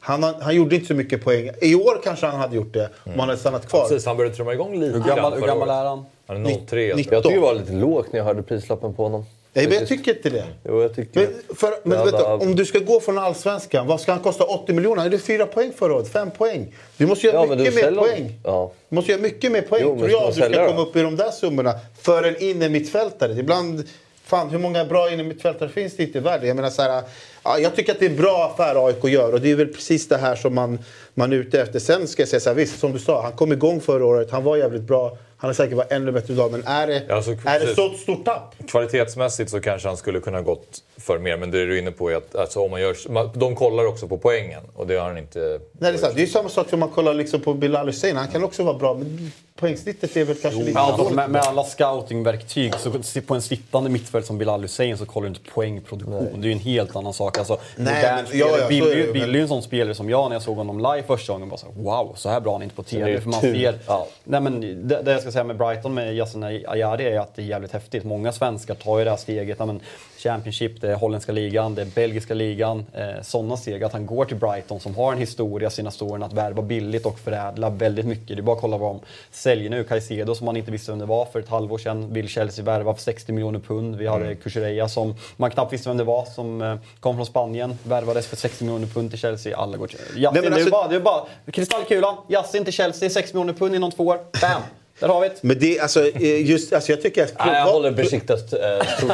Han, 0.00 0.22
han 0.22 0.54
gjorde 0.56 0.74
inte 0.74 0.86
så 0.86 0.94
mycket 0.94 1.24
poäng. 1.24 1.50
I 1.60 1.74
år 1.74 2.00
kanske 2.04 2.26
han 2.26 2.40
hade 2.40 2.56
gjort 2.56 2.72
det 2.74 2.90
om 3.04 3.12
han 3.18 3.28
hade 3.28 3.36
stannat 3.40 3.68
kvar. 3.68 3.88
Precis, 3.88 4.06
han 4.06 4.16
började 4.16 4.36
trumma 4.36 4.52
igång 4.52 4.80
lite 4.80 4.98
Hur 4.98 5.04
gammal, 5.04 5.34
hur 5.34 5.46
gammal 5.46 5.70
är 5.70 5.84
han? 5.84 6.04
Han 6.26 6.46
är 6.46 6.66
03. 6.66 6.94
Nitt- 6.94 7.08
Jag 7.10 7.22
tycker 7.22 7.34
det 7.36 7.40
var 7.42 7.54
lite 7.54 7.72
lågt 7.72 8.06
när 8.12 8.18
jag 8.20 8.24
hörde 8.24 8.42
prislappen 8.42 8.94
på 8.94 9.02
honom. 9.02 9.24
Nej, 9.52 9.68
men 9.68 9.78
jag 9.78 9.88
tycker 9.88 10.16
inte 10.16 10.30
det. 10.30 10.44
Jo, 10.64 10.82
jag 10.82 10.94
tycker 10.96 11.20
Men, 11.20 11.56
för, 11.56 11.74
men 11.84 12.04
du, 12.06 12.10
då- 12.10 12.24
om 12.42 12.56
du 12.56 12.64
ska 12.66 12.78
gå 12.78 13.00
från 13.00 13.18
Allsvenskan, 13.18 13.86
vad 13.86 14.00
ska 14.00 14.12
han 14.12 14.20
kosta? 14.20 14.44
80 14.44 14.72
miljoner? 14.72 14.96
Han 14.96 15.06
gjorde 15.10 15.18
fyra 15.18 15.46
poäng 15.46 15.72
förra 15.76 15.94
året. 15.94 16.08
Fem 16.12 16.30
poäng. 16.30 16.74
Du 16.96 17.06
måste 17.06 17.26
göra 17.26 17.36
Ja, 17.36 17.56
mycket 17.56 17.74
mer 17.74 17.92
poäng. 17.92 18.32
Ja. 18.44 18.72
Du 18.88 18.94
måste 18.94 19.10
göra 19.12 19.22
mycket 19.22 19.52
mer 19.52 19.62
poäng, 19.62 19.82
Jo, 19.84 19.98
tror 19.98 20.10
jag, 20.10 20.22
om 20.22 20.28
du 20.28 20.34
ska 20.34 20.66
komma 20.68 20.80
upp 20.82 20.96
i 20.96 21.02
de 21.02 21.16
där 21.16 21.30
summorna. 21.30 21.74
För 22.02 22.22
en 22.22 22.42
innermittfältare. 22.42 23.32
Ibland, 23.32 23.84
fan 24.24 24.50
hur 24.50 24.58
många 24.58 24.84
bra 24.84 25.10
innermittfältare 25.12 25.68
finns 25.68 25.96
det 25.96 26.02
inte 26.02 26.18
i 26.18 26.20
världen? 26.20 26.48
Jag 26.48 26.56
menar 26.56 26.70
så 26.70 26.82
här, 26.82 27.02
ja, 27.44 27.58
jag 27.58 27.76
tycker 27.76 27.92
att 27.92 27.98
det 27.98 28.06
är 28.06 28.10
en 28.10 28.16
bra 28.16 28.52
affär 28.54 28.86
AIK 28.86 29.04
gör 29.04 29.32
och 29.32 29.40
det 29.40 29.50
är 29.50 29.54
väl 29.54 29.68
precis 29.68 30.08
det 30.08 30.16
här 30.16 30.36
som 30.36 30.54
man, 30.54 30.78
man 31.14 31.32
är 31.32 31.36
ute 31.36 31.60
efter. 31.60 31.78
Sen 31.78 32.08
ska 32.08 32.22
jag 32.22 32.28
säga 32.28 32.40
så 32.40 32.50
här, 32.50 32.56
visst 32.56 32.80
som 32.80 32.92
du 32.92 32.98
sa, 32.98 33.22
han 33.22 33.32
kom 33.32 33.52
igång 33.52 33.80
förra 33.80 34.06
året, 34.06 34.30
han 34.30 34.44
var 34.44 34.56
jävligt 34.56 34.82
bra. 34.82 35.16
Han 35.40 35.48
har 35.48 35.54
säkert 35.54 35.76
varit 35.76 35.92
ännu 35.92 36.12
bättre 36.12 36.32
idag, 36.34 36.52
men 36.52 36.66
är 36.66 36.86
det, 36.86 37.02
Ja, 37.08 37.22
så- 37.22 37.30
är 37.30 37.60
det 37.60 37.74
så 37.74 37.90
stort 37.90 38.24
tapp? 38.24 38.54
Kvalitetsmässigt 38.68 39.50
så 39.50 39.60
kanske 39.60 39.88
han 39.88 39.96
skulle 39.96 40.20
kunna 40.20 40.42
gått 40.42 40.78
för 40.98 41.18
mer, 41.18 41.36
men 41.36 41.50
det 41.50 41.60
är 41.60 41.66
du 41.66 41.78
inne 41.78 41.90
på 41.90 42.10
är 42.10 42.16
att 42.16 42.36
alltså, 42.36 42.60
om 42.60 42.70
man 42.70 42.80
gör, 42.80 42.96
man- 43.10 43.30
de 43.34 43.56
kollar 43.56 43.86
också 43.86 44.08
på 44.08 44.18
poängen 44.18 44.62
och 44.74 44.86
det 44.86 44.96
har 44.96 45.08
han 45.08 45.18
inte... 45.18 45.38
Nej, 45.38 45.92
det, 45.92 45.98
är 45.98 46.00
sant. 46.00 46.12
det 46.16 46.22
är 46.22 46.26
samma 46.26 46.48
sak 46.48 46.68
som 46.68 46.80
man 46.80 46.88
kollar 46.88 47.14
liksom 47.14 47.40
på 47.40 47.54
Bilal 47.54 47.86
Hussein. 47.86 48.16
Han 48.16 48.28
kan 48.28 48.44
också 48.44 48.62
vara 48.62 48.78
bra, 48.78 48.94
men 48.94 49.32
poängsnittet 49.60 50.16
är 50.16 50.24
väl 50.24 50.36
kanske 50.36 50.60
lite 50.60 50.70
Ja, 50.70 50.80
alltså, 50.92 51.14
med, 51.14 51.30
med 51.30 51.42
alla 51.42 51.64
scoutingverktyg, 51.64 52.74
så 52.74 53.20
på 53.26 53.34
en 53.34 53.42
sittande 53.42 53.90
mittfält 53.90 54.26
som 54.26 54.38
Bilal 54.38 54.62
Hussein 54.62 54.98
så 54.98 55.06
kollar 55.06 55.24
du 55.24 55.28
inte 55.28 55.50
poängproduktion. 55.50 56.40
Det 56.40 56.46
är 56.46 56.48
ju 56.48 56.52
en 56.52 56.58
helt 56.58 56.96
annan 56.96 57.12
sak. 57.12 57.38
Alltså, 57.38 57.58
Nej, 57.76 58.02
men- 58.02 58.26
spelare, 58.26 58.50
ja, 58.50 58.56
ja, 58.58 58.62
så 58.62 58.68
Bill, 58.68 58.82
är 58.82 59.12
Bill 59.12 59.20
men- 59.22 59.30
är 59.30 59.34
ju 59.34 59.40
en 59.42 59.48
sån 59.48 59.62
spelare 59.62 59.94
som 59.94 60.10
jag 60.10 60.28
när 60.28 60.34
jag 60.36 60.42
såg 60.42 60.56
honom 60.56 60.78
live 60.78 61.02
första 61.06 61.32
gången 61.32 61.48
bara 61.48 61.56
så 61.56 61.66
här, 61.66 61.82
wow, 61.82 62.12
så 62.16 62.28
här 62.28 62.40
bra 62.40 62.50
är 62.50 62.54
han 62.54 62.62
inte 62.62 62.74
på 62.74 62.82
TV. 62.82 63.20
För 63.20 63.28
man 63.28 63.40
ser, 63.40 63.78
Ja. 63.86 64.06
nej, 64.24 64.40
men 64.40 64.60
det, 64.88 65.02
det 65.02 65.12
jag 65.12 65.20
ska 65.20 65.32
säga 65.32 65.44
med 65.44 65.56
Brighton 65.56 65.94
med 65.94 66.14
Yasin 66.14 66.42
Ayari 66.42 67.04
är 67.06 67.20
att 67.20 67.36
det 67.36 67.42
är 67.42 67.46
jävligt 67.46 67.72
häftigt. 67.72 68.04
Många 68.04 68.32
svenskar 68.32 68.74
tar 68.74 68.98
ju 68.98 69.04
det 69.04 69.10
här 69.10 69.16
steget. 69.16 69.58
Men 69.58 69.80
Championship, 70.22 70.80
det 70.80 70.90
är 70.90 70.94
holländska 70.94 71.32
ligan, 71.32 71.74
det 71.74 71.82
är 71.82 71.86
belgiska 71.86 72.34
ligan. 72.34 72.86
Eh, 72.92 73.22
sådana 73.22 73.56
steg. 73.56 73.84
Att 73.84 73.92
han 73.92 74.06
går 74.06 74.24
till 74.24 74.36
Brighton 74.36 74.80
som 74.80 74.94
har 74.94 75.12
en 75.12 75.18
historia 75.18 75.70
senaste 75.70 76.04
åren 76.04 76.22
att 76.22 76.32
värva 76.32 76.62
billigt 76.62 77.06
och 77.06 77.18
förädla 77.18 77.70
väldigt 77.70 78.06
mycket. 78.06 78.28
Det 78.28 78.40
är 78.40 78.42
bara 78.42 78.56
att 78.56 78.60
kolla 78.60 78.76
vad 78.76 78.94
de 78.94 79.00
säljer 79.30 79.70
nu. 79.70 79.84
Caicedo 79.84 80.34
som 80.34 80.44
man 80.44 80.56
inte 80.56 80.70
visste 80.70 80.92
vem 80.92 80.98
det 80.98 81.06
var 81.06 81.24
för 81.24 81.40
ett 81.40 81.48
halvår 81.48 81.78
sedan 81.78 82.12
vill 82.12 82.28
Chelsea 82.28 82.64
värva 82.64 82.94
för 82.94 83.02
60 83.02 83.32
miljoner 83.32 83.58
pund. 83.58 83.96
Vi 83.96 84.06
hade 84.06 84.34
Cucurella 84.34 84.88
som 84.88 85.14
man 85.36 85.50
knappt 85.50 85.72
visste 85.72 85.88
vem 85.88 85.96
det 85.96 86.04
var 86.04 86.24
som 86.24 86.62
eh, 86.62 86.76
kom 87.00 87.16
från 87.16 87.26
Spanien. 87.26 87.78
Värvades 87.82 88.26
för 88.26 88.36
60 88.36 88.64
miljoner 88.64 88.86
pund 88.86 89.10
till 89.10 89.18
Chelsea. 89.18 89.56
Alla 89.56 89.76
går 89.76 89.86
till... 89.86 89.98
Yasin, 89.98 90.22
Nej, 90.22 90.32
men 90.32 90.42
det, 90.42 90.48
är 90.48 90.52
alltså- 90.52 90.70
bara, 90.70 90.88
det 90.88 90.96
är 90.96 91.00
bara 91.00 91.26
kristallkulan. 91.50 92.16
Yasin 92.28 92.64
till 92.64 92.72
Chelsea, 92.72 93.10
60 93.10 93.36
miljoner 93.36 93.52
pund 93.52 93.74
inom 93.74 93.90
två 93.90 94.06
år. 94.06 94.18
Bam! 94.40 94.62
Där 95.00 95.08
har 95.08 95.20
vi 95.20 95.28
det. 95.28 95.34
Men 95.40 95.58
det, 95.58 95.80
alltså, 95.80 96.06
eh, 96.06 96.50
just, 96.50 96.72
alltså 96.72 96.92
jag 96.92 97.02
tycker 97.02 97.24
att... 97.24 97.34
Nej, 97.38 97.54
jag 97.54 97.64
håller 97.64 97.90
Besiktas 97.90 98.52
eh. 98.52 98.84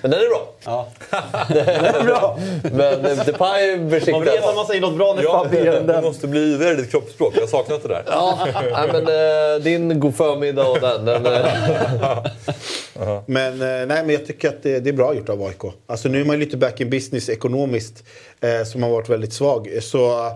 Men 0.00 0.10
den 0.10 0.20
är 0.20 0.28
bra. 0.28 0.52
Ja. 0.64 0.88
bra. 2.04 2.38
Men 2.72 3.04
eh, 3.04 3.24
Depay, 3.24 3.76
Man 3.76 4.24
vet 4.24 4.44
att 4.44 4.56
man 4.56 4.66
säger 4.66 4.80
något 4.80 4.96
bra 4.96 5.14
när 5.14 5.22
Ja, 5.22 5.46
ger 5.52 5.64
den 5.64 5.86
du 5.86 6.00
måste 6.00 6.26
bli 6.26 6.40
ivrigare 6.40 6.74
i 6.74 6.76
ditt 6.76 6.90
kroppsspråk. 6.90 7.32
Jag 7.36 7.40
har 7.40 7.46
saknat 7.46 7.82
det 7.82 7.88
där. 7.88 8.04
Ja, 8.06 8.38
nej, 8.54 8.88
men 8.92 9.06
eh, 9.06 9.62
din 9.62 10.00
god 10.00 10.16
förmiddag 10.16 10.66
och 10.66 10.80
den. 10.80 11.04
den 11.04 11.26
eh, 11.26 11.42
Men, 13.26 13.52
eh, 13.52 13.86
nej, 13.86 13.86
men 13.86 14.08
jag 14.08 14.26
tycker 14.26 14.48
att 14.48 14.62
det, 14.62 14.80
det 14.80 14.90
är 14.90 14.94
bra 14.94 15.14
gjort 15.14 15.28
av 15.28 15.42
AIK. 15.42 15.74
Alltså, 15.86 16.08
nu 16.08 16.20
är 16.20 16.24
man 16.24 16.38
lite 16.38 16.56
back 16.56 16.80
in 16.80 16.90
business 16.90 17.28
ekonomiskt, 17.28 18.04
eh, 18.40 18.64
som 18.64 18.82
har 18.82 18.90
varit 18.90 19.08
väldigt 19.08 19.32
svag. 19.32 19.68
Så 19.82 20.30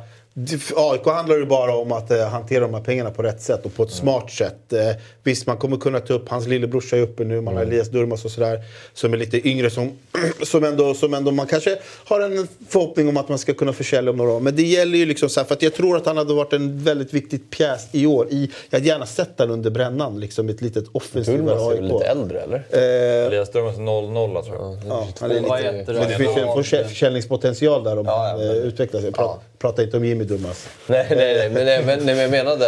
AIK 0.77 1.07
handlar 1.07 1.37
ju 1.37 1.47
bara 1.47 1.75
om 1.77 1.93
att 1.93 2.11
eh, 2.11 2.29
hantera 2.29 2.61
de 2.61 2.75
här 2.75 2.81
pengarna 2.81 3.11
på 3.11 3.23
rätt 3.23 3.43
sätt 3.43 3.65
och 3.67 3.75
på 3.75 3.83
ett 3.83 3.91
smart 3.91 4.31
sätt. 4.31 4.73
Eh, 4.73 4.79
visst, 5.23 5.47
man 5.47 5.57
kommer 5.57 5.77
kunna 5.77 6.01
ta 6.01 6.15
upp, 6.15 6.29
hans 6.29 6.47
lillebrorsa 6.47 6.97
är 6.97 7.01
uppe 7.01 7.25
nu, 7.25 7.41
man 7.41 7.57
har 7.57 7.63
Elias 7.63 7.89
Durmaz 7.89 8.25
och 8.25 8.31
sådär, 8.31 8.61
som 8.95 9.13
är 9.13 9.17
lite 9.17 9.49
yngre, 9.49 9.71
som, 9.71 9.99
som, 10.43 10.65
ändå, 10.65 10.95
som 10.95 11.15
ändå 11.15 11.31
man 11.31 11.47
kanske 11.47 11.79
har 12.05 12.21
en 12.21 12.49
förhoppning 12.69 13.09
om 13.09 13.17
att 13.17 13.29
man 13.29 13.39
ska 13.39 13.55
kunna 13.55 13.73
försälja 13.73 14.11
om 14.11 14.17
några 14.17 14.33
år. 14.33 14.41
Men 14.41 14.57
det 14.57 14.63
gäller 14.63 14.99
ju 14.99 15.07
liksom 15.07 15.29
så 15.29 15.41
här, 15.41 15.45
för 15.47 15.55
att 15.55 15.63
jag 15.63 15.75
tror 15.75 15.97
att 15.97 16.07
han 16.07 16.17
hade 16.17 16.35
varit 16.35 16.53
en 16.53 16.85
väldigt 16.85 17.15
viktig 17.15 17.51
pjäs 17.51 17.89
i 17.93 18.07
år. 18.07 18.27
I, 18.31 18.51
jag 18.71 18.79
hade 18.79 18.89
gärna 18.89 19.07
sett 19.07 19.37
den 19.37 19.51
under 19.51 19.71
brännan, 19.71 20.21
liksom 20.21 20.49
ett 20.49 20.61
litet 20.61 20.85
offensivare 20.93 21.43
Durmaz 21.43 21.63
är 21.63 21.71
AIK. 21.71 21.79
väl 21.81 21.89
lite 21.93 22.05
äldre, 22.07 22.41
eller? 22.41 22.57
Eh, 22.71 23.27
Elias 23.27 23.51
Durmaz 23.53 23.77
0-0 23.77 24.43
tror 24.43 24.57
jag. 24.57 24.79
Ja, 24.89 25.09
han 25.21 25.31
är 25.31 25.35
lite, 25.79 25.93
men 25.93 26.09
det 26.09 26.17
finns 26.17 26.37
ju 26.37 26.41
en 26.41 26.49
försäl- 26.49 26.85
försäljningspotential 26.89 27.85
där 27.85 27.99
om 27.99 28.07
Ja, 28.07 28.29
ja, 28.29 28.31
han 28.31 28.41
eh, 28.57 28.57
utvecklar 28.57 29.01
sig. 29.01 29.13
Pra, 29.13 29.35
Prata 29.59 29.83
inte 29.83 29.97
om 29.97 30.05
Jimmy 30.05 30.25
Dummas. 30.25 30.69
Nej, 30.87 31.07
nej, 31.11 31.17
nej, 31.17 31.51
men, 31.51 31.65
nej, 31.67 31.83
men, 31.87 31.99
nej, 31.99 32.15
men 32.15 32.19
jag 32.19 32.31
menade... 32.31 32.65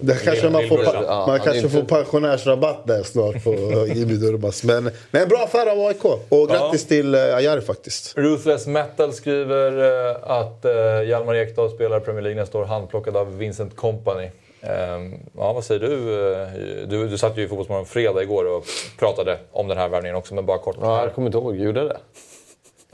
Där 0.00 0.14
kanske 0.24 0.48
man 0.50 0.68
får, 0.68 0.76
pa- 0.84 1.04
Ja, 1.06 1.24
man 1.26 1.40
kanske 1.40 1.56
inte- 1.56 1.68
får 1.70 1.82
pensionärsrabatt 1.82 2.86
där 2.86 3.02
snart 3.02 3.44
på 3.44 3.50
Jimmy 3.94 4.14
Durmaz. 4.14 4.64
Men 4.64 4.84
nej, 5.10 5.22
en 5.22 5.28
bra 5.28 5.38
affär 5.38 5.66
av 5.66 5.80
AIK. 5.86 6.04
Och 6.28 6.48
grattis 6.48 6.86
till 6.86 7.14
eh, 7.14 7.20
Ayari 7.20 7.60
faktiskt. 7.60 8.12
Ruthless 8.18 8.66
Metal 8.66 9.12
skriver 9.12 9.78
eh, 10.10 10.16
att 10.22 10.64
eh, 10.64 11.02
Hjalmar 11.08 11.34
Ekdal 11.34 11.70
spelar 11.70 12.00
Premier 12.00 12.22
League 12.22 12.40
nästa 12.40 12.58
år, 12.58 12.64
handplockad 12.64 13.16
av 13.16 13.38
Vincent 13.38 13.76
Company. 13.76 14.30
Ehm, 14.60 15.14
ja, 15.36 15.52
vad 15.52 15.64
säger 15.64 15.80
du? 15.80 15.94
Eh, 16.42 16.48
du? 16.88 17.08
Du 17.08 17.18
satt 17.18 17.38
ju 17.38 17.42
i 17.44 17.48
Fotbollsmorgon 17.48 17.86
fredag 17.86 18.22
igår 18.22 18.44
och 18.44 18.64
pratade 18.98 19.38
om 19.52 19.68
den 19.68 19.78
här 19.78 19.88
värvningen 19.88 20.16
också, 20.16 20.34
men 20.34 20.46
bara 20.46 20.58
kort. 20.58 20.76
Ja, 20.80 21.02
jag 21.02 21.14
kommer 21.14 21.28
inte 21.28 21.38
ihåg. 21.38 21.56
Gjorde 21.56 21.84
det? 21.88 21.96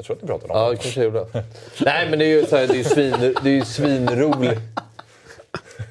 Jag 0.01 0.07
tror 0.07 0.17
att 0.17 0.21
du 0.21 0.27
pratade 0.27 0.53
om 0.53 0.59
Ja, 0.61 0.65
det. 0.69 0.75
det 0.75 0.83
kanske 0.83 1.01
jag 1.01 1.15
gjorde. 1.15 1.45
Nej, 1.81 2.07
men 2.11 2.19
det 2.19 2.25
är 2.25 2.29
ju, 2.29 2.47
så 2.47 2.57
här, 2.57 2.67
det 2.67 2.73
är 2.73 2.77
ju, 2.79 2.85
svin, 2.85 3.35
det 3.43 3.51
är 3.51 3.55
ju 3.55 3.65
svinroligt. 3.65 4.61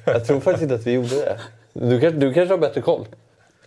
Jag 0.04 0.26
tror 0.26 0.40
faktiskt 0.40 0.62
inte 0.62 0.74
att 0.74 0.86
vi 0.86 0.92
gjorde 0.92 1.14
det. 1.16 1.38
Du 1.72 2.00
kanske, 2.00 2.18
du 2.20 2.34
kanske 2.34 2.52
har 2.52 2.58
bättre 2.58 2.80
koll? 2.80 3.06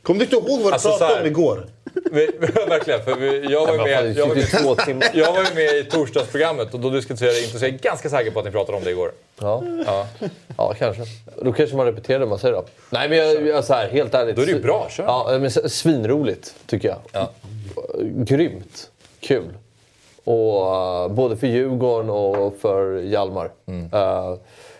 Kommer 0.01 0.19
du 0.19 0.23
inte 0.23 0.35
ihåg 0.35 0.61
vad 0.61 0.71
du 0.71 0.73
Alltså, 0.73 0.89
så 0.91 0.97
pratade 0.97 1.13
här. 1.13 1.21
om 1.21 1.27
igår? 1.27 1.67
Vi, 2.11 2.25
verkligen, 2.67 3.03
för 3.03 3.15
vi, 3.15 3.45
jag, 3.51 3.65
var 3.67 3.73
ju 3.73 3.77
med, 3.83 4.17
jag, 4.17 4.27
var 4.27 4.35
sitter 4.35 4.57
i 4.59 4.61
två 4.63 4.75
med, 4.75 4.85
timmar. 4.85 5.07
jag 5.13 5.33
var 5.33 5.55
med 5.55 5.75
i 5.77 5.83
torsdagsprogrammet 5.83 6.73
och 6.73 6.79
då 6.79 6.89
diskuterade 6.89 7.35
jag 7.35 7.43
inte, 7.43 7.59
så 7.59 7.65
jag 7.65 7.73
är 7.73 7.77
ganska 7.77 8.09
säker 8.09 8.31
på 8.31 8.39
att 8.39 8.45
ni 8.45 8.51
pratade 8.51 8.77
om 8.77 8.83
det 8.83 8.89
igår. 8.91 9.11
Ja. 9.39 9.63
Ja. 9.85 10.07
ja, 10.57 10.73
kanske. 10.79 11.03
Då 11.41 11.53
kanske 11.53 11.75
man 11.75 11.85
repeterar 11.85 12.19
det 12.19 12.25
man 12.25 12.39
säger 12.39 12.53
då. 12.55 12.65
Nej, 12.89 13.09
men 13.09 13.17
jag, 13.17 13.47
jag, 13.47 13.63
så 13.65 13.73
här, 13.73 13.89
helt 13.89 14.13
ärligt. 14.13 14.35
Då 14.35 14.41
är 14.41 14.45
det 14.45 14.51
ju 14.51 14.59
bra, 14.61 14.87
kör. 14.89 15.03
Ja, 15.03 15.37
men 15.39 15.51
svinroligt 15.51 16.55
tycker 16.67 16.87
jag. 16.87 16.97
Ja. 17.11 17.31
Grymt 18.01 18.89
kul. 19.19 19.49
Och, 20.23 20.75
eh, 20.75 21.07
både 21.07 21.37
för 21.37 21.47
Djurgården 21.47 22.09
och 22.09 22.55
för 22.61 22.97
Hjalmar. 22.97 23.51
Eh, 23.93 24.35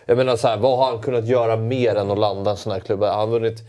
jag 0.06 0.16
menar 0.16 0.36
så 0.36 0.48
här, 0.48 0.56
vad 0.56 0.78
har 0.78 0.86
han 0.86 1.02
kunnat 1.02 1.26
göra 1.26 1.56
mer 1.56 1.94
än 1.94 2.10
att 2.10 2.18
landa 2.18 2.50
en 2.50 2.56
sån 2.56 2.72
här 2.72 2.80
klubb? 2.80 3.02
Han 3.02 3.18
har 3.18 3.26
vunnit 3.26 3.62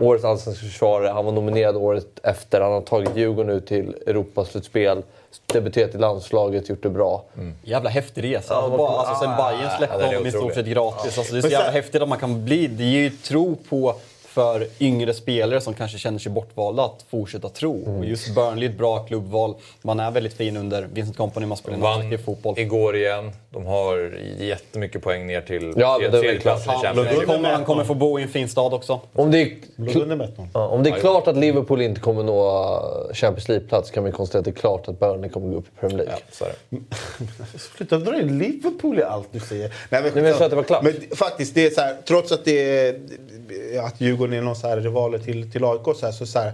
årets 0.00 0.24
allsvenska 0.24 0.66
försvarare, 0.66 1.08
han 1.08 1.24
var 1.24 1.32
nominerad 1.32 1.76
året 1.76 2.06
efter, 2.22 2.60
han 2.60 2.72
har 2.72 2.80
tagit 2.80 3.16
Djurgården 3.16 3.50
ut 3.50 3.66
till 3.66 3.96
Europaslutspel, 4.06 5.02
debuterat 5.46 5.94
i 5.94 5.98
landslaget, 5.98 6.68
gjort 6.68 6.82
det 6.82 6.90
bra. 6.90 7.24
Jävla 7.62 7.90
häftig 7.90 8.24
resa. 8.24 8.54
Alltså, 8.54 8.76
bara, 8.76 8.88
alltså, 8.88 9.24
sen 9.24 9.36
Bayern 9.36 9.62
ja, 9.62 9.76
släppte 9.78 10.06
honom 10.06 10.26
i 10.26 10.30
stort 10.30 10.54
sett 10.54 10.66
gratis. 10.66 11.18
Alltså, 11.18 11.32
det 11.32 11.38
är 11.38 11.42
så 11.42 11.48
jävla 11.48 11.70
häftigt 11.70 12.02
att 12.02 12.08
man 12.08 12.18
kan 12.18 12.44
bli. 12.44 12.66
Det 12.66 12.84
ger 12.84 13.00
ju 13.00 13.10
tro 13.10 13.56
på 13.68 13.94
för 14.34 14.66
yngre 14.80 15.14
spelare 15.14 15.60
som 15.60 15.74
kanske 15.74 15.98
känner 15.98 16.18
sig 16.18 16.32
bortvalda 16.32 16.84
att 16.84 17.04
fortsätta 17.10 17.48
tro. 17.48 17.84
Mm. 17.86 17.98
Och 17.98 18.04
just 18.04 18.34
Burnley 18.34 18.68
är 18.68 18.70
ett 18.72 18.78
bra 18.78 18.98
klubbval. 18.98 19.54
Man 19.82 20.00
är 20.00 20.10
väldigt 20.10 20.32
fin 20.34 20.56
under 20.56 20.88
Vincent 20.92 21.16
Kompany, 21.16 21.46
man 21.46 21.56
spelar 21.56 21.76
en 21.76 21.82
Vann 21.82 22.18
fotboll. 22.18 22.58
igår 22.58 22.96
igen. 22.96 23.32
De 23.50 23.66
har 23.66 24.18
jättemycket 24.38 25.02
poäng 25.02 25.26
ner 25.26 25.40
till 25.40 25.72
Ja, 25.76 25.98
men 26.02 26.10
tredjeplatsen 26.10 26.74
i. 26.74 26.76
Champions 26.76 26.96
Han, 26.96 27.04
League. 27.16 27.26
kommer, 27.26 27.52
han 27.52 27.64
kommer 27.64 27.84
få 27.84 27.94
bo 27.94 28.18
i 28.18 28.22
en 28.22 28.28
fin 28.28 28.48
stad 28.48 28.74
också. 28.74 29.00
Om 29.12 29.30
det 29.30 29.42
är, 29.42 29.56
Låg 29.76 29.96
under 29.96 30.16
med 30.16 30.28
1-0. 30.28 30.46
ja, 30.54 30.66
om 30.68 30.82
det 30.82 30.90
är 30.90 30.94
klart 31.00 31.28
att 31.28 31.36
Liverpool 31.36 31.82
inte 31.82 32.00
kommer 32.00 32.22
nå 32.22 33.08
Champions 33.12 33.48
League-plats 33.48 33.90
kan 33.90 34.04
vi 34.04 34.12
konstatera 34.12 34.38
att 34.38 34.44
det 34.44 34.50
är 34.50 34.52
klart 34.52 34.88
att 34.88 35.00
Burnley 35.00 35.30
kommer 35.30 35.48
gå 35.48 35.56
upp 35.56 35.66
i 35.66 35.80
Premier 35.80 35.96
League. 35.98 36.14
Ja, 36.16 36.22
så 36.32 36.44
är 36.44 36.52
det. 36.70 37.58
Sluta 37.76 37.98
dra 37.98 38.20
in 38.20 38.38
Liverpool 38.38 38.98
i 38.98 39.02
allt 39.02 39.28
du 39.32 39.40
säger. 39.40 39.72
Nej, 39.90 40.10
men 40.14 40.24
jag 40.24 40.36
sa 40.36 40.44
att 40.44 40.50
det 40.50 40.56
var 40.56 40.62
klart. 40.62 40.82
Men 40.82 40.94
faktiskt, 41.16 41.54
det 41.54 41.66
är 41.66 41.70
så 41.70 41.80
här, 41.80 41.96
trots 42.06 42.32
att, 42.32 42.44
det 42.44 42.86
är, 42.86 42.94
att 43.84 44.00
Djurgården 44.00 44.21
är 44.24 44.42
någon 44.42 44.56
så 44.56 44.68
här 44.68 44.76
rivaler 44.76 45.18
till, 45.18 45.52
till 45.52 45.64
AIK 45.64 45.84
så, 45.96 46.06
här, 46.06 46.12
så, 46.12 46.26
så 46.26 46.38
här, 46.38 46.52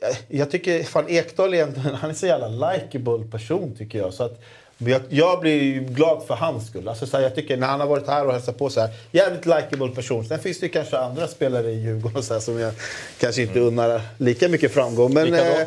jag, 0.00 0.16
jag 0.28 0.50
tycker 0.50 0.82
fan 0.82 1.08
Ekdal 1.08 1.54
är 1.54 1.62
en, 1.62 1.76
han 2.00 2.10
är 2.10 2.14
så 2.14 2.26
jävla 2.26 2.48
likeable 2.48 3.24
person 3.30 3.74
tycker 3.78 3.98
jag. 3.98 4.14
Så 4.14 4.24
att, 4.24 4.40
jag, 4.78 5.02
jag 5.08 5.40
blir 5.40 5.80
glad 5.80 6.22
för 6.26 6.34
hans 6.34 6.66
skull. 6.66 6.88
Alltså, 6.88 7.06
så 7.06 7.16
här, 7.16 7.24
jag 7.24 7.34
tycker 7.34 7.56
när 7.56 7.66
han 7.66 7.80
har 7.80 7.86
varit 7.86 8.06
här 8.06 8.26
och 8.26 8.32
hälsat 8.32 8.58
på 8.58 8.70
så 8.70 8.80
här, 8.80 8.90
jävligt 9.12 9.46
likeable 9.46 9.88
person. 9.94 10.24
Sen 10.24 10.38
finns 10.38 10.60
det 10.60 10.68
kanske 10.68 10.98
andra 10.98 11.28
spelare 11.28 11.70
i 11.70 11.80
Djurgården 11.80 12.22
så 12.22 12.34
här, 12.34 12.40
som 12.40 12.58
jag 12.58 12.72
kanske 13.20 13.42
inte 13.42 13.60
unnar 13.60 14.00
lika 14.18 14.48
mycket 14.48 14.72
framgång. 14.72 15.14
Men, 15.14 15.24
Vilka 15.24 15.44
då? 15.44 15.66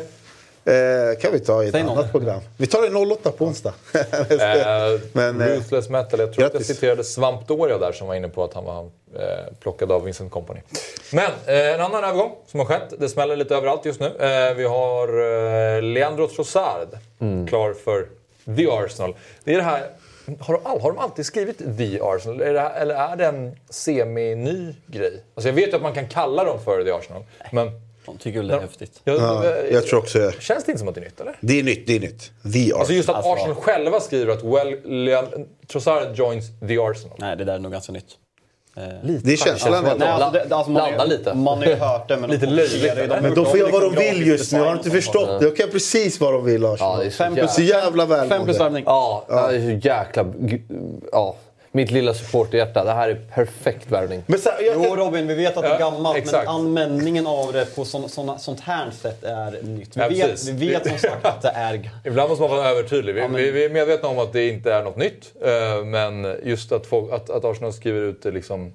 Eh, 0.68 1.18
kan 1.20 1.32
vi 1.32 1.40
ta 1.40 1.64
i 1.64 1.66
ett 1.66 1.72
Säg 1.72 1.80
annat 1.82 1.96
någon. 1.96 2.08
program. 2.08 2.40
Vi 2.56 2.66
tar 2.66 2.82
det 3.08 3.14
08 3.14 3.30
på 3.30 3.44
onsdag. 3.44 3.74
Eh, 4.30 5.00
Men, 5.12 5.40
eh, 5.40 5.46
Ruthless 5.46 5.88
Metal. 5.88 6.20
Jag 6.20 6.32
tror 6.32 6.44
att 6.44 6.52
jag 6.52 6.52
grattis. 6.52 6.66
citerade 6.66 7.04
Svampdoria 7.04 7.78
där 7.78 7.92
som 7.92 8.06
var 8.08 8.14
inne 8.14 8.28
på 8.28 8.44
att 8.44 8.54
han 8.54 8.64
var 8.64 8.80
eh, 9.14 9.52
plockad 9.60 9.92
av 9.92 10.04
Vincent 10.04 10.30
Company. 10.32 10.60
Men 11.12 11.30
eh, 11.46 11.74
en 11.74 11.80
annan 11.80 12.04
övergång 12.04 12.30
som 12.46 12.60
har 12.60 12.66
skett. 12.66 12.92
Det 12.98 13.08
smäller 13.08 13.36
lite 13.36 13.54
överallt 13.56 13.84
just 13.84 14.00
nu. 14.00 14.06
Eh, 14.06 14.54
vi 14.54 14.64
har 14.64 15.08
eh, 15.76 15.82
Leandro 15.82 16.28
Trossard 16.28 16.88
klar 17.48 17.72
för 17.84 18.06
The 18.56 18.70
Arsenal. 18.70 19.14
Det 19.44 19.52
är 19.52 19.56
det 19.56 19.62
här... 19.62 19.86
Har 20.40 20.54
de, 20.54 20.60
all, 20.66 20.80
har 20.80 20.92
de 20.92 20.98
alltid 20.98 21.26
skrivit 21.26 21.58
The 21.78 22.00
Arsenal? 22.02 22.40
Är 22.40 22.52
det 22.54 22.60
här, 22.60 22.80
eller 22.80 22.94
är 22.94 23.16
det 23.16 23.26
en 23.26 23.56
semi-ny 23.70 24.74
grej? 24.86 25.22
Alltså 25.34 25.48
jag 25.48 25.54
vet 25.54 25.68
ju 25.72 25.76
att 25.76 25.82
man 25.82 25.94
kan 25.94 26.08
kalla 26.08 26.44
dem 26.44 26.58
för 26.64 26.84
The 26.84 26.90
Arsenal. 26.90 27.22
Men... 27.52 27.70
De 28.08 28.18
tycker 28.18 28.38
väl 28.38 28.48
det 28.48 28.54
är 28.54 28.60
häftigt. 28.60 29.00
Jag, 29.04 29.16
Ja, 29.16 29.44
eh, 29.44 29.74
jag 29.74 29.86
tror 29.86 29.98
också 29.98 30.18
det. 30.18 30.42
Känns 30.42 30.64
det 30.64 30.72
inte 30.72 30.78
som 30.78 30.88
att 30.88 30.94
det 30.94 31.00
är 31.00 31.04
nytt 31.04 31.20
eller? 31.20 31.36
Det 31.40 31.58
är 31.58 31.62
nytt, 31.62 31.86
det 31.86 31.96
är 31.96 32.00
nytt. 32.00 32.30
The 32.52 32.72
Alltså 32.74 32.92
just 32.92 33.08
att 33.08 33.14
Alltså- 33.16 33.32
Arsenal 33.32 33.54
själva 33.54 34.00
skriver 34.00 34.32
att 34.32 34.44
well, 34.44 34.76
Leon, 34.84 35.24
Trossard 35.72 36.14
joins 36.14 36.44
the 36.68 36.78
Arsenal. 36.78 37.16
Nej, 37.18 37.36
det 37.36 37.44
där 37.44 37.54
är 37.54 37.58
nog 37.58 37.72
ganska 37.72 37.92
nytt. 37.92 38.04
Eh, 38.76 38.82
Det 39.22 39.32
är 39.32 39.36
känslan. 39.36 39.74
Alltså, 39.74 39.94
Nej, 39.98 40.08
alltså, 40.08 40.30
det, 40.48 40.54
alltså 40.54 40.70
man, 40.70 40.82
har 40.94 41.04
ju- 41.04 41.10
lite. 41.10 41.34
man 41.34 41.58
har 41.58 41.66
ju 41.66 41.74
hört 41.74 42.08
det. 42.08 42.16
Men 42.16 42.30
Lite 42.30 42.46
löjligt? 42.46 43.08
Men 43.22 43.34
de 43.34 43.44
får 43.46 43.58
göra 43.58 43.70
vad 43.70 43.82
de 43.82 43.94
vill 43.94 44.26
just 44.26 44.52
nu. 44.52 44.58
Jag 44.58 44.64
har 44.66 44.72
inte 44.72 44.88
design 44.90 44.98
och 44.98 45.04
förstått. 45.04 45.40
De 45.40 45.50
kan 45.62 45.70
precis 45.70 46.20
vad 46.20 46.32
de 46.32 46.44
vill, 46.44 46.62
Ja, 46.62 46.74
Arsenal. 46.74 46.98
det 46.98 47.04
är 47.06 47.10
så 47.10 47.16
Fem 47.16 47.36
jävla... 47.36 47.48
Så 47.52 47.62
jävla 47.62 48.06
plus 48.06 48.20
välmående. 48.20 48.52
värvning. 48.58 48.84
Ja, 48.86 49.24
det 49.28 49.34
är 49.56 49.80
så 49.80 49.88
jäkla... 49.88 50.24
Ja, 51.12 51.36
mitt 51.72 51.90
lilla 51.90 52.14
supporterhjärta. 52.14 52.84
Det 52.84 52.92
här 52.92 53.08
är 53.08 53.14
perfekt 53.34 53.90
värvning. 53.90 54.22
Men 54.26 54.38
så 54.38 54.48
jag, 54.60 54.74
Jo 54.74 54.96
Robin, 54.96 55.26
vi 55.26 55.34
vet 55.34 55.56
att 55.56 55.62
det 55.62 55.68
är 55.68 55.72
Ja, 55.72 55.90
gammalt 55.90 56.16
exakt. 56.18 56.46
men 56.46 56.54
användningen 56.54 57.26
av 57.26 57.52
det 57.52 57.74
på 57.76 57.84
sån, 57.84 58.08
såna, 58.08 58.38
sånt 58.38 58.60
här 58.60 58.90
sätt 58.90 59.24
är 59.24 59.58
nytt. 59.62 59.96
Vi 59.96 60.00
Ja, 60.00 60.08
vet, 60.08 60.48
vi 60.48 60.68
vet 60.68 60.86
som 60.88 60.98
sagt 60.98 61.26
att 61.26 61.42
det 61.42 61.52
är... 61.54 61.90
Ibland 62.04 62.28
måste 62.28 62.42
man 62.42 62.50
vara 62.56 62.68
övertydlig. 62.70 63.14
Vi, 63.14 63.20
men- 63.20 63.34
vi, 63.34 63.50
vi 63.50 63.64
är 63.64 63.70
medvetna 63.70 64.08
om 64.08 64.18
att 64.18 64.32
det 64.32 64.48
inte 64.48 64.72
är 64.72 64.82
något 64.82 64.96
nytt. 64.96 65.32
eh, 65.44 65.84
Men 65.84 66.36
just 66.44 66.72
att, 66.72 66.86
folk, 66.86 67.12
att, 67.12 67.30
att 67.30 67.44
Arsenal 67.44 67.72
skriver 67.72 68.00
ut 68.00 68.22
det 68.22 68.30
liksom 68.30 68.72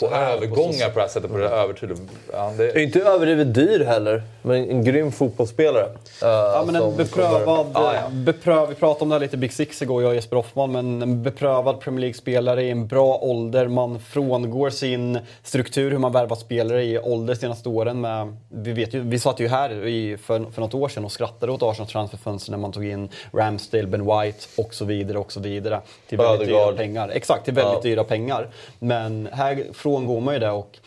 på 0.00 0.06
övergångar 0.06 0.88
på 0.88 0.94
det 0.94 1.00
här 1.00 1.08
sättet, 1.08 1.30
på 1.30 1.36
det 1.38 1.48
här 1.48 1.56
övertydligt. 1.56 2.00
Ja, 2.32 2.52
det, 2.56 2.64
Är 2.70 2.78
inte 2.78 3.00
överdrivet 3.00 3.54
dyr 3.54 3.84
heller, 3.84 4.22
men 4.42 4.70
en 4.70 4.84
grym 4.84 5.12
fotbollsspelare. 5.12 5.84
eh, 5.84 6.28
Ja, 6.28 6.62
men 6.66 6.76
en 6.76 6.96
beprövad, 6.96 7.44
kommer- 7.44 7.94
Ja, 7.94 8.08
bepröv, 8.12 8.68
vi 8.68 8.74
pratade 8.74 9.02
om 9.02 9.08
det 9.08 9.14
här 9.14 9.20
lite 9.20 9.36
Big 9.36 9.52
Six 9.52 9.82
igår, 9.82 10.02
jag 10.02 10.08
och 10.08 10.14
Jesper 10.14 10.36
Hoffman, 10.36 10.72
men 10.72 11.02
en 11.02 11.22
beprövad 11.22 11.80
Premier 11.80 12.00
League-spelare 12.00 12.62
i 12.62 12.70
en 12.70 12.86
bra 12.86 13.18
ålder. 13.22 13.68
Man 13.68 14.00
frångår 14.00 14.70
sin 14.70 15.18
struktur, 15.42 15.90
hur 15.90 15.98
man 15.98 16.12
värvar 16.12 16.36
spelare 16.36 16.84
i 16.84 16.98
ålder 16.98 17.34
de 17.34 17.40
senaste 17.40 17.68
åren. 17.68 18.00
Med, 18.00 18.36
vi, 18.48 18.72
vet 18.72 18.94
ju, 18.94 19.00
vi 19.00 19.18
satt 19.18 19.40
ju 19.40 19.48
här 19.48 19.86
i, 19.86 20.16
för, 20.16 20.44
för 20.52 20.60
något 20.60 20.74
år 20.74 20.88
sedan 20.88 21.04
och 21.04 21.12
skrattade 21.12 21.52
åt 21.52 21.62
Arsenals 21.62 21.92
transferfönster 21.92 22.50
när 22.50 22.58
man 22.58 22.72
tog 22.72 22.86
in 22.86 23.08
Ramsdale, 23.32 23.86
Ben 23.86 24.00
White 24.06 24.38
och 24.56 24.74
så 24.74 24.84
vidare 24.84 25.18
och 25.18 25.32
så 25.32 25.40
vidare. 25.40 25.80
Till 26.08 26.18
väldigt 26.18 26.48
dyra 26.48 26.56
Ödegaard. 26.58 26.76
pengar. 26.76 27.08
Exakt, 27.08 27.44
till 27.44 27.54
väldigt 27.54 27.74
Ja. 27.74 27.80
dyra 27.90 28.04
pengar. 28.04 28.48
Men 28.78 29.28
här 29.32 29.64
frångår 29.88 30.20
man 30.20 30.34
ju 30.34 30.40
det 30.40 30.50
och 30.50 30.78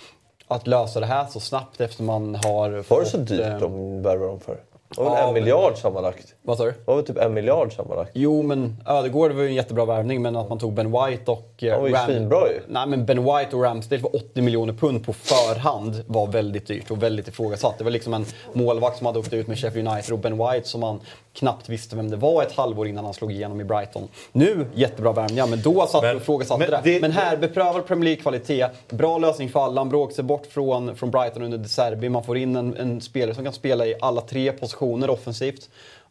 att 0.47 0.67
lösa 0.67 0.99
det 0.99 1.05
här 1.05 1.25
så 1.25 1.39
snabbt 1.39 1.81
efter 1.81 2.03
man 2.03 2.35
har 2.35 2.83
Var 2.89 2.99
det 2.99 3.05
så 3.05 3.17
dyrt 3.17 3.39
eh, 3.39 3.59
de 3.59 4.01
värvade 4.01 4.27
dem 4.27 4.39
för? 4.39 4.57
Det 4.95 5.01
var 5.03 5.09
väl 5.09 5.19
Ja, 5.21 5.27
en 5.27 5.33
miljard 5.33 5.77
sammanlagt? 5.77 6.35
Vad 6.41 6.57
sa 6.57 6.63
du? 6.65 6.71
Det 6.71 6.77
var 6.85 6.95
väl 6.95 7.05
typ 7.05 7.17
en 7.17 7.33
miljard 7.33 7.73
sammanlagt? 7.75 8.11
Jo, 8.13 8.41
men 8.43 8.77
Ödegård 8.87 9.31
var 9.31 9.41
ju 9.41 9.47
en 9.47 9.53
jättebra 9.55 9.85
värvning, 9.85 10.21
men 10.21 10.35
att 10.35 10.49
man 10.49 10.59
tog 10.59 10.73
Ben 10.73 10.91
White 10.91 11.31
och... 11.31 11.63
eh, 11.63 11.71
Han 11.71 11.81
var 11.81 11.87
ju 11.89 11.95
svinbra 12.05 12.47
ju. 12.49 12.59
Nej, 12.67 12.87
men 12.87 13.05
Ben 13.05 13.23
White 13.23 13.55
och 13.55 13.63
Ramsdale 13.63 14.01
för 14.01 14.15
80 14.15 14.41
miljoner 14.41 14.73
pund 14.73 15.05
på 15.05 15.13
förhand 15.13 16.03
var 16.07 16.27
väldigt 16.27 16.67
dyrt 16.67 16.91
och 16.91 17.03
väldigt 17.03 17.27
ifrågasatt. 17.27 17.77
Det 17.77 17.83
var 17.83 17.91
liksom 17.91 18.13
en 18.13 18.25
målvakt 18.53 18.97
som 18.97 19.05
hade 19.05 19.19
åkt 19.19 19.33
ut 19.33 19.47
med 19.47 19.59
Sheffield 19.59 19.87
United 19.87 20.13
och 20.13 20.19
Ben 20.19 20.37
White 20.37 20.67
som 20.67 20.81
man 20.81 20.99
knappt 21.33 21.69
visste 21.69 21.95
vem 21.95 22.09
det 22.09 22.17
var 22.17 22.43
ett 22.43 22.51
halvår 22.51 22.87
innan 22.87 23.05
han 23.05 23.13
slog 23.13 23.31
igenom 23.31 23.61
i 23.61 23.63
Brighton. 23.63 24.07
Nu, 24.31 24.65
jättebra 24.75 25.11
värvningar, 25.11 25.47
men 25.47 25.61
då 25.61 25.87
satt 25.87 26.01
Men- 26.03 26.17
ifrågasatte 26.17 26.59
men 26.59 26.69
det. 26.83 26.91
det- 26.93 27.01
Men 27.01 27.11
här, 27.11 27.37
beprövad 27.37 27.85
Premier 27.87 28.03
League-kvalitet, 28.05 28.65
bra 28.89 29.17
lösning 29.17 29.49
för 29.49 29.59
alla. 29.59 29.81
Han 29.81 29.89
bråkade 29.89 30.15
sig 30.15 30.23
bort 30.23 30.45
från, 30.45 30.95
från 30.95 31.11
Brighton 31.11 31.43
under 31.43 31.57
De 31.57 31.67
Serbi. 31.69 32.09
Man 32.09 32.23
får 32.23 32.37
in 32.37 32.55
en, 32.55 32.77
en 32.77 33.01
spelare 33.01 33.35
som 33.35 33.43
kan 33.43 33.53
spela 33.53 33.85
i 33.85 33.95
alla 34.01 34.21
tre 34.21 34.51
positioner 34.51 34.80
offensivt. 35.09 35.69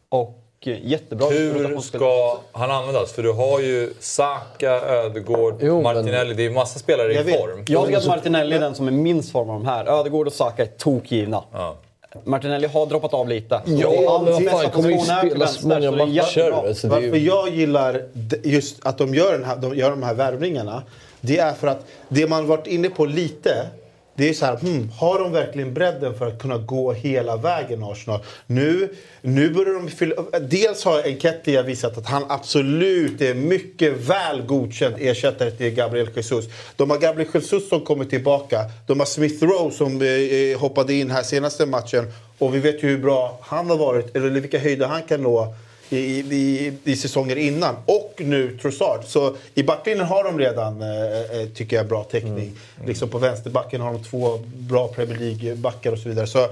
Och 0.09 0.37
eh, 0.65 0.77
jättebra 0.85 1.27
hur 1.29 1.79
ska 1.79 2.37
han 2.51 2.71
användas? 2.71 3.11
För 3.11 3.23
du 3.23 3.31
har 3.31 3.59
ju 3.59 3.93
Saka, 3.99 4.71
Ödegård, 4.71 5.55
Jo, 5.61 5.73
men- 5.73 5.83
Martinelli. 5.83 6.33
Det 6.33 6.45
är 6.45 6.49
massa 6.49 6.79
spelare 6.79 7.13
i 7.13 7.15
Jag 7.15 7.23
vet. 7.23 7.39
form. 7.39 7.65
Jag 7.67 7.85
tycker 7.85 7.97
att 7.99 8.07
Martinelli 8.07 8.55
är 8.55 8.59
den 8.59 8.75
som 8.75 8.87
är 8.87 8.91
minst 8.91 9.31
form 9.31 9.49
av 9.49 9.59
de 9.63 9.65
här. 9.67 9.85
Ödegård 9.99 10.27
och 10.27 10.33
Saka 10.33 10.61
är 10.61 10.67
tokgivna. 10.67 11.43
Ja. 11.53 11.75
Martinelli 12.23 12.67
har 12.67 12.85
droppat 12.85 13.13
av 13.13 13.29
lite. 13.29 13.61
Ja, 13.65 14.21
men 14.25 14.33
vad 14.33 14.43
bästa 14.43 14.57
fan, 14.57 14.69
kommer 14.71 14.89
ju 14.89 14.95
position 14.95 15.15
är 15.17 15.21
till 15.21 15.29
spela 15.29 15.45
vänster, 15.45 15.61
så 15.61 15.67
många 15.91 15.91
matcher. 16.05 16.51
Alltså, 16.67 16.87
Varför 16.87 17.15
ju... 17.15 17.25
jag 17.27 17.49
gillar 17.49 18.01
just 18.43 18.85
att 18.85 18.97
de 18.97 19.13
gör, 19.15 19.31
den 19.31 19.43
här, 19.43 19.55
de 19.57 19.75
gör 19.75 19.89
de 19.89 20.03
här 20.03 20.13
värvningarna, 20.13 20.83
det 21.21 21.37
är 21.37 21.53
för 21.53 21.67
att 21.67 21.85
det 22.09 22.27
man 22.27 22.47
varit 22.47 22.67
inne 22.67 22.89
på 22.89 23.05
lite, 23.05 23.67
det 24.15 24.29
är 24.29 24.33
så 24.33 24.45
här, 24.45 24.55
hmm, 24.55 24.89
har 24.99 25.19
de 25.19 25.31
verkligen 25.31 25.73
bredden 25.73 26.17
för 26.17 26.27
att 26.27 26.41
kunna 26.41 26.57
gå 26.57 26.93
hela 26.93 27.37
vägen 27.37 27.83
Arsenal? 27.83 28.19
Nu, 28.47 28.89
nu 29.21 29.49
börjar 29.49 29.73
de 29.73 29.87
fylla 29.89 30.15
Dels 30.41 30.83
har 30.83 31.03
Enketia 31.03 31.61
visat 31.63 31.97
att 31.97 32.05
han 32.05 32.23
absolut 32.29 33.21
är 33.21 33.33
mycket 33.33 33.93
väl 33.93 34.41
godkänd 34.41 34.95
ersättare 34.99 35.51
till 35.51 35.75
Gabriel 35.75 36.09
Jesus. 36.15 36.45
De 36.75 36.89
har 36.89 36.97
Gabriel 36.97 37.29
Jesus 37.33 37.69
som 37.69 37.81
kommer 37.81 38.05
tillbaka. 38.05 38.65
De 38.87 38.99
har 38.99 39.05
Smith 39.05 39.43
Rowe 39.43 39.71
som 39.71 40.01
eh, 40.01 40.07
eh, 40.07 40.59
hoppade 40.59 40.93
in 40.93 41.11
här 41.11 41.23
senaste 41.23 41.65
matchen. 41.65 42.11
Och 42.37 42.55
vi 42.55 42.59
vet 42.59 42.83
ju 42.83 42.87
hur 42.87 42.97
bra 42.97 43.39
han 43.41 43.69
har 43.69 43.77
varit, 43.77 44.15
eller 44.15 44.29
vilka 44.29 44.59
höjder 44.59 44.87
han 44.87 45.03
kan 45.03 45.21
nå 45.21 45.55
i, 45.91 46.19
i, 46.19 46.73
i 46.83 46.95
säsonger 46.95 47.35
innan. 47.35 47.75
Och 47.85 48.13
nu 48.17 48.57
Trossard. 48.61 49.03
Så 49.05 49.35
i 49.53 49.63
backlinjen 49.63 50.05
har 50.05 50.23
de 50.23 50.39
redan, 50.39 50.81
eh, 50.81 51.41
eh, 51.41 51.47
tycker 51.55 51.75
jag, 51.75 51.87
bra 51.87 52.03
täckning. 52.03 52.51
Liksom 52.85 53.09
på 53.09 53.17
vänsterbacken 53.17 53.81
har 53.81 53.93
de 53.93 54.03
två 54.03 54.39
bra 54.43 54.87
Premier 54.87 55.17
League-backar 55.17 55.91
och 55.91 55.99
så 55.99 56.09
vidare. 56.09 56.27
Så 56.27 56.43
eh, 56.43 56.49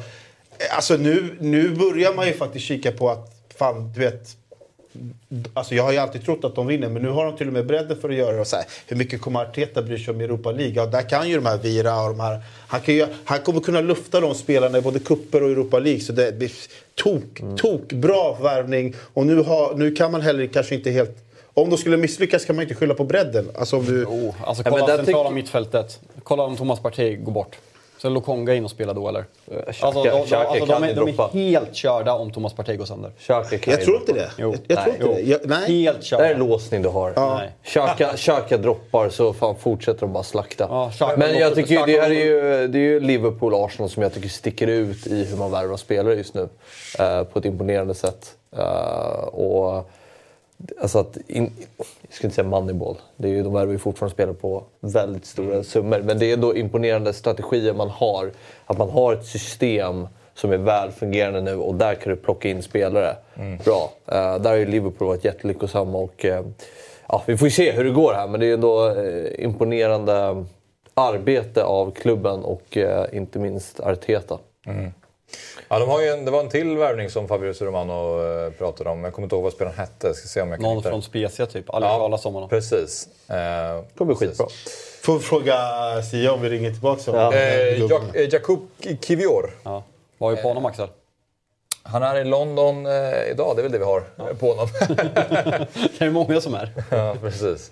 alltså 0.72 0.98
nu, 0.98 1.38
nu 1.40 1.70
börjar 1.70 2.14
man 2.14 2.28
ju 2.28 2.34
faktiskt 2.34 2.66
kika 2.66 2.92
på 2.92 3.10
att, 3.10 3.32
fan, 3.58 3.92
du 3.94 4.00
vet. 4.00 4.36
Alltså 5.54 5.76
jag 5.76 5.84
har 5.84 5.92
ju 5.92 5.98
alltid 5.98 6.26
trott 6.26 6.44
att 6.44 6.56
de 6.56 6.68
vinner, 6.68 6.90
men 6.90 7.02
nu 7.02 7.10
har 7.10 7.26
de 7.26 7.38
till 7.38 7.48
och 7.48 7.54
med 7.54 7.66
bredden 7.66 7.98
för 8.02 8.10
att 8.10 8.16
göra 8.16 8.32
det. 8.36 8.42
Och 8.42 8.48
så 8.48 8.56
här, 8.56 8.66
hur 8.88 8.98
mycket 8.98 9.22
kommer 9.22 9.40
Arteta 9.42 9.82
bry 9.82 9.98
sig 10.00 10.14
om 10.14 10.22
Europa 10.22 10.52
League? 10.52 10.74
Ja, 10.76 10.86
där 10.86 11.10
kan 11.10 11.30
ju 11.30 11.36
de 11.36 11.46
här 11.46 11.58
Vira 11.58 12.02
och 12.04 12.10
de 12.10 12.20
här... 12.20 12.40
Han, 12.68 12.82
kan 12.82 12.96
ju, 12.96 13.08
han 13.26 13.40
kommer 13.40 13.60
kunna 13.60 13.82
lufta 13.82 14.20
de 14.20 14.36
spelarna 14.36 14.78
i 14.78 14.82
både 14.82 15.00
kupper 15.00 15.44
och 15.44 15.50
Europa 15.50 15.80
League. 15.80 16.02
Så 16.02 16.14
det 16.14 16.38
blir 16.38 16.52
tok, 16.96 17.42
tok 17.58 17.94
bra 17.94 18.38
värvning. 18.42 18.96
Och 19.14 19.26
nu, 19.26 19.42
har, 19.44 19.76
nu 19.76 19.92
kan 19.96 20.12
man 20.12 20.22
heller 20.22 20.48
kanske 20.48 20.76
inte 20.76 20.92
helt... 20.92 21.18
Om 21.54 21.70
de 21.70 21.78
skulle 21.78 21.98
misslyckas 21.98 22.46
kan 22.46 22.56
man 22.56 22.64
inte 22.64 22.76
skylla 22.76 22.94
på 22.94 23.04
bredden. 23.04 23.50
Alltså 23.56 23.78
om 23.78 23.86
du... 23.86 24.06
Oh, 24.06 24.34
alltså 24.44 24.64
Ja, 24.66 24.72
kolla 24.72 24.88
där 24.88 24.96
centrala 24.98 25.24
tycker- 25.24 25.36
mittfältet. 25.36 26.00
Kolla 26.24 26.44
om 26.44 26.58
Thomas 26.58 26.80
Partey 26.80 27.16
går 27.16 27.32
bort. 27.32 27.56
Så 28.02 28.08
är 28.08 28.12
Lokonga 28.12 28.54
in 28.54 28.66
och 28.66 28.72
spelar 28.72 28.94
då 28.94 29.08
eller? 29.10 29.26
Xhaka- 29.46 29.86
Alltså, 29.86 30.04
de, 30.04 30.10
de, 30.10 30.26
Xhaka 30.26 30.48
alltså, 30.50 30.66
kan 30.66 30.82
de, 30.82 30.84
är, 30.84 30.90
ju 30.90 30.94
de 30.94 31.06
droppa. 31.12 31.30
är 31.34 31.38
helt 31.40 31.76
körda 31.76 32.14
om 32.14 32.32
Thomas 32.32 32.54
Partey 32.54 32.76
går 32.76 32.86
sönder. 32.86 33.12
Xhaka 33.20 33.58
kan 33.58 33.72
Jag 33.74 33.82
tror 33.84 33.98
inte 33.98 34.14
det. 34.14 34.32
Jo. 34.38 34.56
Jag, 34.68 34.78
jag 34.78 34.84
tror 34.86 34.94
Nej. 35.00 35.10
inte 35.12 35.22
det. 35.22 35.30
Jag, 35.30 35.40
nej. 35.68 35.84
Helt 35.84 36.00
Det 36.00 36.06
körda. 36.06 36.26
är 36.30 36.34
en 36.34 36.40
låsning 36.40 36.82
du 36.82 36.90
har. 36.90 37.14
Nej. 37.38 37.52
Xhaka, 37.64 38.10
Xhaka 38.18 38.58
droppar 38.58 39.10
så 39.10 39.34
fan 39.34 39.56
fortsätter 39.56 40.00
de 40.00 40.14
bara 40.14 40.24
slakta. 40.24 40.68
Ja, 40.70 40.92
Xhaka 40.92 41.18
Men 41.18 41.38
jag 41.38 41.56
tycker 41.56 41.88
ju, 41.88 41.94
det 41.94 42.02
här 42.02 42.10
är 42.10 42.26
ju, 42.26 42.68
det 42.68 42.78
är 42.78 42.82
ju 42.82 43.00
Liverpool-Arsenal 43.00 43.88
som 43.90 44.04
jag 44.04 44.14
tycker 44.14 44.30
sticker 44.30 44.68
ut 44.68 45.08
i 45.08 45.24
hur 45.26 45.38
man 45.38 45.52
värvar 45.52 45.78
spelare 45.78 46.16
just 46.16 46.34
nu. 46.34 46.50
eh, 47.00 47.24
på 47.24 47.40
ett 47.40 47.46
imponerande 47.46 47.94
sätt. 47.94 48.36
Eh, 48.58 49.24
och 49.24 49.90
Alltså 50.82 51.00
att 51.00 51.18
in, 51.28 51.52
jag 51.78 51.86
ska 52.10 52.28
inte 52.28 52.36
säga 52.36 52.48
moneyball. 52.48 52.98
Det 53.18 53.28
är 53.28 53.32
ju, 53.32 53.44
de 53.44 53.54
värvar 53.54 53.72
ju 53.72 53.78
fortfarande 53.78 54.14
spelare 54.14 54.36
på 54.36 54.64
väldigt 54.80 55.26
stora 55.26 55.64
summor. 55.64 56.02
Men 56.06 56.20
det 56.20 56.26
är 56.26 56.34
ändå 56.34 56.56
imponerande 56.56 57.14
strategier 57.14 57.74
man 57.74 57.90
har. 57.90 58.32
Att 58.66 58.78
man 58.78 58.90
har 58.90 59.14
ett 59.14 59.26
system 59.26 60.08
som 60.34 60.52
är 60.52 60.58
väl 60.58 60.92
fungerande 60.92 61.42
nu 61.42 61.56
och 61.56 61.76
där 61.76 61.96
kan 61.96 62.10
du 62.10 62.16
plocka 62.16 62.50
in 62.50 62.64
spelare. 62.64 63.16
Bra. 63.66 63.92
Uh, 64.12 64.42
där 64.42 64.50
har 64.50 64.56
ju 64.56 64.66
Liverpool 64.66 65.08
varit 65.08 65.26
jättelyckosamma 65.26 65.98
och 65.98 66.26
uh, 66.26 66.42
ja, 67.08 67.24
vi 67.26 67.38
får 67.38 67.48
ju 67.48 67.52
se 67.52 67.72
hur 67.72 67.84
det 67.84 67.92
går 67.92 68.14
här. 68.14 68.28
Men 68.28 68.40
det 68.40 68.46
är 68.46 68.54
ändå 68.54 68.90
uh, 68.90 69.44
imponerande 69.44 70.46
arbete 70.94 71.64
av 71.64 71.92
klubben 71.92 72.44
och 72.44 72.78
inte 73.12 73.40
minst 73.40 73.80
Arteta. 73.80 74.38
Ja, 75.68 75.80
de 75.80 75.90
har 75.90 76.02
ju 76.02 76.08
en, 76.08 76.26
det 76.26 76.32
var 76.32 76.40
en 76.40 76.50
till 76.50 76.78
värvning 76.78 77.10
som 77.10 77.28
Fabrizio 77.28 77.66
Romano 77.66 78.22
eh, 78.46 78.52
pratade 78.52 78.90
om. 78.90 79.04
Jag 79.04 79.14
kommer 79.14 79.26
inte 79.26 79.36
ihåg 79.36 79.44
vad 79.44 79.54
spelaren 79.54 79.78
hette. 79.78 80.14
Ska 80.14 80.28
se 80.28 80.42
om 80.42 80.50
jag 80.50 80.58
kan 80.60 80.64
Någon 80.64 80.78
hitta 80.78 80.90
från. 80.90 81.02
Spezia 81.02 81.46
typ. 81.46 81.70
Aldrig 81.70 81.92
hört 81.92 82.00
talas 82.00 82.26
om 82.26 82.34
honom. 82.34 82.50
Precis. 82.50 83.08
Eh, 83.28 83.36
Det 83.36 83.84
kommer 83.98 84.16
bli 84.16 84.28
skitbra. 84.28 84.48
Får 85.02 85.14
vi 85.14 85.20
fråga 85.20 85.58
Sia 86.12 86.34
om 86.34 86.42
vi 86.42 86.50
ringer 86.50 86.72
tillbaka? 86.72 87.02
Ja. 87.06 87.34
Eh, 87.34 88.14
eh, 88.14 88.34
Jakub 88.34 88.60
Kivior. 89.02 89.52
Ja. 89.64 89.84
Vad 90.18 90.36
vi 90.36 90.42
på 90.42 90.48
honom 90.48 90.66
Axel? 90.66 90.88
Han 91.84 92.04
är 92.04 92.16
i 92.16 92.24
London 92.24 92.86
eh, 92.86 92.92
idag. 93.32 93.56
Det 93.56 93.62
är 93.62 93.64
väl 93.64 93.72
det 93.72 93.78
vi 93.78 93.86
har 93.86 94.04
eh, 94.18 94.26
på 94.40 94.50
honom. 94.50 94.68
Det 96.00 96.06
är 96.06 96.10
många 96.10 96.42
som 96.42 96.54
är. 96.54 96.74
ja, 96.90 97.16
precis. 97.22 97.72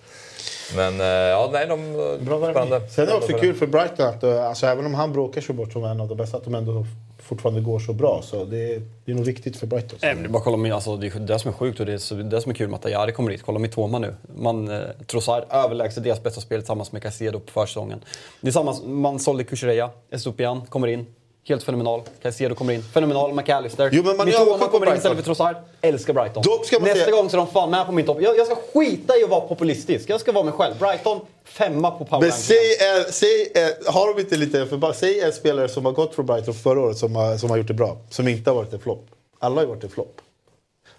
Men 0.76 1.02
eh, 1.02 1.06
ja, 1.08 1.50
nej, 1.54 1.68
de... 1.68 1.94
Bra 2.22 2.52
spännande. 2.52 2.90
Sen 2.90 3.04
är 3.04 3.08
det 3.08 3.14
också 3.18 3.34
kul 3.38 3.56
för 3.56 3.68
Brighton 3.68 4.08
att 4.08 4.24
eh, 4.24 4.48
alltså, 4.48 4.66
även 4.68 4.86
om 4.86 4.94
han 4.94 5.14
bråkar 5.14 5.42
sig 5.42 5.56
bort 5.56 5.74
som 5.74 5.84
en 5.84 6.02
av 6.02 6.08
de 6.08 6.16
bästa, 6.18 6.38
att 6.38 6.44
de 6.44 6.56
ändå 6.56 6.86
fortfarande 7.28 7.62
går 7.62 7.80
så 7.80 7.94
bra. 7.94 8.22
Så 8.24 8.46
det, 8.46 8.74
är- 8.76 8.82
det 9.06 9.12
är 9.12 9.16
nog 9.16 9.26
viktigt 9.26 9.58
för 9.58 9.68
Brighton. 9.68 10.00
Nej, 10.02 10.14
men 10.14 10.24
det 10.24 10.30
är 10.30 10.32
bara 10.32 10.44
kolla 10.44 10.58
med, 10.58 10.74
alltså, 10.74 10.98
det 10.98 11.08
är 11.16 11.20
det 11.20 11.40
som 11.40 11.50
är 11.50 11.54
sjukt 11.56 11.80
och 11.80 11.86
det 11.86 11.92
är 12.12 12.24
det 12.24 12.42
som 12.42 12.52
är 12.52 12.56
kul 12.56 12.70
med 12.70 12.78
att 12.78 12.86
Ayari 12.86 13.12
kommer 13.12 13.32
dit. 13.32 13.42
Kolla 13.44 13.60
Mitoma 13.60 14.00
nu. 14.00 14.16
Man, 14.36 14.68
eh, 14.68 14.80
Trossard 15.08 15.44
överlägset 15.50 16.04
deras 16.04 16.24
bästa 16.24 16.42
spel 16.42 16.60
tillsammans 16.62 16.92
med 16.92 17.02
Caicedo 17.02 17.40
på 17.40 17.52
försäsongen. 17.52 18.00
Det 18.42 18.48
är 18.48 18.52
samma, 18.52 18.74
man 18.86 19.20
sålde 19.20 19.44
Kuchereya, 19.44 19.90
Estupian 20.12 20.62
kommer 20.66 20.88
in. 20.88 21.06
Helt 21.48 21.64
fenomenal. 21.64 22.02
Caicedo 22.22 22.56
kommer 22.56 22.74
in. 22.74 22.84
Fenomenal. 22.84 23.34
McAllister. 23.34 23.90
Jo, 23.94 24.04
men 24.04 24.18
man 24.18 24.28
är 24.28 24.32
Mitoma 24.32 24.68
kommer 24.68 24.90
in 24.90 24.96
istället 24.96 25.18
för 25.18 25.26
Trossard. 25.26 25.56
Älskar 25.82 26.14
Brighton. 26.14 26.44
Nästa 26.82 26.96
säga- 26.96 27.12
gång 27.12 27.30
så 27.30 27.36
är 27.36 27.38
de 27.38 27.48
fan 27.48 27.70
med 27.70 27.86
på 27.86 27.92
min 27.92 28.06
topp. 28.06 28.18
Jag, 28.22 28.38
jag 28.38 28.46
ska 28.46 28.56
skita 28.74 29.18
i 29.18 29.24
att 29.24 29.30
vara 29.30 29.42
populistisk. 29.42 30.10
Jag 30.10 30.20
ska 30.20 30.32
vara 30.32 30.44
mig 30.44 30.54
själv. 30.54 30.80
Brighton, 30.80 31.20
femma 31.44 31.92
på 31.92 32.06
power 32.06 32.22
Men 32.22 32.32
säg, 32.32 32.58
eh, 32.58 33.06
säg 33.10 33.52
eh, 33.56 33.94
har 33.94 34.14
de 34.14 34.22
inte 34.22 34.36
lite 34.36 34.66
för 34.66 34.78
bara 34.78 34.94
Säg 34.94 35.22
en 35.22 35.34
spelare 35.34 35.70
som 35.70 35.86
har 35.86 35.92
gått 35.92 36.16
från 36.16 36.26
Brighton 36.26 36.54
förra 36.54 36.82
året 36.82 36.98
som 36.98 37.16
har, 37.16 37.38
som 37.38 37.50
har 37.50 37.58
gjort 37.58 37.68
det 37.68 37.74
bra. 37.74 37.98
Som 38.10 38.28
inte 38.28 38.50
har 38.50 38.56
varit 38.56 38.74
en 38.74 38.80
flopp. 38.80 39.06
Alla 39.40 39.56
har 39.56 39.62
ju 39.62 39.68
varit 39.68 39.84
en 39.84 39.90
flopp. 39.90 40.22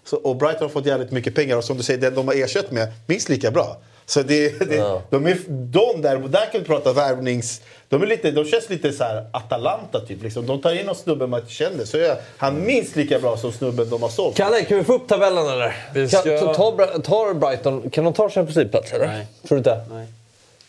Så, 0.03 0.17
och 0.17 0.35
Brighton 0.35 0.61
har 0.61 0.69
fått 0.69 0.85
jävligt 0.85 1.11
mycket 1.11 1.35
pengar 1.35 1.57
och 1.57 1.63
som 1.63 1.77
du 1.77 1.83
säger, 1.83 1.99
den 1.99 2.15
de 2.15 2.27
har 2.27 2.35
ersatt 2.35 2.71
med 2.71 2.87
minst 3.07 3.29
lika 3.29 3.51
bra. 3.51 3.77
Så 4.09 4.21
det, 4.23 4.59
det, 4.69 5.01
de, 5.09 5.27
är, 5.27 5.37
de 5.47 6.01
där, 6.01 6.17
där 6.17 6.51
kan 6.51 6.61
vi 6.61 6.67
prata 6.67 6.93
värvnings... 6.93 7.61
De, 7.89 8.01
är 8.01 8.07
lite, 8.07 8.31
de 8.31 8.45
känns 8.45 8.69
lite 8.69 8.91
så 8.91 9.03
här 9.03 9.25
Atalanta 9.33 9.99
typ. 9.99 10.23
Liksom. 10.23 10.45
De 10.45 10.61
tar 10.61 10.79
in 10.79 10.85
någon 10.85 10.95
snubbe 10.95 11.27
man 11.27 11.39
inte 11.39 11.53
känner 11.53 11.85
så 11.85 11.97
är 11.97 12.17
han 12.37 12.65
minst 12.65 12.95
lika 12.95 13.19
bra 13.19 13.37
som 13.37 13.51
snubben 13.51 13.89
de 13.89 14.01
har 14.01 14.09
sålt. 14.09 14.37
Kalle, 14.37 14.61
kan 14.65 14.77
vi 14.77 14.83
få 14.83 14.93
upp 14.93 15.07
tabellen 15.07 15.47
eller? 15.47 15.75
Vi 15.93 16.09
Kan, 16.09 16.21
ska- 16.21 16.39
ta, 16.39 16.53
ta, 16.53 16.71
Bra- 16.71 16.87
tar 16.99 17.33
Brighton, 17.33 17.89
kan 17.89 18.03
de 18.03 18.13
ta 18.13 18.29
Champions 18.29 18.55
League-plats 18.55 18.93
eller? 18.93 19.07
Nej. 19.07 19.27
Tror 19.47 19.55
du 19.55 19.57
inte? 19.57 19.81
Nej. 19.91 20.07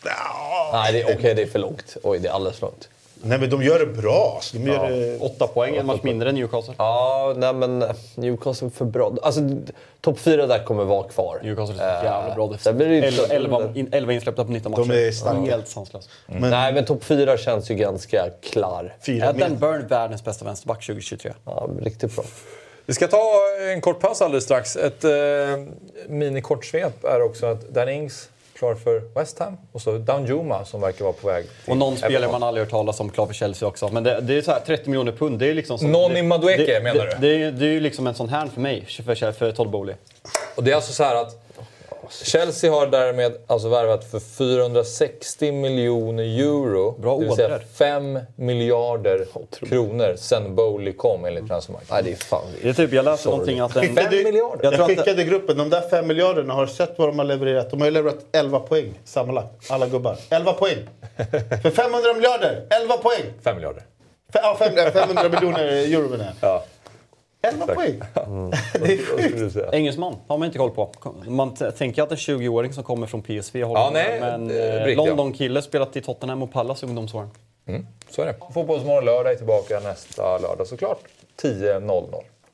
Ja, 0.05 0.69
Nej, 0.73 0.93
det 0.93 1.01
är, 1.01 1.17
okej 1.17 1.33
det 1.35 1.41
är 1.41 1.45
för 1.47 1.59
långt. 1.59 1.97
Oj, 2.03 2.19
det 2.19 2.27
är 2.27 2.31
alldeles 2.31 2.59
för 2.59 2.65
långt. 2.67 2.89
Nej 3.23 3.39
men 3.39 3.49
de 3.49 3.63
gör 3.63 3.79
det 3.79 3.85
bra. 3.85 4.37
Så 4.41 4.57
de 4.57 4.63
gör 4.71 4.89
det, 4.89 5.17
Åtta 5.19 5.47
poäng, 5.47 5.75
en 5.75 5.85
match 5.85 5.99
mindre 6.03 6.29
än 6.29 6.35
Newcastle. 6.35 6.73
Ja, 6.77 7.33
nej 7.37 7.53
men 7.53 7.83
Newcastle 8.15 8.67
är 8.67 8.69
för 8.71 8.85
bra. 8.85 9.13
Alltså, 9.21 9.41
topp 10.01 10.19
fyra 10.19 10.47
där 10.47 10.63
kommer 10.63 10.83
vara 10.83 11.07
kvar. 11.07 11.39
Newcastle 11.43 11.83
är 11.83 11.99
så 11.99 12.05
jävla 12.05 12.35
bra 12.35 12.47
det 12.47 12.85
ju- 12.95 13.01
defensivt. 13.01 13.31
11, 13.31 13.69
in- 13.75 13.89
11 13.91 14.13
insläppta 14.13 14.45
på 14.45 14.51
19 14.51 14.71
matcher. 14.71 14.83
De 14.89 15.07
är 15.07 15.11
starka. 15.11 15.39
Helt 15.51 15.67
sanslöst. 15.67 16.09
Nej, 16.27 16.73
men 16.73 16.85
topp 16.85 17.03
fyra 17.03 17.37
känns 17.37 17.71
ju 17.71 17.75
ganska 17.75 18.25
klar. 18.41 18.95
med. 19.37 19.57
Burn 19.59 19.87
världens 19.87 20.23
bästa 20.23 20.45
vänsterback 20.45 20.85
2023? 20.85 21.31
Ja, 21.45 21.69
riktigt 21.81 22.15
bra. 22.15 22.23
Vi 22.85 22.93
ska 22.93 23.07
ta 23.07 23.23
en 23.73 23.81
kort 23.81 23.99
paus 23.99 24.21
alldeles 24.21 24.43
strax. 24.43 24.75
Ett 24.75 25.03
eh, 25.03 25.11
minikortsvep 26.07 27.03
är 27.03 27.21
också 27.21 27.45
att 27.45 27.69
Dan 27.69 27.89
Ings 27.89 28.29
klar 28.61 28.75
för 28.75 29.01
West 29.15 29.39
Ham 29.39 29.57
och 29.71 29.81
så 29.81 29.97
Danjuma 29.97 30.65
som 30.65 30.81
verkar 30.81 31.05
vara 31.05 31.13
på 31.13 31.27
väg 31.27 31.45
till 31.63 31.71
Och 31.71 31.77
någon 31.77 31.97
spelare 31.97 32.13
Everton. 32.15 32.31
man 32.31 32.43
aldrig 32.43 32.65
hört 32.65 32.71
talas 32.71 32.99
om, 32.99 33.09
klar 33.09 33.25
för 33.25 33.33
Chelsea 33.33 33.67
också. 33.67 33.89
Men 33.89 34.03
det, 34.03 34.21
det 34.21 34.37
är 34.37 34.41
så 34.41 34.51
här 34.51 34.59
30 34.59 34.89
miljoner 34.89 35.11
pund, 35.11 35.39
det 35.39 35.47
är 35.49 35.53
liksom... 35.53 35.77
Så, 35.77 35.87
Noni 35.87 36.15
det- 36.15 36.23
Madueke, 36.23 36.65
det, 36.73 36.83
menar 36.83 37.05
du? 37.05 37.27
Det 37.51 37.65
är 37.65 37.69
ju 37.69 37.79
liksom 37.79 38.07
en 38.07 38.13
sån 38.13 38.29
här 38.29 38.47
för 38.47 38.61
mig, 38.61 38.85
för, 39.05 39.31
för 39.31 39.51
Todd 39.51 39.69
Bowley. 39.69 39.95
Och 40.55 40.63
det 40.63 40.71
är 40.71 40.75
alltså 40.75 40.93
så 40.93 41.03
här 41.03 41.15
att 41.15 41.50
Chelsea 42.09 42.71
har 42.71 42.87
därmed 42.87 43.33
alltså 43.47 43.69
värvat 43.69 44.03
för 44.11 44.19
460 44.19 45.51
miljoner 45.51 46.23
euro. 46.23 46.91
Bra 46.91 47.17
det 47.19 47.25
vill 47.25 47.35
säga 47.35 47.47
ådror. 47.47 47.63
5 47.73 48.19
miljarder 48.35 49.25
kronor 49.69 50.15
sen 50.17 50.55
Bowley 50.55 50.93
kom 50.93 51.25
enligt 51.25 51.47
Transfermarkt. 51.47 51.91
Nej, 51.91 52.03
det 52.03 52.11
är 52.11 52.15
fan... 52.15 52.43
Det 52.61 52.69
är 52.69 52.73
typ, 52.73 52.93
jag 52.93 53.05
läste 53.05 53.29
någonting 53.29 53.59
att... 53.59 53.75
En, 53.75 53.81
Skickade- 53.81 54.09
Fem 54.09 54.23
miljarder? 54.23 54.63
Jag 54.63 54.73
Jag, 54.73 54.73
tror 54.73 54.83
att- 54.91 54.97
skickade 54.97 55.21
i 55.21 55.25
gruppen, 55.25 55.57
de 55.57 55.69
där 55.69 55.89
fem 55.89 56.07
miljarderna, 56.07 56.53
har 56.53 56.65
sett 56.67 56.93
vad 56.97 57.07
de 57.09 57.17
har 57.19 57.25
levererat? 57.25 57.69
De 57.71 57.79
har 57.81 57.87
ju 57.87 57.91
levererat 57.93 58.25
11 58.31 58.59
poäng 58.59 58.93
sammanlagt, 59.05 59.71
alla 59.71 59.87
gubbar. 59.87 60.17
11 60.29 60.53
poäng! 60.53 60.77
För 61.61 61.69
500 61.69 62.13
miljarder, 62.13 62.65
11 62.81 62.97
poäng! 62.97 63.23
5 63.43 63.55
miljarder. 63.55 63.83
F- 64.33 64.39
ja, 64.43 64.55
fem- 64.59 64.91
500 64.93 65.29
miljoner 65.29 65.63
euro 65.65 66.09
menar 66.09 66.25
jag. 66.25 66.33
Ja. 66.49 66.63
11 67.41 67.67
poäng! 67.67 67.99
Det 68.73 68.93
är 68.93 69.39
sjukt. 69.49 69.57
engelsman 69.73 70.15
har 70.27 70.37
man 70.37 70.45
inte 70.45 70.57
koll 70.57 70.71
på. 70.71 70.91
Man 71.27 71.55
tänker 71.77 72.03
att 72.03 72.11
en 72.11 72.17
20-åring 72.17 72.73
som 72.73 72.83
kommer 72.83 73.07
från 73.07 73.21
PSV 73.21 73.63
håller 73.63 73.81
Ja, 73.81 73.89
nej, 73.93 74.19
men 74.19 74.51
eh. 74.89 74.95
London-kille 74.95 75.61
spelat 75.61 75.95
i 75.95 76.01
Tottenham 76.01 76.43
och 76.43 76.51
Pallas 76.51 76.83
ungdomsåren. 76.83 77.29
Så 78.09 78.21
är 78.21 78.25
det. 78.25 78.35
Fotbollsmorgon 78.53 79.05
lördag 79.05 79.31
är 79.33 79.35
tillbaka 79.37 79.79
nästa 79.79 80.37
lördag 80.37 80.67
såklart. 80.67 80.99
10.00. 81.41 82.11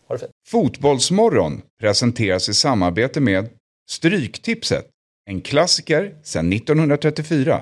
Ha 0.08 0.16
det 0.16 0.20
fint. 0.20 0.32
Fotbollsmorgon 0.48 1.62
presenteras 1.82 2.50
i 2.50 2.54
samarbete 2.54 3.20
med 3.20 3.50
Stryktipset, 3.90 4.86
en 5.30 5.42
klassiker 5.42 6.16
sedan 6.24 6.54
1934. 6.54 7.62